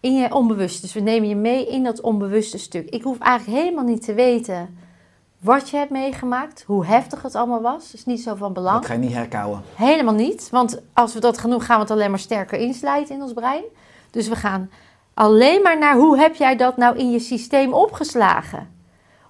in 0.00 0.14
je 0.14 0.34
onbewuste. 0.34 0.80
Dus 0.80 0.92
we 0.92 1.00
nemen 1.00 1.28
je 1.28 1.36
mee 1.36 1.68
in 1.68 1.84
dat 1.84 2.00
onbewuste 2.00 2.58
stuk. 2.58 2.88
Ik 2.88 3.02
hoef 3.02 3.18
eigenlijk 3.18 3.58
helemaal 3.60 3.84
niet 3.84 4.04
te 4.04 4.14
weten 4.14 4.78
wat 5.38 5.70
je 5.70 5.76
hebt 5.76 5.90
meegemaakt, 5.90 6.64
hoe 6.66 6.86
heftig 6.86 7.22
het 7.22 7.34
allemaal 7.34 7.62
was. 7.62 7.94
Is 7.94 8.04
niet 8.04 8.22
zo 8.22 8.34
van 8.34 8.52
belang. 8.52 8.76
Dat 8.76 8.86
ga 8.86 8.92
je 8.92 8.98
niet 8.98 9.12
herkauwen. 9.12 9.62
Helemaal 9.74 10.14
niet. 10.14 10.48
Want 10.50 10.80
als 10.92 11.14
we 11.14 11.20
dat 11.20 11.38
gaan 11.38 11.50
doen, 11.50 11.60
gaan 11.60 11.76
we 11.76 11.82
het 11.82 11.90
alleen 11.90 12.10
maar 12.10 12.18
sterker 12.18 12.58
inslijten 12.58 13.14
in 13.14 13.22
ons 13.22 13.32
brein. 13.32 13.62
Dus 14.10 14.28
we 14.28 14.36
gaan 14.36 14.70
alleen 15.14 15.62
maar 15.62 15.78
naar 15.78 15.96
hoe 15.96 16.18
heb 16.18 16.34
jij 16.34 16.56
dat 16.56 16.76
nou 16.76 16.96
in 16.96 17.10
je 17.10 17.18
systeem 17.18 17.72
opgeslagen? 17.72 18.76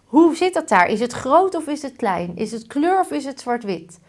Hoe 0.04 0.36
zit 0.36 0.54
dat 0.54 0.68
daar? 0.68 0.88
Is 0.88 1.00
het 1.00 1.12
groot 1.12 1.54
of 1.54 1.66
is 1.66 1.82
het 1.82 1.96
klein? 1.96 2.36
Is 2.36 2.52
het 2.52 2.66
kleur 2.66 3.00
of 3.00 3.10
is 3.10 3.24
het 3.24 3.40
zwart-wit? 3.40 4.00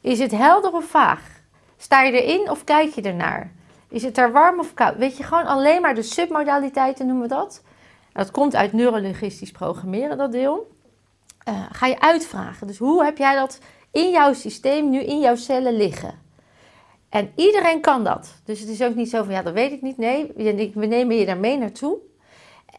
Is 0.00 0.18
het 0.18 0.30
helder 0.30 0.72
of 0.72 0.84
vaag? 0.84 1.20
Sta 1.76 2.02
je 2.02 2.22
erin 2.22 2.50
of 2.50 2.64
kijk 2.64 2.94
je 2.94 3.02
ernaar? 3.02 3.52
Is 3.88 4.02
het 4.02 4.14
daar 4.14 4.32
warm 4.32 4.58
of 4.58 4.74
koud? 4.74 4.96
Weet 4.96 5.16
je, 5.16 5.22
gewoon 5.22 5.46
alleen 5.46 5.80
maar 5.80 5.94
de 5.94 6.02
submodaliteiten 6.02 7.06
noemen 7.06 7.28
we 7.28 7.34
dat. 7.34 7.62
Dat 8.12 8.30
komt 8.30 8.54
uit 8.54 8.72
neurologistisch 8.72 9.50
programmeren, 9.50 10.18
dat 10.18 10.32
deel. 10.32 10.76
Eh, 11.48 11.62
ga 11.72 11.86
je 11.86 12.00
uitvragen. 12.00 12.66
Dus 12.66 12.78
hoe 12.78 13.04
heb 13.04 13.18
jij 13.18 13.34
dat 13.34 13.58
in 13.90 14.10
jouw 14.10 14.32
systeem, 14.32 14.90
nu 14.90 15.00
in 15.00 15.20
jouw 15.20 15.36
cellen 15.36 15.76
liggen? 15.76 16.14
En 17.08 17.32
iedereen 17.34 17.80
kan 17.80 18.04
dat. 18.04 18.34
Dus 18.44 18.60
het 18.60 18.68
is 18.68 18.82
ook 18.82 18.94
niet 18.94 19.10
zo 19.10 19.22
van, 19.22 19.32
ja, 19.32 19.42
dat 19.42 19.52
weet 19.52 19.72
ik 19.72 19.82
niet. 19.82 19.98
Nee, 19.98 20.32
we 20.74 20.86
nemen 20.86 21.16
je 21.16 21.26
daar 21.26 21.36
mee 21.36 21.58
naartoe. 21.58 21.98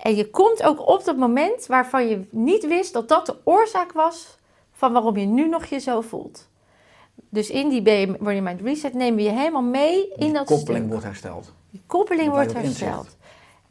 En 0.01 0.15
je 0.15 0.29
komt 0.29 0.63
ook 0.63 0.87
op 0.87 1.03
dat 1.03 1.17
moment 1.17 1.65
waarvan 1.65 2.07
je 2.07 2.27
niet 2.31 2.67
wist 2.67 2.93
dat 2.93 3.07
dat 3.07 3.25
de 3.25 3.35
oorzaak 3.43 3.91
was 3.91 4.37
van 4.71 4.93
waarom 4.93 5.17
je 5.17 5.25
nu 5.25 5.47
nog 5.47 5.65
je 5.65 5.79
zo 5.79 6.01
voelt. 6.01 6.47
Dus 7.29 7.49
in 7.49 7.69
die 7.69 7.81
Body 8.19 8.39
Mind 8.39 8.61
Reset 8.61 8.93
nemen 8.93 9.15
we 9.15 9.23
je 9.23 9.29
helemaal 9.29 9.61
mee 9.61 10.07
in 10.09 10.25
Die 10.25 10.33
dat 10.33 10.45
koppeling 10.45 10.77
stuk. 10.77 10.89
wordt 10.89 11.03
hersteld. 11.05 11.53
Die 11.69 11.81
koppeling 11.87 12.31
wordt 12.31 12.53
hersteld. 12.53 13.17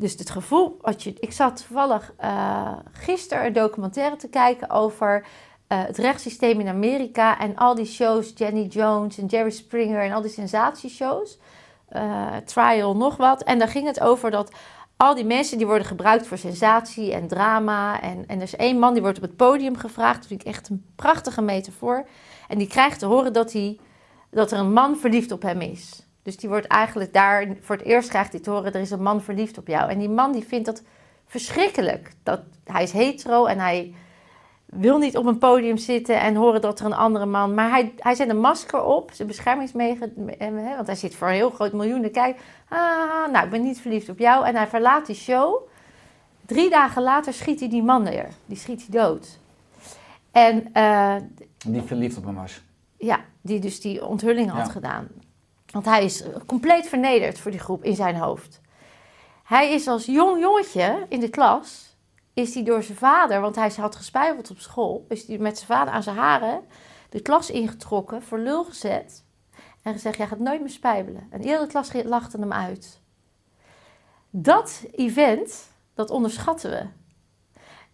Dus 0.00 0.12
het 0.12 0.30
gevoel, 0.30 0.78
wat 0.80 1.02
je, 1.02 1.14
ik 1.20 1.32
zat 1.32 1.56
toevallig 1.56 2.12
eh 2.16 2.72
gisteren 2.92 3.46
een 3.46 3.52
documentaire 3.52 4.16
te 4.16 4.28
kijken 4.28 4.70
over 4.70 5.24
eh, 5.66 5.84
het 5.84 5.98
rechtssysteem 5.98 6.60
in 6.60 6.68
Amerika 6.68 7.38
en 7.38 7.56
al 7.56 7.74
die 7.74 7.86
shows, 7.86 8.32
Jenny 8.34 8.66
Jones 8.66 9.18
en 9.18 9.26
Jerry 9.26 9.50
Springer 9.50 10.02
en 10.02 10.12
al 10.12 10.22
die 10.22 10.30
sensatieshows, 10.30 11.38
eh, 11.88 12.36
Trial, 12.44 12.96
nog 12.96 13.16
wat. 13.16 13.42
En 13.42 13.58
daar 13.58 13.68
ging 13.68 13.86
het 13.86 14.00
over 14.00 14.30
dat 14.30 14.52
al 14.96 15.14
die 15.14 15.24
mensen 15.24 15.58
die 15.58 15.66
worden 15.66 15.86
gebruikt 15.86 16.26
voor 16.26 16.38
sensatie 16.38 17.12
en 17.12 17.28
drama. 17.28 18.00
En, 18.00 18.24
en 18.26 18.36
er 18.36 18.42
is 18.42 18.56
één 18.56 18.78
man 18.78 18.92
die 18.92 19.02
wordt 19.02 19.16
op 19.18 19.22
het 19.22 19.36
podium 19.36 19.76
gevraagd, 19.76 20.18
dat 20.18 20.26
vind 20.26 20.40
ik 20.40 20.46
echt 20.46 20.68
een 20.68 20.84
prachtige 20.96 21.42
metafoor. 21.42 22.08
En 22.48 22.58
die 22.58 22.68
krijgt 22.68 22.98
te 22.98 23.06
horen 23.06 23.32
dat, 23.32 23.52
hij, 23.52 23.78
dat 24.30 24.52
er 24.52 24.58
een 24.58 24.72
man 24.72 24.96
verliefd 24.96 25.32
op 25.32 25.42
hem 25.42 25.60
is. 25.60 26.07
Dus 26.22 26.36
die 26.36 26.48
wordt 26.48 26.66
eigenlijk 26.66 27.12
daar, 27.12 27.46
voor 27.60 27.76
het 27.76 27.84
eerst 27.84 28.08
krijgt 28.08 28.32
hij 28.32 28.40
te 28.40 28.50
horen, 28.50 28.72
er 28.72 28.80
is 28.80 28.90
een 28.90 29.02
man 29.02 29.22
verliefd 29.22 29.58
op 29.58 29.66
jou. 29.66 29.90
En 29.90 29.98
die 29.98 30.08
man 30.08 30.32
die 30.32 30.44
vindt 30.44 30.66
dat 30.66 30.82
verschrikkelijk. 31.26 32.12
Dat, 32.22 32.40
hij 32.64 32.82
is 32.82 32.92
hetero 32.92 33.44
en 33.46 33.58
hij 33.58 33.94
wil 34.64 34.98
niet 34.98 35.16
op 35.16 35.26
een 35.26 35.38
podium 35.38 35.76
zitten 35.76 36.20
en 36.20 36.34
horen 36.34 36.60
dat 36.60 36.80
er 36.80 36.86
een 36.86 36.92
andere 36.92 37.26
man... 37.26 37.54
Maar 37.54 37.70
hij, 37.70 37.92
hij 37.98 38.14
zet 38.14 38.28
een 38.28 38.40
masker 38.40 38.82
op, 38.84 39.10
zijn 39.12 39.28
beschermingsmege... 39.28 40.12
eh, 40.38 40.48
Want 40.74 40.86
hij 40.86 40.96
zit 40.96 41.14
voor 41.14 41.28
een 41.28 41.34
heel 41.34 41.50
groot 41.50 41.72
miljoen 41.72 42.10
kijk. 42.10 42.38
Ah, 42.68 42.78
nou, 43.32 43.44
ik 43.44 43.50
ben 43.50 43.62
niet 43.62 43.80
verliefd 43.80 44.08
op 44.08 44.18
jou. 44.18 44.46
En 44.46 44.56
hij 44.56 44.66
verlaat 44.66 45.06
die 45.06 45.16
show. 45.16 45.56
Drie 46.46 46.70
dagen 46.70 47.02
later 47.02 47.32
schiet 47.32 47.60
hij 47.60 47.68
die 47.68 47.82
man 47.82 48.02
neer. 48.02 48.28
Die 48.46 48.56
schiet 48.56 48.86
hij 48.88 49.00
dood. 49.00 49.38
En 50.30 50.68
eh, 50.72 51.14
Die 51.66 51.82
verliefd 51.82 52.16
op 52.16 52.24
hem 52.24 52.34
was. 52.34 52.62
ja, 52.96 53.20
die 53.40 53.60
dus 53.60 53.80
die 53.80 54.06
onthulling 54.06 54.50
had 54.50 54.66
Ja. 54.66 54.72
gedaan. 54.72 55.08
Want 55.72 55.84
hij 55.84 56.04
is 56.04 56.22
compleet 56.46 56.88
vernederd 56.88 57.38
voor 57.38 57.50
die 57.50 57.60
groep 57.60 57.84
in 57.84 57.94
zijn 57.94 58.16
hoofd. 58.16 58.60
Hij 59.44 59.72
is 59.72 59.86
als 59.86 60.06
jong 60.06 60.40
jongetje 60.40 61.06
in 61.08 61.20
de 61.20 61.30
klas, 61.30 61.96
is 62.34 62.54
hij 62.54 62.64
door 62.64 62.82
zijn 62.82 62.98
vader, 62.98 63.40
want 63.40 63.54
hij 63.56 63.72
had 63.76 63.96
gespuiveld 63.96 64.50
op 64.50 64.58
school, 64.58 65.04
is 65.08 65.26
hij 65.26 65.38
met 65.38 65.56
zijn 65.56 65.68
vader 65.68 65.94
aan 65.94 66.02
zijn 66.02 66.16
haren 66.16 66.64
de 67.08 67.20
klas 67.22 67.50
ingetrokken, 67.50 68.22
voor 68.22 68.38
lul 68.38 68.64
gezet 68.64 69.24
en 69.82 69.92
gezegd, 69.92 70.16
jij 70.16 70.26
gaat 70.26 70.38
nooit 70.38 70.60
meer 70.60 70.70
spijbelen. 70.70 71.26
En 71.30 71.40
de 71.40 71.48
hele 71.48 71.66
klas 71.66 71.92
lachte 72.04 72.38
hem 72.38 72.52
uit. 72.52 73.00
Dat 74.30 74.84
event, 74.92 75.70
dat 75.94 76.10
onderschatten 76.10 76.70
we. 76.70 76.86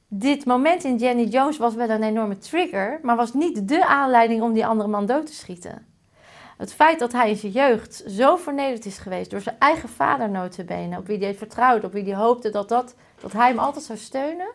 Dit 0.09 0.45
moment 0.45 0.85
in 0.85 0.97
Jenny 0.97 1.25
Jones 1.25 1.57
was 1.57 1.75
wel 1.75 1.91
een 1.91 2.03
enorme 2.03 2.39
trigger, 2.39 2.99
maar 3.03 3.17
was 3.17 3.33
niet 3.33 3.69
de 3.69 3.87
aanleiding 3.87 4.43
om 4.43 4.53
die 4.53 4.67
andere 4.67 4.89
man 4.89 5.07
dood 5.07 5.27
te 5.27 5.35
schieten. 5.35 5.87
Het 6.57 6.73
feit 6.73 6.99
dat 6.99 7.13
hij 7.13 7.31
in 7.31 7.37
zijn 7.37 7.53
jeugd 7.53 8.05
zo 8.09 8.37
vernederd 8.37 8.85
is 8.85 8.99
geweest 8.99 9.31
door 9.31 9.41
zijn 9.41 9.57
eigen 9.59 9.89
vader 9.89 10.31
notabene, 10.31 10.99
op 10.99 11.07
wie 11.07 11.19
hij 11.19 11.35
vertrouwde, 11.35 11.87
op 11.87 11.93
wie 11.93 12.05
hij 12.05 12.15
hoopte 12.15 12.51
dat, 12.51 12.69
dat, 12.69 12.95
dat 13.21 13.33
hij 13.33 13.49
hem 13.49 13.59
altijd 13.59 13.85
zou 13.85 13.99
steunen, 13.99 14.53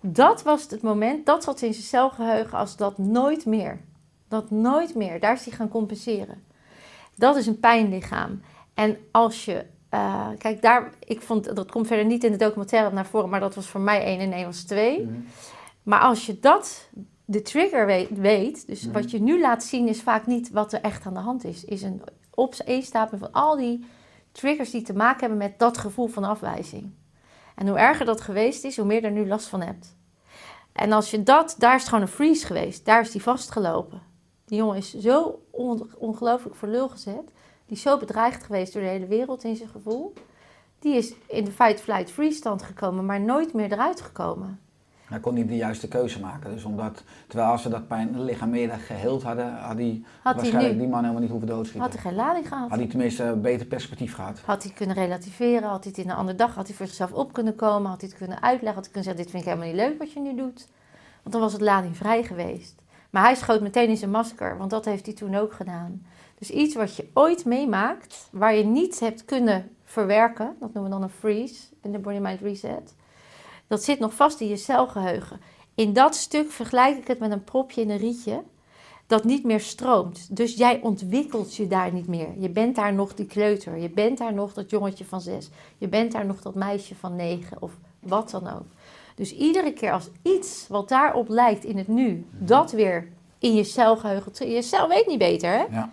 dat 0.00 0.42
was 0.42 0.70
het 0.70 0.82
moment, 0.82 1.26
dat 1.26 1.44
zat 1.44 1.62
in 1.62 1.72
zijn 1.72 1.86
celgeheugen 1.86 2.58
als 2.58 2.76
dat 2.76 2.98
nooit 2.98 3.46
meer. 3.46 3.80
Dat 4.28 4.50
nooit 4.50 4.94
meer, 4.94 5.20
daar 5.20 5.34
is 5.34 5.44
hij 5.44 5.54
gaan 5.54 5.68
compenseren. 5.68 6.44
Dat 7.14 7.36
is 7.36 7.46
een 7.46 7.60
pijnlichaam. 7.60 8.40
En 8.74 8.96
als 9.10 9.44
je, 9.44 9.64
eh, 9.88 10.28
kijk 10.38 10.62
daar, 10.62 10.90
ik 10.98 11.20
vond, 11.20 11.56
dat 11.56 11.70
komt 11.70 11.86
verder 11.86 12.04
niet 12.04 12.24
in 12.24 12.32
de 12.32 12.38
documentaire 12.38 12.94
naar 12.94 13.06
voren, 13.06 13.28
maar 13.28 13.40
dat 13.40 13.54
was 13.54 13.66
voor 13.66 13.80
mij 13.80 14.04
1 14.04 14.20
en 14.20 14.32
1 14.32 14.44
was 14.44 14.62
2. 14.62 15.24
Maar 15.82 16.00
als 16.00 16.26
je 16.26 16.40
dat, 16.40 16.88
de 17.24 17.42
trigger 17.42 17.86
weet, 17.86 18.18
weet 18.18 18.66
dus 18.66 18.86
wat 18.90 19.10
je 19.10 19.20
nu 19.22 19.40
laat 19.40 19.64
zien 19.64 19.88
is 19.88 20.02
vaak 20.02 20.26
niet 20.26 20.50
wat 20.50 20.72
er 20.72 20.80
echt 20.80 21.06
aan 21.06 21.14
de 21.14 21.20
hand 21.20 21.44
is. 21.44 21.64
Is 21.64 21.82
een 21.82 22.02
opeenstapeling 22.34 23.24
van 23.24 23.42
al 23.42 23.56
die 23.56 23.84
triggers 24.32 24.70
die 24.70 24.82
te 24.82 24.94
maken 24.94 25.20
hebben 25.20 25.38
met 25.38 25.58
dat 25.58 25.78
gevoel 25.78 26.06
van 26.06 26.24
afwijzing. 26.24 26.92
En 27.54 27.68
hoe 27.68 27.78
erger 27.78 28.06
dat 28.06 28.20
geweest 28.20 28.64
is, 28.64 28.76
hoe 28.76 28.86
meer 28.86 29.00
je 29.00 29.06
er 29.06 29.12
nu 29.12 29.26
last 29.26 29.46
van 29.46 29.60
hebt. 29.60 29.96
En 30.72 30.92
als 30.92 31.10
je 31.10 31.22
dat, 31.22 31.54
daar 31.58 31.74
is 31.74 31.80
het 31.80 31.88
gewoon 31.88 32.04
een 32.04 32.10
freeze 32.12 32.46
geweest. 32.46 32.84
Daar 32.84 33.00
is 33.00 33.10
die 33.10 33.22
vastgelopen. 33.22 34.02
Die 34.44 34.58
jongen 34.58 34.76
is 34.76 34.94
zo 34.94 35.42
on- 35.50 35.90
ongelooflijk 35.98 36.56
voor 36.56 36.68
lul 36.68 36.88
gezet. 36.88 37.24
Die 37.66 37.76
is 37.76 37.82
zo 37.82 37.98
bedreigd 37.98 38.44
geweest 38.44 38.72
door 38.72 38.82
de 38.82 38.88
hele 38.88 39.06
wereld 39.06 39.44
in 39.44 39.56
zijn 39.56 39.68
gevoel. 39.68 40.12
Die 40.78 40.96
is 40.96 41.14
in 41.26 41.44
de 41.44 41.50
fight-flight 41.52 42.10
freeze 42.10 42.36
stand 42.36 42.62
gekomen, 42.62 43.06
maar 43.06 43.20
nooit 43.20 43.52
meer 43.52 43.72
eruit 43.72 44.00
gekomen. 44.00 44.60
Hij 45.04 45.20
kon 45.20 45.34
niet 45.34 45.48
de 45.48 45.56
juiste 45.56 45.88
keuze 45.88 46.20
maken. 46.20 46.50
Dus 46.50 46.64
omdat, 46.64 47.02
terwijl 47.26 47.50
als 47.50 47.62
ze 47.62 47.68
dat 47.68 47.88
pijn 47.88 48.24
lichaam 48.24 48.50
meer 48.50 48.70
geheeld 48.70 49.22
hadden, 49.22 49.54
had 49.56 49.76
hij 49.76 50.02
hij 50.22 50.34
waarschijnlijk 50.34 50.74
nu- 50.74 50.80
die 50.80 50.88
man 50.88 51.00
helemaal 51.00 51.20
niet 51.20 51.30
hoeven 51.30 51.48
doodschieten. 51.48 51.80
Had 51.82 51.92
hij 51.92 52.02
geen 52.02 52.14
lading 52.14 52.48
gehad. 52.48 52.68
Had 52.68 52.78
hij 52.78 52.88
tenminste 52.88 53.22
een 53.22 53.40
beter 53.40 53.66
perspectief 53.66 54.14
gehad. 54.14 54.40
Had 54.44 54.62
hij 54.62 54.72
kunnen 54.72 54.96
relativeren, 54.96 55.68
had 55.68 55.84
hij 55.84 55.92
het 55.96 56.04
in 56.04 56.10
een 56.10 56.16
andere 56.16 56.36
dag, 56.36 56.54
had 56.54 56.66
hij 56.66 56.76
voor 56.76 56.86
zichzelf 56.86 57.12
op 57.12 57.32
kunnen 57.32 57.54
komen, 57.56 57.90
had 57.90 58.00
hij 58.00 58.08
het 58.10 58.18
kunnen 58.18 58.42
uitleggen, 58.42 58.74
had 58.74 58.84
hij 58.84 58.92
kunnen 58.92 59.04
zeggen, 59.04 59.22
dit 59.22 59.30
vind 59.30 59.42
ik 59.42 59.48
helemaal 59.48 59.68
niet 59.74 59.88
leuk 59.88 59.98
wat 59.98 60.12
je 60.12 60.20
nu 60.20 60.34
doet. 60.34 60.66
Want 61.22 61.32
dan 61.34 61.40
was 61.40 61.52
het 61.52 61.62
lading 61.62 61.96
vrij 61.96 62.22
geweest. 62.22 62.74
Maar 63.10 63.22
hij 63.22 63.34
schoot 63.34 63.60
meteen 63.60 63.88
in 63.88 63.96
zijn 63.96 64.10
masker, 64.10 64.58
want 64.58 64.70
dat 64.70 64.84
heeft 64.84 65.06
hij 65.06 65.14
toen 65.14 65.34
ook 65.34 65.52
gedaan. 65.52 66.02
Dus 66.38 66.50
iets 66.50 66.74
wat 66.74 66.96
je 66.96 67.08
ooit 67.14 67.44
meemaakt, 67.44 68.28
waar 68.30 68.54
je 68.54 68.64
niet 68.64 69.00
hebt 69.00 69.24
kunnen 69.24 69.70
verwerken, 69.84 70.56
dat 70.60 70.72
noemen 70.72 70.82
we 70.82 70.98
dan 70.98 71.02
een 71.02 71.14
freeze 71.18 71.62
in 71.82 71.92
de 71.92 71.98
body 71.98 72.18
mind 72.18 72.40
reset, 72.40 72.94
dat 73.66 73.84
zit 73.84 73.98
nog 73.98 74.14
vast 74.14 74.40
in 74.40 74.48
je 74.48 74.56
celgeheugen. 74.56 75.40
In 75.74 75.92
dat 75.92 76.14
stuk 76.14 76.50
vergelijk 76.50 76.96
ik 76.96 77.06
het 77.06 77.18
met 77.18 77.30
een 77.30 77.44
propje 77.44 77.80
in 77.80 77.90
een 77.90 77.98
rietje 77.98 78.42
dat 79.06 79.24
niet 79.24 79.44
meer 79.44 79.60
stroomt. 79.60 80.36
Dus 80.36 80.54
jij 80.54 80.80
ontwikkelt 80.80 81.56
je 81.56 81.66
daar 81.66 81.92
niet 81.92 82.06
meer. 82.06 82.28
Je 82.38 82.48
bent 82.48 82.76
daar 82.76 82.94
nog 82.94 83.14
die 83.14 83.26
kleuter. 83.26 83.76
Je 83.76 83.90
bent 83.90 84.18
daar 84.18 84.34
nog 84.34 84.52
dat 84.52 84.70
jongetje 84.70 85.04
van 85.04 85.20
zes. 85.20 85.50
Je 85.78 85.88
bent 85.88 86.12
daar 86.12 86.26
nog 86.26 86.40
dat 86.40 86.54
meisje 86.54 86.94
van 86.94 87.16
negen 87.16 87.62
of 87.62 87.72
wat 88.00 88.30
dan 88.30 88.48
ook. 88.48 88.66
Dus 89.14 89.34
iedere 89.34 89.72
keer 89.72 89.92
als 89.92 90.08
iets 90.22 90.66
wat 90.68 90.88
daarop 90.88 91.28
lijkt 91.28 91.64
in 91.64 91.78
het 91.78 91.88
nu, 91.88 92.26
dat 92.30 92.72
weer 92.72 93.08
in 93.38 93.54
je 93.54 93.64
celgeheugen... 93.64 94.50
Je 94.50 94.62
cel 94.62 94.88
weet 94.88 95.06
niet 95.06 95.18
beter, 95.18 95.50
hè? 95.50 95.64
Ja. 95.70 95.90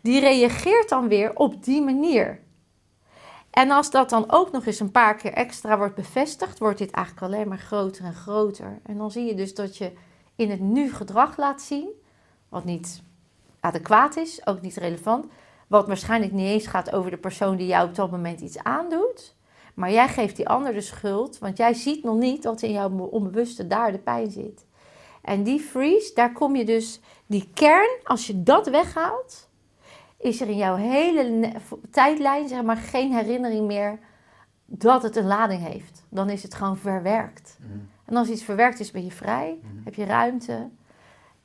Die 0.00 0.20
reageert 0.20 0.88
dan 0.88 1.08
weer 1.08 1.36
op 1.36 1.64
die 1.64 1.82
manier. 1.82 2.40
En 3.52 3.70
als 3.70 3.90
dat 3.90 4.10
dan 4.10 4.24
ook 4.30 4.52
nog 4.52 4.66
eens 4.66 4.80
een 4.80 4.90
paar 4.90 5.16
keer 5.16 5.32
extra 5.32 5.78
wordt 5.78 5.94
bevestigd, 5.94 6.58
wordt 6.58 6.78
dit 6.78 6.90
eigenlijk 6.90 7.26
alleen 7.26 7.48
maar 7.48 7.58
groter 7.58 8.04
en 8.04 8.14
groter. 8.14 8.80
En 8.82 8.96
dan 8.96 9.10
zie 9.10 9.24
je 9.24 9.34
dus 9.34 9.54
dat 9.54 9.76
je 9.76 9.92
in 10.36 10.50
het 10.50 10.60
nu 10.60 10.92
gedrag 10.92 11.36
laat 11.36 11.62
zien, 11.62 11.88
wat 12.48 12.64
niet 12.64 13.02
adequaat 13.60 14.16
is, 14.16 14.46
ook 14.46 14.60
niet 14.60 14.76
relevant, 14.76 15.26
wat 15.68 15.86
waarschijnlijk 15.86 16.32
niet 16.32 16.46
eens 16.46 16.66
gaat 16.66 16.92
over 16.92 17.10
de 17.10 17.16
persoon 17.16 17.56
die 17.56 17.66
jou 17.66 17.88
op 17.88 17.94
dat 17.94 18.10
moment 18.10 18.40
iets 18.40 18.58
aandoet. 18.58 19.34
Maar 19.74 19.92
jij 19.92 20.08
geeft 20.08 20.36
die 20.36 20.48
ander 20.48 20.72
de 20.72 20.80
schuld, 20.80 21.38
want 21.38 21.56
jij 21.56 21.74
ziet 21.74 22.04
nog 22.04 22.16
niet 22.16 22.42
dat 22.42 22.62
in 22.62 22.72
jouw 22.72 22.90
onbewuste 22.90 23.66
daar 23.66 23.92
de 23.92 23.98
pijn 23.98 24.30
zit. 24.30 24.66
En 25.22 25.42
die 25.42 25.60
freeze, 25.60 26.14
daar 26.14 26.32
kom 26.32 26.56
je 26.56 26.64
dus, 26.64 27.00
die 27.26 27.50
kern, 27.54 27.98
als 28.02 28.26
je 28.26 28.42
dat 28.42 28.66
weghaalt, 28.66 29.48
is 30.22 30.40
er 30.40 30.48
in 30.48 30.56
jouw 30.56 30.76
hele 30.76 31.52
tijdlijn 31.90 32.48
zeg 32.48 32.62
maar 32.62 32.76
geen 32.76 33.12
herinnering 33.12 33.66
meer 33.66 33.98
dat 34.66 35.02
het 35.02 35.16
een 35.16 35.26
lading 35.26 35.62
heeft. 35.62 36.04
Dan 36.08 36.30
is 36.30 36.42
het 36.42 36.54
gewoon 36.54 36.76
verwerkt. 36.76 37.58
En 38.04 38.16
als 38.16 38.28
iets 38.28 38.42
verwerkt 38.44 38.80
is, 38.80 38.90
ben 38.90 39.04
je 39.04 39.10
vrij, 39.10 39.58
heb 39.84 39.94
je 39.94 40.04
ruimte 40.04 40.68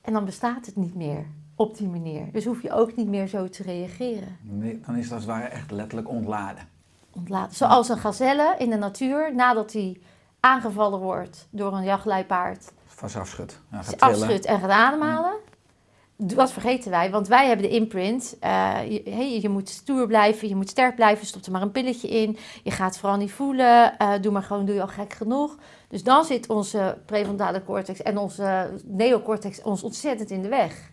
en 0.01 0.13
dan 0.13 0.25
bestaat 0.25 0.65
het 0.65 0.75
niet 0.75 0.95
meer 0.95 1.25
op 1.55 1.77
die 1.77 1.87
manier. 1.87 2.31
Dus 2.31 2.45
hoef 2.45 2.61
je 2.61 2.71
ook 2.71 2.95
niet 2.95 3.07
meer 3.07 3.27
zo 3.27 3.49
te 3.49 3.63
reageren. 3.63 4.37
Nee, 4.41 4.79
Dan 4.85 4.95
is 4.95 5.03
het 5.03 5.13
als 5.13 5.21
het 5.23 5.31
ware 5.31 5.47
echt 5.47 5.71
letterlijk 5.71 6.09
ontladen. 6.09 6.67
Ontlaten. 7.11 7.55
Zoals 7.55 7.89
een 7.89 7.97
gazelle 7.97 8.55
in 8.57 8.69
de 8.69 8.75
natuur, 8.77 9.35
nadat 9.35 9.73
hij 9.73 9.99
aangevallen 10.39 10.99
wordt 10.99 11.47
door 11.49 11.73
een 11.73 11.83
jachtluipaard, 11.83 12.71
Vast 12.85 13.15
afschud. 13.15 13.59
Ja, 13.71 13.77
gaat 13.77 13.85
zich 13.85 13.95
trillen. 13.95 14.15
afschudt 14.21 14.45
en 14.45 14.59
gaat 14.59 14.69
ademhalen. 14.69 15.33
Dat 16.19 16.51
vergeten 16.51 16.91
wij, 16.91 17.11
want 17.11 17.27
wij 17.27 17.47
hebben 17.47 17.69
de 17.69 17.75
imprint. 17.75 18.37
eh, 18.39 18.79
je, 18.89 19.01
hey, 19.09 19.39
je 19.41 19.49
moet 19.49 19.69
stoer 19.69 20.07
blijven, 20.07 20.47
je 20.47 20.55
moet 20.55 20.69
sterk 20.69 20.95
blijven, 20.95 21.25
stop 21.25 21.45
er 21.45 21.51
maar 21.51 21.61
een 21.61 21.71
pilletje 21.71 22.09
in. 22.09 22.37
Je 22.63 22.71
gaat 22.71 22.97
vooral 22.97 23.17
niet 23.17 23.31
voelen, 23.31 23.97
eh, 23.97 24.13
doe 24.21 24.31
maar 24.31 24.43
gewoon, 24.43 24.65
doe 24.65 24.75
je 24.75 24.81
al 24.81 24.87
gek 24.87 25.13
genoeg. 25.13 25.57
Dus 25.87 26.03
dan 26.03 26.25
zit 26.25 26.49
onze 26.49 26.97
prefrontale 27.05 27.63
cortex 27.63 28.01
en 28.01 28.17
onze 28.17 28.69
neocortex 28.85 29.61
ons 29.61 29.83
ontzettend 29.83 30.29
in 30.29 30.41
de 30.41 30.47
weg. 30.49 30.91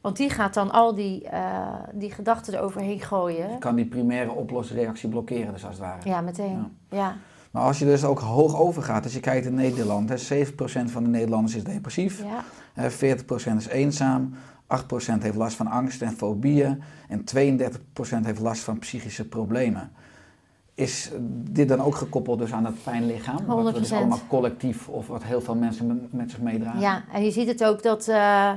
Want 0.00 0.16
die 0.16 0.30
gaat 0.30 0.54
dan 0.54 0.70
al 0.70 0.94
die, 0.94 1.28
eh, 1.28 1.74
die 1.92 2.10
gedachten 2.10 2.54
eroverheen 2.54 3.00
gooien. 3.00 3.50
Je 3.50 3.58
kan 3.58 3.74
die 3.74 3.86
primaire 3.86 4.32
oplosreactie 4.32 5.08
blokkeren, 5.08 5.52
dus 5.52 5.64
als 5.64 5.74
het 5.74 5.84
ware. 5.84 6.08
Ja, 6.08 6.20
meteen. 6.20 6.76
Ja. 6.90 7.16
Maar 7.50 7.62
als 7.62 7.78
je 7.78 7.84
dus 7.84 8.04
ook 8.04 8.18
hoog 8.18 8.56
overgaat, 8.60 9.04
als 9.04 9.12
je 9.12 9.20
kijkt 9.20 9.46
in 9.46 9.54
Nederland, 9.54 10.08
hè, 10.08 10.16
7% 10.18 10.90
van 10.90 11.02
de 11.02 11.08
Nederlanders 11.08 11.54
is 11.54 11.64
depressief, 11.64 12.18
Ja. 12.22 12.44
hè, 12.72 12.90
40% 12.90 13.60
is 13.60 13.66
eenzaam, 13.66 14.34
8% 14.66 15.22
heeft 15.22 15.36
last 15.36 15.56
van 15.56 15.66
angst 15.66 16.02
en 16.02 16.12
fobieën 16.12 16.82
en 17.08 17.24
32% 17.24 18.24
heeft 18.26 18.40
last 18.40 18.62
van 18.62 18.78
psychische 18.78 19.28
problemen. 19.28 19.90
Is 20.74 21.10
dit 21.50 21.68
dan 21.68 21.80
ook 21.80 21.94
gekoppeld 21.94 22.38
dus 22.38 22.52
aan 22.52 22.62
dat 22.62 22.82
pijnlichaam? 22.84 23.46
Wat 23.46 23.56
we 23.72 23.80
dus 23.80 23.90
100%. 23.90 23.92
allemaal 23.92 24.18
collectief 24.28 24.88
of 24.88 25.06
wat 25.06 25.22
heel 25.24 25.40
veel 25.40 25.54
mensen 25.54 25.86
met, 25.86 26.12
met 26.12 26.30
zich 26.30 26.40
meedragen? 26.40 26.80
Ja, 26.80 27.04
en 27.12 27.24
je 27.24 27.30
ziet 27.30 27.46
het 27.48 27.64
ook 27.64 27.82
dat. 27.82 28.08
eh, 28.08 28.52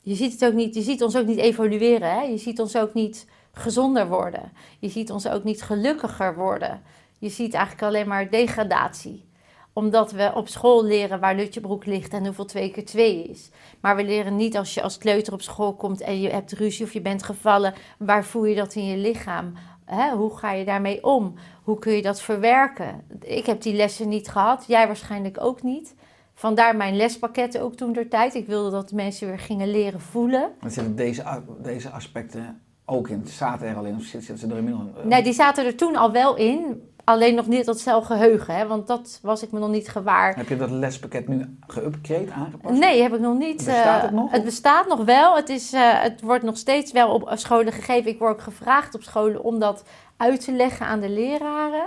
je, 0.00 0.14
ziet 0.14 0.32
het 0.32 0.44
ook 0.44 0.52
niet, 0.54 0.74
je 0.74 0.82
ziet 0.82 1.02
ons 1.02 1.16
ook 1.16 1.26
niet 1.26 1.38
evolueren. 1.38 2.10
Hè? 2.10 2.20
Je 2.20 2.38
ziet 2.38 2.60
ons 2.60 2.76
ook 2.76 2.94
niet 2.94 3.26
gezonder 3.52 4.08
worden. 4.08 4.52
Je 4.78 4.88
ziet 4.88 5.10
ons 5.10 5.28
ook 5.28 5.44
niet 5.44 5.62
gelukkiger 5.62 6.34
worden. 6.34 6.80
Je 7.22 7.28
ziet 7.28 7.54
eigenlijk 7.54 7.84
alleen 7.84 8.08
maar 8.08 8.30
degradatie. 8.30 9.28
Omdat 9.72 10.12
we 10.12 10.32
op 10.34 10.48
school 10.48 10.84
leren 10.84 11.20
waar 11.20 11.34
Lutjebroek 11.34 11.86
ligt 11.86 12.12
en 12.12 12.24
hoeveel 12.24 12.44
2 12.44 12.70
keer 12.70 12.84
2 12.84 13.24
is. 13.24 13.50
Maar 13.80 13.96
we 13.96 14.04
leren 14.04 14.36
niet 14.36 14.56
als 14.56 14.74
je 14.74 14.82
als 14.82 14.98
kleuter 14.98 15.32
op 15.32 15.42
school 15.42 15.74
komt 15.74 16.00
en 16.00 16.20
je 16.20 16.28
hebt 16.28 16.52
ruzie 16.52 16.84
of 16.84 16.92
je 16.92 17.00
bent 17.00 17.22
gevallen. 17.22 17.74
Waar 17.98 18.24
voel 18.24 18.44
je 18.44 18.54
dat 18.54 18.74
in 18.74 18.84
je 18.84 18.96
lichaam? 18.96 19.52
Hè? 19.84 20.10
Hoe 20.10 20.36
ga 20.36 20.52
je 20.52 20.64
daarmee 20.64 21.04
om? 21.04 21.34
Hoe 21.62 21.78
kun 21.78 21.92
je 21.92 22.02
dat 22.02 22.20
verwerken? 22.20 23.02
Ik 23.20 23.46
heb 23.46 23.62
die 23.62 23.74
lessen 23.74 24.08
niet 24.08 24.28
gehad. 24.28 24.64
Jij 24.66 24.86
waarschijnlijk 24.86 25.40
ook 25.40 25.62
niet. 25.62 25.94
Vandaar 26.34 26.76
mijn 26.76 26.96
lespakketten 26.96 27.60
ook 27.60 27.74
toen 27.74 27.92
der 27.92 28.08
tijd. 28.08 28.34
Ik 28.34 28.46
wilde 28.46 28.70
dat 28.70 28.92
mensen 28.92 29.26
weer 29.26 29.38
gingen 29.38 29.70
leren 29.70 30.00
voelen. 30.00 30.50
Dan 30.60 30.70
zitten 30.70 30.96
deze, 30.96 31.42
deze 31.62 31.90
aspecten 31.90 32.62
ook 32.84 33.08
in. 33.08 33.26
Zaten 33.26 33.66
er 33.66 33.76
al 33.76 33.84
in 33.84 33.96
of 33.96 34.02
zitten 34.02 34.22
zitten 34.22 34.48
ze 34.48 34.52
er 34.52 34.58
inmiddels 34.58 35.02
in? 35.02 35.08
Nee, 35.08 35.22
die 35.22 35.32
zaten 35.32 35.66
er 35.66 35.76
toen 35.76 35.96
al 35.96 36.12
wel 36.12 36.36
in. 36.36 36.90
Alleen 37.04 37.34
nog 37.34 37.46
niet 37.46 37.64
dat 37.64 37.80
celgeheugen, 37.80 38.54
hè? 38.56 38.66
want 38.66 38.86
dat 38.86 39.18
was 39.22 39.42
ik 39.42 39.52
me 39.52 39.58
nog 39.58 39.70
niet 39.70 39.88
gewaar. 39.88 40.36
Heb 40.36 40.48
je 40.48 40.56
dat 40.56 40.70
lespakket 40.70 41.28
nu 41.28 41.58
geüpgrade, 41.66 42.32
aangepast? 42.32 42.78
Nee, 42.78 43.02
heb 43.02 43.14
ik 43.14 43.20
nog 43.20 43.38
niet. 43.38 43.56
Bestaat 43.56 43.96
eh, 43.96 44.02
het 44.02 44.10
nog, 44.10 44.30
Het 44.30 44.44
bestaat 44.44 44.88
nog 44.88 45.04
wel. 45.04 45.36
Het, 45.36 45.48
is, 45.48 45.72
eh, 45.72 46.02
het 46.02 46.20
wordt 46.20 46.44
nog 46.44 46.56
steeds 46.56 46.92
wel 46.92 47.14
op 47.14 47.30
scholen 47.34 47.72
gegeven. 47.72 48.10
Ik 48.10 48.18
word 48.18 48.32
ook 48.32 48.40
gevraagd 48.42 48.94
op 48.94 49.02
scholen 49.02 49.44
om 49.44 49.58
dat 49.58 49.84
uit 50.16 50.44
te 50.44 50.52
leggen 50.52 50.86
aan 50.86 51.00
de 51.00 51.08
leraren. 51.08 51.86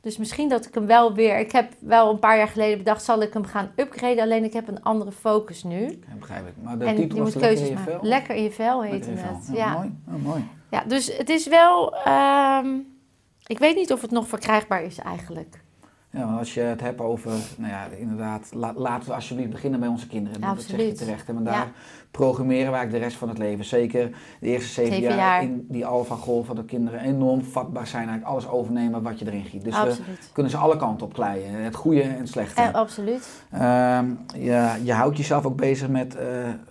Dus 0.00 0.16
misschien 0.16 0.48
dat 0.48 0.66
ik 0.66 0.74
hem 0.74 0.86
wel 0.86 1.14
weer... 1.14 1.38
Ik 1.38 1.52
heb 1.52 1.72
wel 1.78 2.10
een 2.10 2.18
paar 2.18 2.36
jaar 2.36 2.48
geleden 2.48 2.78
bedacht, 2.78 3.04
zal 3.04 3.22
ik 3.22 3.32
hem 3.32 3.44
gaan 3.44 3.70
upgraden. 3.76 4.22
Alleen 4.22 4.44
ik 4.44 4.52
heb 4.52 4.68
een 4.68 4.82
andere 4.82 5.12
focus 5.12 5.62
nu. 5.62 5.80
Ja, 5.80 6.14
begrijp 6.18 6.46
ik. 6.46 6.52
Maar 6.62 6.78
de 6.78 6.84
en 6.84 6.96
titel 6.96 7.18
was 7.18 7.34
Lekker 7.34 7.58
in 7.58 7.66
je 7.66 7.78
vel? 7.78 7.98
Lekker 8.02 8.34
in 8.34 8.42
je 8.42 8.50
vel 8.50 8.82
heet 8.82 9.06
het. 9.06 9.18
vel. 9.18 9.56
Ja. 9.56 9.72
Mooi. 9.72 9.92
Oh, 10.08 10.22
mooi. 10.24 10.48
ja, 10.70 10.84
dus 10.86 11.16
het 11.16 11.28
is 11.28 11.46
wel... 11.46 11.96
ehm, 11.96 12.66
ik 13.46 13.58
weet 13.58 13.76
niet 13.76 13.92
of 13.92 14.00
het 14.00 14.10
nog 14.10 14.28
verkrijgbaar 14.28 14.82
is 14.82 14.98
eigenlijk. 14.98 15.62
Ja, 16.10 16.24
want 16.24 16.38
als 16.38 16.54
je 16.54 16.60
het 16.60 16.80
hebt 16.80 17.00
over, 17.00 17.30
nou 17.56 17.72
ja, 17.72 17.86
inderdaad, 17.98 18.48
la- 18.52 18.72
laten 18.76 19.08
we 19.08 19.14
alsjeblieft 19.14 19.50
beginnen 19.50 19.80
bij 19.80 19.88
onze 19.88 20.06
kinderen. 20.06 20.40
Ja, 20.40 20.54
dat 20.54 20.62
zeg 20.62 20.80
je 20.80 20.92
terecht. 20.92 21.28
En 21.28 21.44
daar 21.44 21.54
Ja. 21.54 21.70
programmeren 22.10 22.70
we 22.70 22.76
eigenlijk 22.76 22.92
de 22.92 22.98
rest 23.08 23.16
van 23.16 23.28
het 23.28 23.38
leven. 23.38 23.64
Zeker 23.64 24.10
de 24.40 24.46
eerste 24.46 24.72
zeven, 24.72 25.00
jaar, 25.00 25.16
jaar. 25.16 25.42
in 25.42 25.66
die 25.68 25.86
alfa-golf, 25.86 26.46
dat 26.46 26.56
de 26.56 26.64
kinderen 26.64 27.00
enorm 27.00 27.42
vatbaar 27.44 27.86
zijn. 27.86 28.08
Eigenlijk 28.08 28.32
alles 28.32 28.48
overnemen 28.48 29.02
wat 29.02 29.18
je 29.18 29.26
erin 29.26 29.44
giet. 29.44 29.64
Dus 29.64 29.74
we 29.74 29.80
absoluut. 29.80 30.30
kunnen 30.32 30.52
ze 30.52 30.58
alle 30.58 30.76
kanten 30.76 31.06
op 31.06 31.12
kleien. 31.12 31.54
Het 31.54 31.74
goede 31.74 32.02
en 32.02 32.18
het 32.18 32.28
slechte. 32.28 32.60
Eh, 32.62 32.72
absoluut. 32.74 33.28
Ehm, 33.50 34.06
ja, 34.36 34.74
je 34.82 34.92
houdt 34.92 35.16
jezelf 35.16 35.44
ook 35.46 35.56
bezig 35.56 35.88
met 35.88 36.16
eh, 36.16 36.26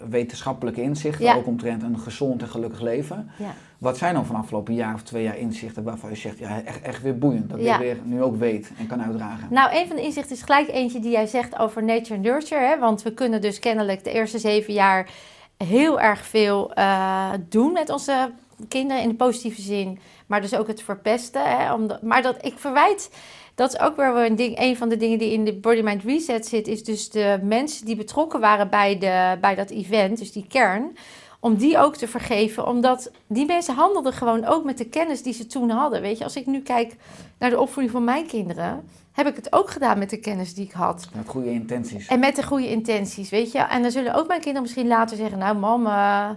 wetenschappelijke 0.10 0.82
inzichten, 0.82 1.26
Ja. 1.26 1.36
ook 1.36 1.48
omtrent 1.48 1.84
een 1.84 2.00
gezond 2.00 2.42
en 2.42 2.48
gelukkig 2.48 2.82
leven. 2.82 3.30
Ja. 3.38 3.54
Wat 3.84 3.98
zijn 3.98 4.14
dan 4.14 4.26
van 4.26 4.36
afgelopen 4.36 4.74
jaar 4.74 4.94
of 4.94 5.02
twee 5.02 5.24
jaar 5.24 5.38
inzichten 5.38 5.84
waarvan 5.84 6.10
je 6.10 6.16
zegt, 6.16 6.40
ja, 6.40 6.62
echt, 6.66 6.82
echt 6.82 7.02
weer 7.02 7.18
boeiend, 7.18 7.50
dat 7.50 7.62
Ja. 7.62 7.74
ik 7.74 7.80
weer 7.80 7.98
nu 8.04 8.22
ook 8.24 8.36
weet 8.36 8.72
en 8.78 8.88
kan 8.88 9.04
uitdragen? 9.04 9.48
Nou, 9.50 9.76
een 9.76 9.88
van 9.88 9.96
de 9.96 10.02
inzichten 10.02 10.36
is 10.36 10.42
gelijk 10.42 10.68
eentje 10.70 11.00
die 11.00 11.12
jij 11.12 11.26
zegt 11.28 11.58
over 11.60 11.84
nature 11.84 12.20
nurture. 12.20 12.62
Hè? 12.62 12.80
Want 12.80 13.02
we 13.02 13.14
kunnen 13.14 13.42
dus 13.42 13.60
kennelijk 13.60 14.04
de 14.04 14.12
eerste 14.12 14.40
zeven 14.40 14.74
jaar 14.74 15.10
heel 15.58 16.00
erg 16.00 16.26
veel 16.26 16.74
eh, 16.74 17.30
doen 17.50 17.72
met 17.72 17.90
onze 17.90 18.32
kinderen 18.68 19.04
in 19.04 19.10
de 19.10 19.16
positieve 19.16 19.62
zin. 19.62 20.00
Maar 20.28 20.42
dus 20.42 20.56
ook 20.56 20.68
het 20.68 20.82
verpesten. 20.82 21.42
Hè? 21.44 21.74
Omdat, 21.74 22.02
maar 22.02 22.22
dat 22.22 22.46
ik 22.46 22.54
verwijt, 22.58 23.10
dat 23.56 23.74
is 23.74 23.80
ook 23.80 23.96
weer 23.96 24.26
een, 24.26 24.36
ding, 24.36 24.60
een 24.60 24.78
van 24.78 24.90
de 24.90 24.98
dingen 24.98 25.20
die 25.20 25.32
in 25.34 25.46
de 25.46 25.54
Body 25.54 25.82
Mind 25.82 26.04
Reset 26.04 26.48
zit, 26.48 26.68
is 26.68 26.84
dus 26.84 27.10
de 27.10 27.40
mensen 27.44 27.86
die 27.86 27.96
betrokken 27.96 28.40
waren 28.40 28.70
bij, 28.70 28.98
de, 28.98 29.38
bij 29.42 29.56
dat 29.56 29.70
event, 29.70 30.18
dus 30.18 30.32
die 30.32 30.46
kern 30.48 30.98
om 31.44 31.56
die 31.56 31.78
ook 31.78 31.96
te 31.96 32.08
vergeven. 32.08 32.68
Omdat 32.68 33.12
die 33.28 33.46
mensen 33.46 33.76
handelden 33.76 34.14
gewoon 34.14 34.46
ook 34.46 34.64
met 34.64 34.78
de 34.78 34.90
kennis 34.90 35.24
die 35.24 35.34
ze 35.34 35.46
toen 35.46 35.70
hadden. 35.70 36.02
Weet 36.02 36.18
je, 36.18 36.24
als 36.24 36.36
ik 36.36 36.46
nu 36.46 36.62
kijk 36.62 36.96
naar 37.40 37.50
de 37.50 37.60
opvoeding 37.60 37.92
van 37.92 38.04
mijn 38.04 38.28
kinderen, 38.28 38.90
heb 39.12 39.28
ik 39.28 39.36
het 39.36 39.54
ook 39.54 39.70
gedaan 39.70 40.00
met 40.00 40.10
de 40.10 40.20
kennis 40.20 40.54
die 40.54 40.66
ik 40.66 40.72
had. 40.72 41.10
Met 41.14 41.28
goede 41.28 41.50
intenties. 41.50 42.08
En 42.08 42.20
met 42.20 42.36
de 42.36 42.44
goede 42.44 42.70
intenties, 42.70 43.30
weet 43.30 43.52
je. 43.52 43.60
En 43.60 43.82
dan 43.82 43.92
zullen 43.92 44.14
ook 44.14 44.28
mijn 44.28 44.40
kinderen 44.40 44.62
misschien 44.62 44.88
later 44.88 45.18
zeggen, 45.18 45.38
nou 45.38 45.58
mam, 45.58 45.86
eh, 45.86 46.30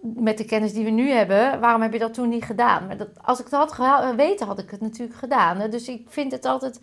met 0.00 0.38
de 0.38 0.44
kennis 0.44 0.72
die 0.72 0.84
we 0.84 0.90
nu 0.90 1.10
hebben, 1.10 1.60
waarom 1.60 1.82
heb 1.82 1.92
je 1.92 1.98
dat 1.98 2.14
toen 2.14 2.28
niet 2.28 2.44
gedaan? 2.44 2.86
Maar 2.86 2.96
dat, 2.96 3.08
als 3.22 3.40
ik 3.40 3.50
dat 3.50 3.72
had 3.72 4.04
geweten, 4.04 4.46
had 4.46 4.58
ik 4.58 4.70
het 4.70 4.80
natuurlijk 4.80 5.18
gedaan. 5.18 5.70
Dus 5.70 5.88
ik 5.88 6.06
vind 6.08 6.32
het 6.32 6.44
altijd... 6.44 6.80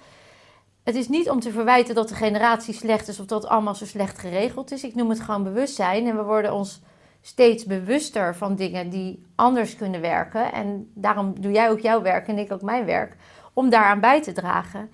Het 0.83 0.95
is 0.95 1.07
niet 1.07 1.29
om 1.29 1.39
te 1.39 1.51
verwijten 1.51 1.95
dat 1.95 2.09
de 2.09 2.15
generatie 2.15 2.73
slecht 2.73 3.07
is 3.07 3.19
of 3.19 3.25
dat 3.25 3.47
allemaal 3.47 3.75
zo 3.75 3.85
slecht 3.85 4.19
geregeld 4.19 4.71
is. 4.71 4.83
Ik 4.83 4.95
noem 4.95 5.09
het 5.09 5.19
gewoon 5.19 5.43
bewustzijn. 5.43 6.07
En 6.07 6.17
we 6.17 6.23
worden 6.23 6.53
ons 6.53 6.81
steeds 7.27 7.65
bewuster 7.65 8.35
van 8.35 8.55
dingen 8.55 8.89
die 8.89 9.25
anders 9.35 9.75
kunnen 9.75 10.01
werken. 10.01 10.51
En 10.51 10.91
daarom 10.93 11.41
doe 11.41 11.51
jij 11.51 11.69
ook 11.69 11.79
jouw 11.79 12.01
werk 12.01 12.27
en 12.27 12.37
ik 12.37 12.51
ook 12.51 12.61
mijn 12.61 12.85
werk. 12.85 13.15
Om 13.53 13.69
daaraan 13.69 13.99
bij 13.99 14.21
te 14.21 14.31
dragen. 14.31 14.89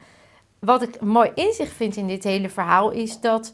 Wat 0.60 0.82
ik 0.82 1.02
mooi 1.02 1.32
inzicht 1.36 1.74
vind 1.74 1.96
in 1.96 2.08
dit 2.08 2.24
hele 2.24 2.50
verhaal 2.50 2.92
is 2.92 3.20
dat 3.20 3.54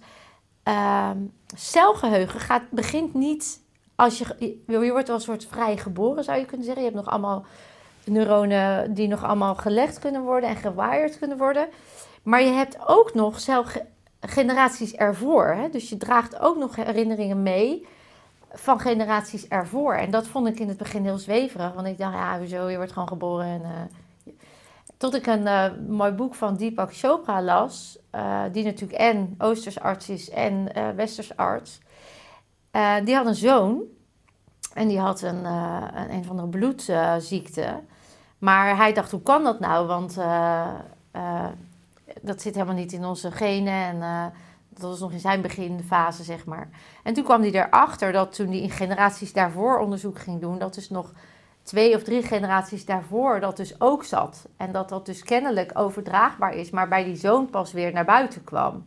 uh, 0.68 1.10
celgeheugen 1.56 2.40
gaat, 2.40 2.62
begint 2.70 3.14
niet 3.14 3.62
als 3.96 4.18
je, 4.18 4.58
je 4.68 4.92
wordt 4.92 5.08
wel 5.08 5.16
een 5.16 5.22
soort 5.22 5.46
vrij 5.46 5.78
geboren, 5.78 6.24
zou 6.24 6.40
je 6.40 6.46
kunnen 6.46 6.66
zeggen. 6.66 6.84
Je 6.84 6.90
hebt 6.90 7.04
nog 7.04 7.14
allemaal 7.14 7.46
neuronen 8.06 8.94
die 8.94 9.08
nog 9.08 9.24
allemaal 9.24 9.56
gelegd 9.56 10.00
kunnen 10.00 10.22
worden 10.22 10.50
en 10.50 10.56
gewired 10.56 11.20
kunnen 11.20 11.38
worden. 11.38 11.68
Maar 12.24 12.42
je 12.42 12.52
hebt 12.52 12.78
ook 12.86 13.14
nog 13.14 13.40
generaties 14.20 14.94
ervoor. 14.94 15.46
Hè? 15.46 15.70
Dus 15.70 15.90
je 15.90 15.98
draagt 15.98 16.40
ook 16.40 16.58
nog 16.58 16.76
herinneringen 16.76 17.44
mee 17.44 17.86
van 18.52 18.80
generaties 18.80 19.48
ervoor. 19.48 19.94
En 19.94 20.12
dat 20.12 20.28
vond 20.28 20.48
ik 20.48 20.60
in 20.60 20.68
het 20.68 20.78
begin 20.78 21.04
heel 21.04 21.18
zweverig. 21.18 21.74
Want 21.74 21.88
ik 21.88 21.98
dacht, 21.98 22.14
ja, 22.14 22.38
hoezo, 22.38 22.68
je 22.68 22.78
wordt 22.78 22.92
gewoon 22.92 23.08
geboren. 23.08 23.46
En, 23.46 23.62
uh, 23.62 24.34
tot 24.98 25.16
ik 25.16 25.26
een 25.26 25.42
uh, 25.42 25.66
mooi 25.88 26.12
boek 26.12 26.36
van 26.36 26.56
Deepak 26.56 26.96
Chopra 26.96 27.42
las. 27.42 28.00
Uh, 28.16 28.44
die 28.52 28.64
natuurlijk 28.64 29.00
en 29.00 29.36
Oosters 29.38 29.80
arts 29.80 30.10
is 30.10 30.30
en 30.30 30.72
Westers 30.96 31.38
arts. 31.38 31.80
die 33.04 33.16
had 33.16 33.26
een 33.26 33.36
zoon. 33.36 33.82
En 34.74 34.88
die 34.88 35.00
had 35.00 35.22
een, 35.22 35.46
een, 35.46 36.12
een 36.12 36.24
van 36.24 36.38
de 36.38 36.48
bloedziekte. 36.48 37.80
maar 38.38 38.78
hij 38.78 38.94
dacht, 38.94 39.12
hoe 39.12 39.22
kan 39.22 39.44
dat 39.44 39.60
nou? 39.60 39.88
Want 39.88 40.18
dat 42.22 42.42
zit 42.42 42.54
helemaal 42.54 42.76
niet 42.76 42.92
in 42.92 43.06
onze 43.06 43.32
genen. 43.32 43.74
En 44.02 44.32
dat 44.80 44.90
was 44.90 45.00
nog 45.00 45.12
in 45.12 45.20
zijn 45.20 45.42
beginfase, 45.42 46.24
zeg 46.24 46.46
maar. 46.46 46.70
En 47.04 47.14
toen 47.14 47.24
kwam 47.24 47.42
hij 47.42 47.52
erachter 47.52 48.12
dat 48.12 48.36
toen 48.36 48.48
hij 48.48 48.60
in 48.60 48.70
generaties 48.70 49.34
daarvoor 49.34 49.80
onderzoek 49.80 50.20
ging 50.20 50.42
doen, 50.42 50.60
dat 50.60 50.74
dus 50.74 50.90
nog 50.90 51.12
twee 51.64 51.96
of 51.96 52.04
drie 52.04 52.24
generaties 52.24 52.86
daarvoor 52.86 53.40
dat 53.40 53.58
dus 53.58 53.82
ook 53.82 54.04
zat. 54.04 54.48
En 54.58 54.72
dat 54.72 54.90
dat 54.90 55.06
dus 55.06 55.24
kennelijk 55.24 55.72
overdraagbaar 55.74 56.54
is, 56.54 56.70
maar 56.70 56.88
bij 56.88 57.04
die 57.04 57.16
zoon 57.16 57.50
pas 57.50 57.72
weer 57.72 57.94
naar 57.94 58.06
buiten 58.06 58.44
kwam. 58.44 58.84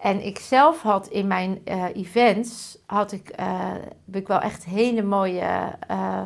En 0.00 0.26
ik 0.26 0.38
zelf 0.38 0.82
had 0.82 1.06
in 1.06 1.26
mijn 1.26 1.60
uh, 1.64 1.84
events, 1.94 2.78
had 2.86 3.12
ik, 3.12 3.32
uh, 3.40 3.72
heb 4.06 4.16
ik 4.16 4.26
wel 4.26 4.40
echt 4.40 4.64
hele 4.64 5.02
mooie 5.02 5.76
uh, 5.90 6.22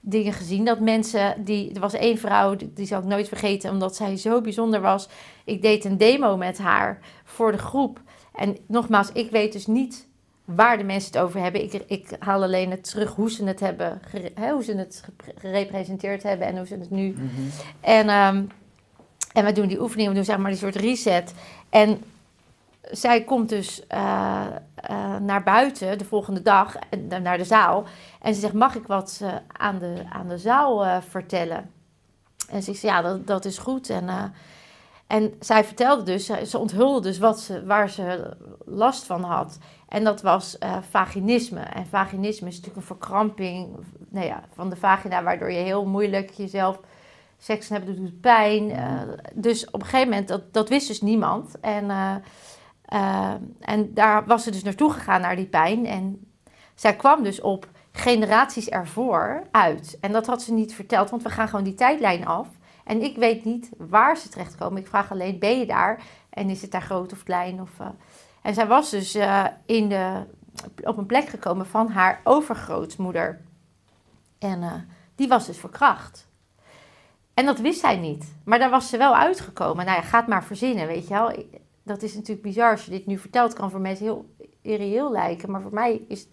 dingen 0.00 0.32
gezien. 0.32 0.64
Dat 0.64 0.80
mensen, 0.80 1.44
die, 1.44 1.74
er 1.74 1.80
was 1.80 1.92
één 1.92 2.18
vrouw, 2.18 2.56
die, 2.56 2.72
die 2.72 2.86
zal 2.86 2.98
ik 2.98 3.04
nooit 3.04 3.28
vergeten, 3.28 3.70
omdat 3.70 3.96
zij 3.96 4.16
zo 4.16 4.40
bijzonder 4.40 4.80
was. 4.80 5.08
Ik 5.44 5.62
deed 5.62 5.84
een 5.84 5.98
demo 5.98 6.36
met 6.36 6.58
haar 6.58 6.98
voor 7.24 7.52
de 7.52 7.58
groep. 7.58 8.00
En 8.34 8.56
nogmaals, 8.66 9.12
ik 9.12 9.30
weet 9.30 9.52
dus 9.52 9.66
niet 9.66 10.06
waar 10.44 10.78
de 10.78 10.84
mensen 10.84 11.12
het 11.12 11.22
over 11.22 11.40
hebben. 11.40 11.62
Ik, 11.62 11.72
ik 11.72 12.16
haal 12.18 12.42
alleen 12.42 12.70
het 12.70 12.90
terug 12.90 13.14
hoe 13.14 13.30
ze 13.30 13.44
het 13.44 13.60
hebben, 13.60 14.00
hoe 14.52 14.64
ze 14.64 14.76
het 14.76 15.04
gerepresenteerd 15.36 16.22
hebben 16.22 16.46
en 16.46 16.56
hoe 16.56 16.66
ze 16.66 16.76
het 16.76 16.90
nu. 16.90 17.10
Mhm. 17.10 17.26
En, 17.80 18.10
um, 18.10 18.48
en 19.32 19.44
we 19.44 19.52
doen 19.52 19.68
die 19.68 19.80
oefening, 19.80 20.08
we 20.08 20.14
doen 20.14 20.24
zeg 20.24 20.38
maar 20.38 20.50
die 20.50 20.60
soort 20.60 20.76
reset. 20.76 21.34
En 21.70 22.02
zij 22.90 23.24
komt 23.24 23.48
dus 23.48 23.82
uh, 23.94 24.46
uh, 24.90 25.16
naar 25.16 25.42
buiten 25.42 25.98
de 25.98 26.04
volgende 26.04 26.42
dag, 26.42 26.74
naar 27.22 27.38
de 27.38 27.44
zaal. 27.44 27.84
En 28.20 28.34
ze 28.34 28.40
zegt: 28.40 28.52
Mag 28.52 28.74
ik 28.74 28.86
wat 28.86 29.20
uh, 29.22 29.34
aan, 29.46 29.78
de, 29.78 30.02
aan 30.08 30.28
de 30.28 30.38
zaal 30.38 31.00
vertellen? 31.08 31.70
En 32.48 32.62
ze 32.62 32.72
zegt: 32.72 32.80
Ja, 32.80 33.02
dat, 33.02 33.26
dat 33.26 33.44
is 33.44 33.58
goed. 33.58 33.90
En 33.90 34.32
en 35.12 35.34
zij 35.40 35.64
vertelde 35.64 36.02
dus, 36.02 36.26
ze 36.26 36.58
onthulde 36.58 37.00
dus 37.00 37.18
wat 37.18 37.40
ze, 37.40 37.64
waar 37.66 37.90
ze 37.90 38.36
last 38.64 39.04
van 39.04 39.22
had. 39.22 39.58
En 39.88 40.04
dat 40.04 40.22
was 40.22 40.56
uh, 40.62 40.76
vaginisme. 40.90 41.60
En 41.60 41.86
vaginisme 41.86 42.48
is 42.48 42.54
natuurlijk 42.54 42.76
een 42.76 42.96
verkramping 42.96 43.76
nou 44.08 44.26
ja, 44.26 44.42
van 44.54 44.70
de 44.70 44.76
vagina, 44.76 45.22
waardoor 45.22 45.50
je 45.50 45.58
heel 45.58 45.84
moeilijk 45.84 46.30
jezelf 46.30 46.80
seks 47.38 47.68
hebt, 47.68 47.86
dat 47.86 47.96
doet 47.96 48.20
pijn. 48.20 48.70
Uh, 48.70 49.00
dus 49.34 49.64
op 49.70 49.80
een 49.80 49.86
gegeven 49.86 50.08
moment, 50.08 50.28
dat, 50.28 50.52
dat 50.52 50.68
wist 50.68 50.88
dus 50.88 51.00
niemand. 51.00 51.60
En, 51.60 51.84
uh, 51.84 53.34
en 53.60 53.94
daar 53.94 54.26
was 54.26 54.42
ze 54.42 54.50
dus 54.50 54.62
naartoe 54.62 54.92
gegaan, 54.92 55.20
naar 55.20 55.36
die 55.36 55.46
pijn. 55.46 55.86
En 55.86 56.26
zij 56.74 56.96
kwam 56.96 57.22
dus 57.22 57.40
op 57.40 57.68
generaties 57.90 58.68
ervoor 58.68 59.42
uit. 59.50 59.98
En 60.00 60.12
dat 60.12 60.26
had 60.26 60.42
ze 60.42 60.52
niet 60.52 60.74
verteld, 60.74 61.10
want 61.10 61.22
we 61.22 61.30
gaan 61.30 61.48
gewoon 61.48 61.64
die 61.64 61.74
tijdlijn 61.74 62.26
af. 62.26 62.48
En 62.84 63.02
ik 63.02 63.16
weet 63.16 63.44
niet 63.44 63.70
waar 63.76 64.16
ze 64.16 64.28
terechtkomen. 64.28 64.80
Ik 64.80 64.86
vraag 64.86 65.10
alleen, 65.10 65.38
ben 65.38 65.58
je 65.58 65.66
daar? 65.66 66.02
En 66.30 66.50
is 66.50 66.62
het 66.62 66.70
daar 66.70 66.82
groot 66.82 67.12
of 67.12 67.22
klein? 67.22 67.60
Of, 67.60 67.70
uh... 67.80 67.86
En 68.42 68.54
zij 68.54 68.66
was 68.66 68.90
dus 68.90 69.16
uh, 69.16 69.46
in 69.66 69.88
de, 69.88 70.22
op 70.82 70.96
een 70.96 71.06
plek 71.06 71.28
gekomen 71.28 71.66
van 71.66 71.88
haar 71.88 72.20
overgrootmoeder. 72.24 73.40
En 74.38 74.62
uh, 74.62 74.72
die 75.14 75.28
was 75.28 75.46
dus 75.46 75.58
verkracht. 75.58 76.30
En 77.34 77.46
dat 77.46 77.58
wist 77.58 77.80
zij 77.80 77.96
niet. 77.96 78.34
Maar 78.44 78.58
daar 78.58 78.70
was 78.70 78.88
ze 78.88 78.96
wel 78.96 79.16
uitgekomen. 79.16 79.84
Nou 79.84 79.96
ja, 79.96 80.04
ga 80.04 80.18
het 80.18 80.26
maar 80.26 80.44
verzinnen, 80.44 80.86
weet 80.86 81.08
je 81.08 81.14
wel. 81.14 81.44
Dat 81.82 82.02
is 82.02 82.14
natuurlijk 82.14 82.42
bizar. 82.42 82.70
Als 82.70 82.84
je 82.84 82.90
dit 82.90 83.06
nu 83.06 83.18
vertelt, 83.18 83.52
kan 83.52 83.70
voor 83.70 83.80
mensen 83.80 84.04
heel 84.04 84.34
irreëel 84.62 85.12
lijken. 85.12 85.50
Maar 85.50 85.60
voor 85.60 85.74
mij 85.74 86.04
is 86.08 86.26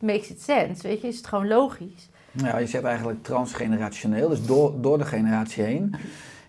makes 0.00 0.30
it 0.30 0.42
sense, 0.42 0.82
weet 0.82 1.00
je. 1.00 1.08
Is 1.08 1.16
het 1.16 1.26
gewoon 1.26 1.48
logisch. 1.48 2.08
Ja, 2.32 2.58
je 2.58 2.66
zegt 2.66 2.84
eigenlijk 2.84 3.22
transgenerationeel, 3.22 4.28
dus 4.28 4.46
door, 4.46 4.80
door 4.80 4.98
de 4.98 5.04
generatie 5.04 5.62
heen. 5.62 5.94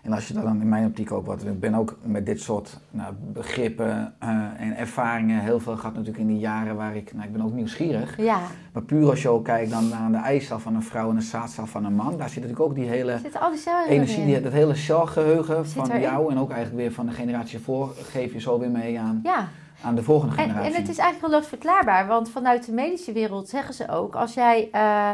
En 0.02 0.12
als 0.12 0.28
je 0.28 0.34
dan 0.34 0.60
in 0.60 0.68
mijn 0.68 0.86
optiek 0.86 1.12
ook 1.12 1.26
wat, 1.26 1.44
ik 1.44 1.60
ben 1.60 1.74
ook 1.74 1.98
met 2.02 2.26
dit 2.26 2.40
soort 2.40 2.80
nou, 2.90 3.14
begrippen 3.32 4.14
uh, 4.22 4.28
en 4.56 4.76
ervaringen 4.76 5.40
heel 5.40 5.60
veel 5.60 5.76
gehad 5.76 5.94
natuurlijk 5.94 6.18
in 6.18 6.26
die 6.26 6.38
jaren 6.38 6.76
waar 6.76 6.96
ik, 6.96 7.12
nou 7.12 7.26
ik 7.26 7.32
ben 7.32 7.42
ook 7.42 7.52
nieuwsgierig. 7.52 8.16
Ja. 8.16 8.40
Maar 8.72 8.82
puur 8.82 9.10
als 9.10 9.22
je 9.22 9.28
ook 9.28 9.44
kijkt 9.44 9.70
dan 9.70 9.88
naar 9.88 10.10
de 10.10 10.16
eicel 10.16 10.58
van 10.58 10.74
een 10.74 10.82
vrouw 10.82 11.10
en 11.10 11.16
de 11.16 11.22
zaadcel 11.22 11.66
van 11.66 11.84
een 11.84 11.94
man, 11.94 12.16
daar 12.16 12.28
zit 12.28 12.42
natuurlijk 12.42 12.60
ook 12.70 12.74
die 12.74 12.88
hele 12.88 13.20
al 13.40 13.50
die 13.50 13.62
energie, 13.88 14.24
die, 14.24 14.40
dat 14.40 14.52
hele 14.52 14.74
celgeheugen 14.74 15.68
van 15.68 16.00
jou 16.00 16.30
en 16.30 16.38
ook 16.38 16.50
eigenlijk 16.50 16.80
weer 16.82 16.92
van 16.92 17.06
de 17.06 17.12
generatie 17.12 17.58
voor, 17.58 17.94
geef 18.02 18.32
je 18.32 18.40
zo 18.40 18.58
weer 18.58 18.70
mee 18.70 19.00
aan. 19.00 19.20
Ja. 19.22 19.48
Aan 19.82 19.94
de 19.94 20.02
volgende 20.02 20.34
generatie. 20.34 20.68
En, 20.68 20.74
en 20.74 20.80
het 20.80 20.90
is 20.90 20.98
eigenlijk 20.98 21.32
wel 21.32 21.42
verklaarbaar, 21.42 22.06
want 22.06 22.30
vanuit 22.30 22.66
de 22.66 22.72
medische 22.72 23.12
wereld 23.12 23.48
zeggen 23.48 23.74
ze 23.74 23.88
ook, 23.88 24.14
als 24.14 24.34
jij 24.34 24.68
uh, 24.74 25.10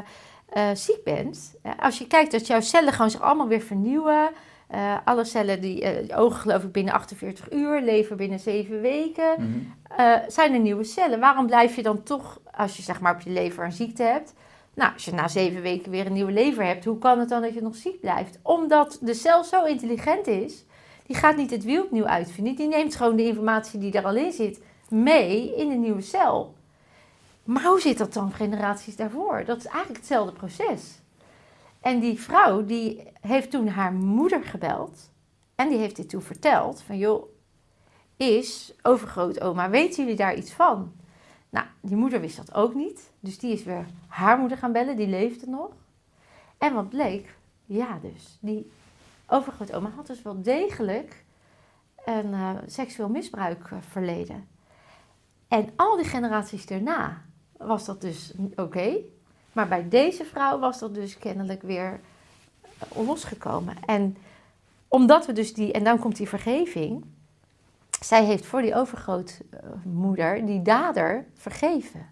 uh, 0.57 0.69
ziek 0.75 1.05
bent, 1.05 1.55
uh, 1.67 1.73
als 1.79 1.99
je 1.99 2.07
kijkt 2.07 2.33
dat 2.33 2.47
jouw 2.47 2.61
cellen 2.61 2.93
gewoon 2.93 3.11
zich 3.11 3.21
allemaal 3.21 3.49
weer 3.49 3.61
vernieuwen. 3.61 4.31
Uh, 4.75 4.97
alle 5.05 5.25
cellen, 5.25 5.61
die 5.61 6.15
ogen 6.15 6.41
geloof 6.41 6.63
ik 6.63 6.73
binnen 6.73 6.95
48 6.95 7.53
uur, 7.53 7.81
lever 7.81 8.17
binnen 8.17 8.39
7 8.39 8.81
weken, 8.81 9.35
mm 9.39 9.47
-hmm. 9.47 10.23
zijn 10.27 10.53
er 10.53 10.61
nieuwe 10.61 10.85
cellen. 10.85 11.21
Waarom 11.21 11.47
blijf 11.47 11.77
je 11.77 11.83
dan 11.83 12.03
toch, 12.03 12.41
als 12.55 12.77
je 12.77 12.83
zeg 12.83 13.01
maar 13.01 13.15
op 13.15 13.21
je 13.21 13.31
lever 13.31 13.65
een 13.65 13.73
ziekte 13.73 14.03
hebt, 14.03 14.35
nou, 14.75 14.93
als 14.93 15.05
je 15.05 15.13
na 15.13 15.29
7 15.29 15.63
weken 15.63 15.91
weer 15.91 16.07
een 16.07 16.13
nieuwe 16.13 16.33
lever 16.33 16.65
hebt, 16.65 16.85
hoe 16.85 16.99
kan 16.99 17.19
het 17.19 17.29
dan 17.29 17.43
dat 17.43 17.55
je 17.55 17.63
nog 17.63 17.77
ziek 17.77 18.01
blijft? 18.01 18.39
Omdat 18.43 18.99
de 19.01 19.15
cel 19.15 19.45
zo 19.45 19.65
intelligent 19.65 20.27
is, 20.27 20.65
die 21.07 21.17
gaat 21.17 21.37
niet 21.37 21.51
het 21.51 21.65
wiel 21.65 21.83
opnieuw 21.83 22.07
uitvinden, 22.07 22.57
die 22.57 22.69
neemt 22.69 22.97
gewoon 22.97 23.17
de 23.17 23.27
informatie 23.27 23.79
die 23.79 23.93
er 23.93 24.05
al 24.05 24.17
in 24.17 24.33
zit 24.33 24.61
mee 24.89 25.57
in 25.57 25.69
de 25.69 25.75
nieuwe 25.75 26.01
cel. 26.01 26.55
Maar 27.49 27.65
hoe 27.65 27.81
zit 27.81 27.99
dat 27.99 28.13
dan 28.13 28.33
generaties 28.33 28.97
daarvoor? 28.97 29.45
Dat 29.45 29.59
is 29.59 29.65
eigenlijk 29.65 29.97
hetzelfde 29.97 30.33
proces. 30.33 31.01
En 31.81 32.01
die 32.01 32.21
vrouw 32.21 32.65
die 32.65 33.13
heeft 33.21 33.51
toen 33.51 33.69
haar 33.69 33.93
moeder 33.93 34.45
gebeld 34.45 35.11
en 35.55 35.69
die 35.69 35.79
heeft 35.79 35.97
dit 35.97 36.09
toen 36.09 36.23
verteld 36.23 36.83
van 36.83 36.99
joh, 36.99 37.29
is 38.17 38.75
overgrootoma, 38.83 39.71
weten 39.71 40.03
jullie 40.03 40.17
daar 40.17 40.35
iets 40.35 40.53
van? 40.53 40.93
Nou, 41.51 41.67
die 41.81 41.97
moeder 41.97 42.21
wist 42.21 42.37
dat 42.37 42.55
ook 42.55 42.75
niet, 42.75 43.11
dus 43.21 43.39
die 43.39 43.53
is 43.53 43.65
weer 43.65 43.87
haar 44.07 44.39
moeder 44.39 44.59
gaan 44.59 44.73
bellen, 44.73 44.97
die 44.97 45.09
leefde 45.09 45.47
nog. 45.47 45.71
En 46.59 46.75
wat 46.75 46.89
bleek, 46.89 47.37
ja 47.65 47.99
dus, 48.03 48.39
die 48.41 48.71
overgrootoma 49.27 49.91
had 49.97 50.07
dus 50.07 50.23
wel 50.23 50.43
degelijk 50.43 51.25
een 52.05 52.33
uh, 52.33 52.51
seksueel 52.67 53.09
misbruik 53.09 53.71
uh, 53.71 53.79
verleden. 53.81 54.49
En 55.49 55.69
al 55.77 55.97
die 55.97 56.07
generaties 56.07 56.67
daarna, 56.67 57.27
was 57.59 57.85
dat 57.85 58.01
dus 58.01 58.33
oké. 58.57 58.97
Maar 59.53 59.69
bij 59.69 59.89
deze 59.89 60.25
vrouw 60.25 60.59
was 60.59 60.79
dat 60.79 60.95
dus 60.95 61.19
kennelijk 61.19 61.63
weer 61.63 62.01
eh, 62.79 63.07
losgekomen. 63.07 63.77
En 63.87 64.17
omdat 64.89 65.27
we 65.27 65.33
dus 65.33 65.55
die, 65.55 65.73
en 65.73 65.85
dan 65.85 65.99
komt 65.99 66.17
die 66.17 66.29
vergeving. 66.29 67.05
Zij 68.01 68.25
heeft 68.25 68.47
voor 68.47 68.63
die 68.63 68.75
overgrootmoeder 68.75 70.47
die 70.47 70.63
dader 70.63 71.27
vergeven. 71.35 72.07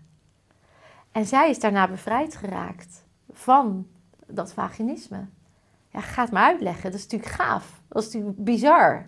En 1.12 1.26
zij 1.26 1.50
is 1.50 1.58
daarna 1.58 1.88
bevrijd 1.88 2.36
geraakt 2.36 3.04
van 3.32 3.86
dat 4.26 4.52
vaginisme. 4.52 5.26
Ja, 5.88 6.00
ga 6.00 6.22
het 6.22 6.32
maar 6.32 6.44
uitleggen. 6.44 6.90
Dat 6.90 7.00
is 7.00 7.02
natuurlijk 7.02 7.32
gaaf. 7.32 7.80
Dat 7.88 8.02
is 8.02 8.12
natuurlijk 8.12 8.44
bizar. 8.44 9.06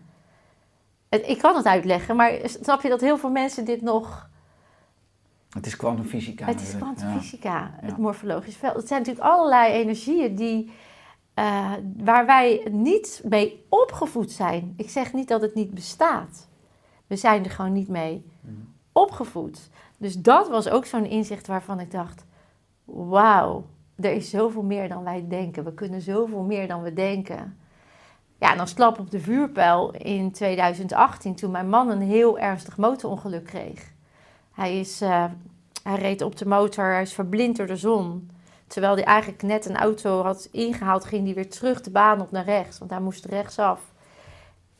Ik 1.08 1.38
kan 1.38 1.56
het 1.56 1.66
uitleggen, 1.66 2.16
maar 2.16 2.32
snap 2.44 2.82
je 2.82 2.88
dat 2.88 3.00
heel 3.00 3.18
veel 3.18 3.30
mensen 3.30 3.64
dit 3.64 3.82
nog... 3.82 4.28
Het 5.48 5.66
is 5.66 5.76
kwantumfysica. 5.76 6.46
het 6.46 6.60
is 6.60 6.76
kwantumfysica, 6.76 7.74
het 7.80 7.96
morfologisch 7.96 8.56
veld. 8.56 8.76
Het 8.76 8.88
zijn 8.88 9.00
natuurlijk 9.00 9.26
allerlei 9.26 9.72
energieën 9.72 10.34
die, 10.34 10.70
eh, 11.34 11.72
waar 11.96 12.26
wij 12.26 12.66
niet 12.70 13.22
mee 13.28 13.64
opgevoed 13.68 14.32
zijn. 14.32 14.74
Ik 14.76 14.90
zeg 14.90 15.12
niet 15.12 15.28
dat 15.28 15.40
het 15.40 15.54
niet 15.54 15.74
bestaat. 15.74 16.48
We 17.06 17.16
zijn 17.16 17.44
er 17.44 17.50
gewoon 17.50 17.72
niet 17.72 17.88
mee 17.88 18.24
opgevoed. 18.92 19.70
Dus 19.98 20.16
dat 20.16 20.48
was 20.48 20.68
ook 20.68 20.84
zo'n 20.84 21.06
inzicht 21.06 21.46
waarvan 21.46 21.80
ik 21.80 21.90
dacht... 21.90 22.26
Wauw, 22.84 23.66
er 23.96 24.12
is 24.12 24.30
zoveel 24.30 24.62
meer 24.62 24.88
dan 24.88 25.04
wij 25.04 25.24
denken. 25.28 25.64
We 25.64 25.74
kunnen 25.74 26.00
zoveel 26.00 26.42
meer 26.42 26.68
dan 26.68 26.82
we 26.82 26.92
denken. 26.92 27.58
Ja, 28.38 28.50
en 28.50 28.56
dan 28.56 28.68
slap 28.68 28.98
op 28.98 29.10
de 29.10 29.20
vuurpijl 29.20 29.90
in 29.92 30.32
2018... 30.32 31.34
toen 31.34 31.50
mijn 31.50 31.68
man 31.68 31.90
een 31.90 32.00
heel 32.00 32.38
ernstig 32.38 32.76
motorongeluk 32.76 33.44
kreeg. 33.44 33.96
Hij, 34.58 34.78
is, 34.78 35.00
eh, 35.00 35.24
hij 35.82 35.98
reed 35.98 36.22
op 36.22 36.36
de 36.36 36.46
motor, 36.46 36.84
hij 36.84 37.02
is 37.02 37.12
verblind 37.12 37.56
door 37.56 37.66
de 37.66 37.76
zon. 37.76 38.30
Terwijl 38.66 38.94
hij 38.94 39.04
eigenlijk 39.04 39.42
net 39.42 39.68
een 39.68 39.76
auto 39.76 40.22
had 40.22 40.48
ingehaald... 40.52 41.04
ging 41.04 41.24
hij 41.24 41.34
weer 41.34 41.50
terug 41.50 41.80
de 41.80 41.90
baan 41.90 42.20
op 42.20 42.30
naar 42.30 42.44
rechts, 42.44 42.78
want 42.78 42.90
hij 42.90 43.00
moest 43.00 43.24
rechtsaf. 43.24 43.80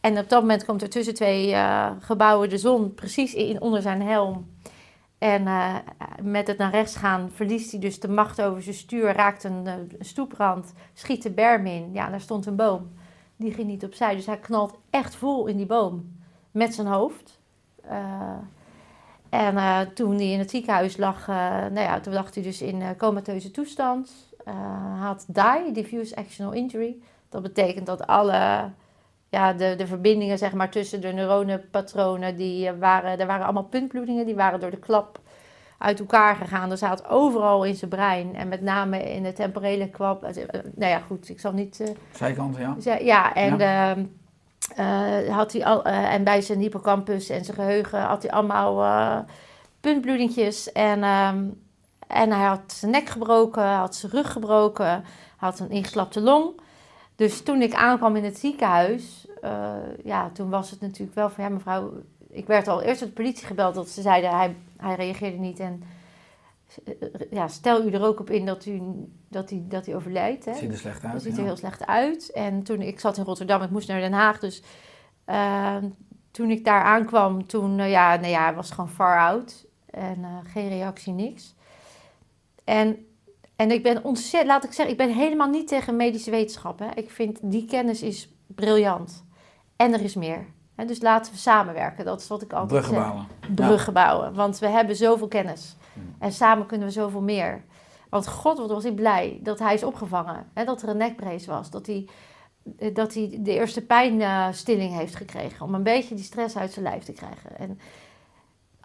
En 0.01 0.19
op 0.19 0.29
dat 0.29 0.41
moment 0.41 0.65
komt 0.65 0.83
er 0.83 0.89
tussen 0.89 1.15
twee 1.15 1.53
eh, 1.53 1.91
gebouwen 2.01 2.49
de 2.49 2.59
zon 2.59 2.95
precies 2.95 3.35
in, 3.35 3.61
onder 3.61 3.83
zijn 3.83 4.03
helm. 4.03 4.51
En 5.19 5.47
eh, 5.47 5.75
met 6.23 6.47
het 6.47 6.59
naar 6.59 6.71
rechts 6.71 6.97
gaan 6.97 7.31
verliest 7.35 7.71
hij 7.71 7.81
dus 7.81 8.01
de 8.01 8.09
macht 8.09 8.43
over 8.43 8.63
zijn 8.63 8.75
stuur, 8.75 9.13
raakt 9.13 9.45
een, 9.45 9.67
een 9.67 9.91
stoeprand, 10.01 10.73
schiet 10.95 11.23
de 11.23 11.31
berm 11.31 11.67
in. 11.67 11.93
Ja, 11.93 12.11
daar 12.11 12.21
stond 12.21 12.47
een 12.47 12.57
boom. 12.57 12.91
Die 13.37 13.53
ging 13.53 13.67
niet 13.67 13.85
opzij, 13.85 14.15
dus 14.15 14.27
hij 14.27 14.39
knalt 14.39 14.79
echt 14.91 15.15
vol 15.15 15.47
in 15.47 15.57
die 15.57 15.67
boom 15.67 16.19
met 16.51 16.75
zijn 16.75 16.87
hoofd. 16.87 17.41
En 19.31 19.57
eh, 19.57 19.81
toen 19.81 20.15
hij 20.15 20.31
in 20.31 20.39
het 20.39 20.51
ziekenhuis 20.51 20.97
lag, 20.97 21.29
eh, 21.29 21.37
nou 21.51 21.81
ja, 21.81 22.01
toen 22.01 22.13
lag 22.13 22.35
hij 22.35 22.43
dus 22.43 22.63
in 22.63 22.83
eh, 22.83 22.89
comateuze 22.97 23.51
toestand. 23.51 24.27
Had 24.99 25.25
DIE, 25.29 25.73
diffuse 25.73 26.17
actional 26.17 26.53
injury. 26.53 26.97
Dat 27.29 27.43
betekent 27.43 27.87
dat 27.87 28.07
alle 28.07 28.71
ja, 29.29 29.53
de, 29.53 29.75
de 29.77 29.87
verbindingen 29.87 30.39
zeg 30.39 30.53
maar, 30.53 30.71
tussen 30.71 31.01
de 31.01 31.09
neuronenpatronen, 31.13 32.37
die 32.37 32.73
waren, 32.73 33.19
er 33.19 33.27
waren 33.27 33.45
allemaal 33.45 33.65
puntbloedingen, 33.65 34.27
die 34.27 34.35
waren 34.35 34.61
door 34.61 34.71
de 34.71 34.79
klap 34.79 35.21
uit 35.79 35.99
elkaar 36.01 36.37
gegaan. 36.37 36.69
Dus 36.69 36.81
hij 36.81 36.89
had 36.89 37.09
overal 37.09 37.65
in 37.65 37.75
zijn 37.75 37.91
brein 37.91 38.35
en 38.35 38.49
met 38.49 38.61
name 38.61 39.13
in 39.13 39.23
de 39.23 39.33
temporele 39.33 39.89
kwap. 39.89 40.25
eh, 40.25 40.45
nou 40.75 40.91
ja, 40.93 40.99
goed, 40.99 41.29
ik 41.29 41.41
zal 41.41 41.53
niet... 41.53 41.81
eh, 41.81 41.89
Zijkant, 42.13 42.57
ja. 42.57 42.77
ja, 42.79 42.97
ja 42.99 43.35
en, 43.35 43.61
ehm, 43.61 44.05
eh, 44.77 45.37
had 45.37 45.53
hij 45.53 45.65
al, 45.65 45.85
eh, 45.85 46.13
en 46.13 46.25
bij 46.25 46.41
zijn 46.41 46.59
hippocampus 46.59 47.29
en 47.29 47.45
zijn 47.45 47.57
geheugen 47.57 48.01
had 48.01 48.23
hij 48.23 48.31
allemaal 48.31 48.83
eh 48.83 49.19
puntbloedingjes. 49.81 50.73
En, 50.73 51.03
ehm, 51.03 51.45
en 52.07 52.31
hij 52.31 52.47
had 52.47 52.73
zijn 52.73 52.91
nek 52.91 53.09
gebroken, 53.09 53.65
had 53.65 53.95
zijn 53.95 54.13
rug 54.13 54.33
gebroken, 54.33 55.05
had 55.37 55.59
een 55.59 55.71
ingeslapte 55.71 56.21
long. 56.21 56.61
Dus 57.17 57.43
toen 57.43 57.63
ik 57.63 57.75
aankwam 57.75 58.17
in 58.17 58.25
het 58.25 58.39
ziekenhuis, 58.39 59.27
ja, 60.05 60.31
toen 60.33 60.51
was 60.51 60.71
het 60.71 60.81
natuurlijk 60.81 61.15
wel 61.15 61.31
van 61.31 61.45
ja, 61.45 61.51
mevrouw. 61.51 61.93
Ik 62.31 62.47
werd 62.47 62.69
al 62.69 62.83
eerst 62.83 63.01
door 63.01 63.09
de 63.09 63.15
politie 63.15 63.47
gebeld 63.47 63.75
dat 63.75 63.89
ze 63.89 64.03
zeiden 64.03 64.31
hij, 64.31 64.57
hij 64.77 64.95
reageerde 64.95 65.39
niet. 65.39 65.61
En 65.61 65.83
ja, 67.31 67.49
stel 67.49 67.87
u 67.87 67.91
er 67.91 68.05
ook 68.05 68.21
op 68.21 68.31
in 68.31 68.47
dat 68.47 68.67
u, 68.67 68.81
dat 69.29 69.51
hij, 69.51 69.65
dat 69.69 69.87
hij 69.87 69.95
overlijdt. 69.95 70.45
Hè? 70.45 70.51
Het 70.51 70.61
ziet 70.61 70.73
er 70.73 70.79
slecht 70.79 71.05
uit. 71.05 71.13
Dat 71.13 71.23
ziet 71.23 71.33
er 71.33 71.39
ja. 71.39 71.45
heel 71.45 71.57
slecht 71.57 71.87
uit. 71.87 72.31
En 72.31 72.63
toen 72.63 72.83
ik 72.83 73.01
zat 73.01 73.17
in 73.17 73.25
Rotterdam, 73.25 73.63
ik 73.63 73.71
moest 73.71 73.89
naar 73.89 74.01
Den 74.01 74.13
Haag. 74.13 74.39
Dus 74.39 74.63
eh, 75.25 75.77
toen 76.31 76.51
ik 76.51 76.65
daar 76.65 76.83
aankwam, 76.83 77.47
toen 77.47 77.79
eh, 77.79 77.91
ja, 77.91 78.17
nou 78.17 78.29
ja, 78.29 78.45
hij 78.45 78.55
was 78.55 78.71
gewoon 78.71 78.91
far 78.91 79.19
out. 79.19 79.67
En 79.91 80.25
eh, 80.25 80.53
geen 80.53 80.69
reactie, 80.69 81.13
niks. 81.13 81.55
En, 82.65 83.07
en 83.57 83.71
ik 83.71 83.83
ben 83.83 84.05
ontzettend, 84.05 84.47
laat 84.47 84.65
ik 84.65 84.73
zeggen, 84.73 84.93
ik 84.93 85.07
ben 85.07 85.15
helemaal 85.15 85.49
niet 85.49 85.69
tegen 85.69 85.97
medische 85.97 86.31
wetenschap. 86.31 86.79
Hè. 86.79 86.89
Ik 86.95 87.11
vind 87.11 87.39
die 87.43 87.65
kennis 87.65 88.03
is 88.03 88.33
briljant. 88.47 89.25
En 89.77 89.93
er 89.93 90.01
is 90.01 90.15
meer. 90.15 90.47
Dus 90.87 91.01
laten 91.01 91.33
we 91.33 91.39
samenwerken. 91.39 92.05
Dat 92.05 92.21
is 92.21 92.29
wat 92.29 92.43
ik 92.43 92.53
altijd 92.53 92.69
Bruggen 92.69 92.95
zeg 92.95 93.03
bouwen. 93.03 93.27
bruggen 93.55 93.93
bouwen. 93.93 94.35
Want 94.35 94.59
we 94.59 94.69
hebben 94.69 94.97
zoveel 94.97 95.29
kennis. 95.29 95.77
Hmm. 95.93 96.15
En 96.19 96.33
samen 96.33 96.67
kunnen 96.67 96.87
we 96.87 96.93
zoveel 96.93 97.21
meer. 97.21 97.65
Want 98.09 98.29
god, 98.29 98.59
wat 98.59 98.71
was 98.71 98.85
ik 98.85 98.95
blij 98.95 99.39
dat 99.43 99.59
hij 99.59 99.75
is 99.75 99.83
opgevangen. 99.83 100.47
Hè, 100.55 100.65
dat 100.65 100.83
er 100.83 100.89
een 100.89 100.97
nekbrace 100.97 101.51
was. 101.51 101.71
Dat 101.71 101.87
hij, 101.87 102.09
eh, 102.79 102.95
dat 102.95 103.15
hij 103.15 103.39
de 103.41 103.53
eerste 103.53 103.85
pijnstilling 103.87 104.95
heeft 104.95 105.15
gekregen. 105.17 105.67
Om 105.67 105.75
een 105.75 105.83
beetje 105.83 106.15
die 106.15 106.25
stress 106.25 106.57
uit 106.57 106.73
zijn 106.73 106.85
lijf 106.85 107.05
te 107.05 107.13
krijgen. 107.13 107.59
En 107.59 107.81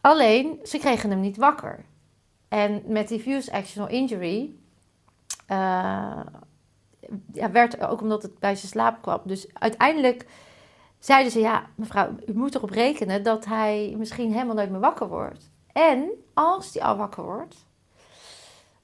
alleen, 0.01 0.59
ze 0.63 0.77
kregen 0.77 1.09
hem 1.09 1.19
niet 1.19 1.37
wakker. 1.37 1.85
En 2.47 2.81
met 2.85 3.07
diffuse 3.07 3.51
actional 3.51 3.89
injury... 3.89 4.55
eh, 5.45 6.19
ja, 7.33 7.51
werd 7.51 7.81
ook 7.81 8.01
omdat 8.01 8.23
het 8.23 8.39
bij 8.39 8.55
zijn 8.55 8.71
slaap 8.71 9.01
kwam. 9.01 9.19
Dus 9.23 9.47
uiteindelijk 9.53 10.25
zeiden 11.05 11.31
ze: 11.31 11.39
Ja, 11.39 11.65
mevrouw, 11.75 12.09
u 12.25 12.33
moet 12.33 12.55
erop 12.55 12.69
rekenen 12.69 13.23
dat 13.23 13.45
hij 13.45 13.95
misschien 13.97 14.31
helemaal 14.31 14.55
nooit 14.55 14.69
meer 14.69 14.79
wakker 14.79 15.07
wordt. 15.07 15.49
En 15.73 16.09
als 16.33 16.73
hij 16.73 16.83
al 16.83 16.95
wakker 16.97 17.23
wordt, 17.23 17.55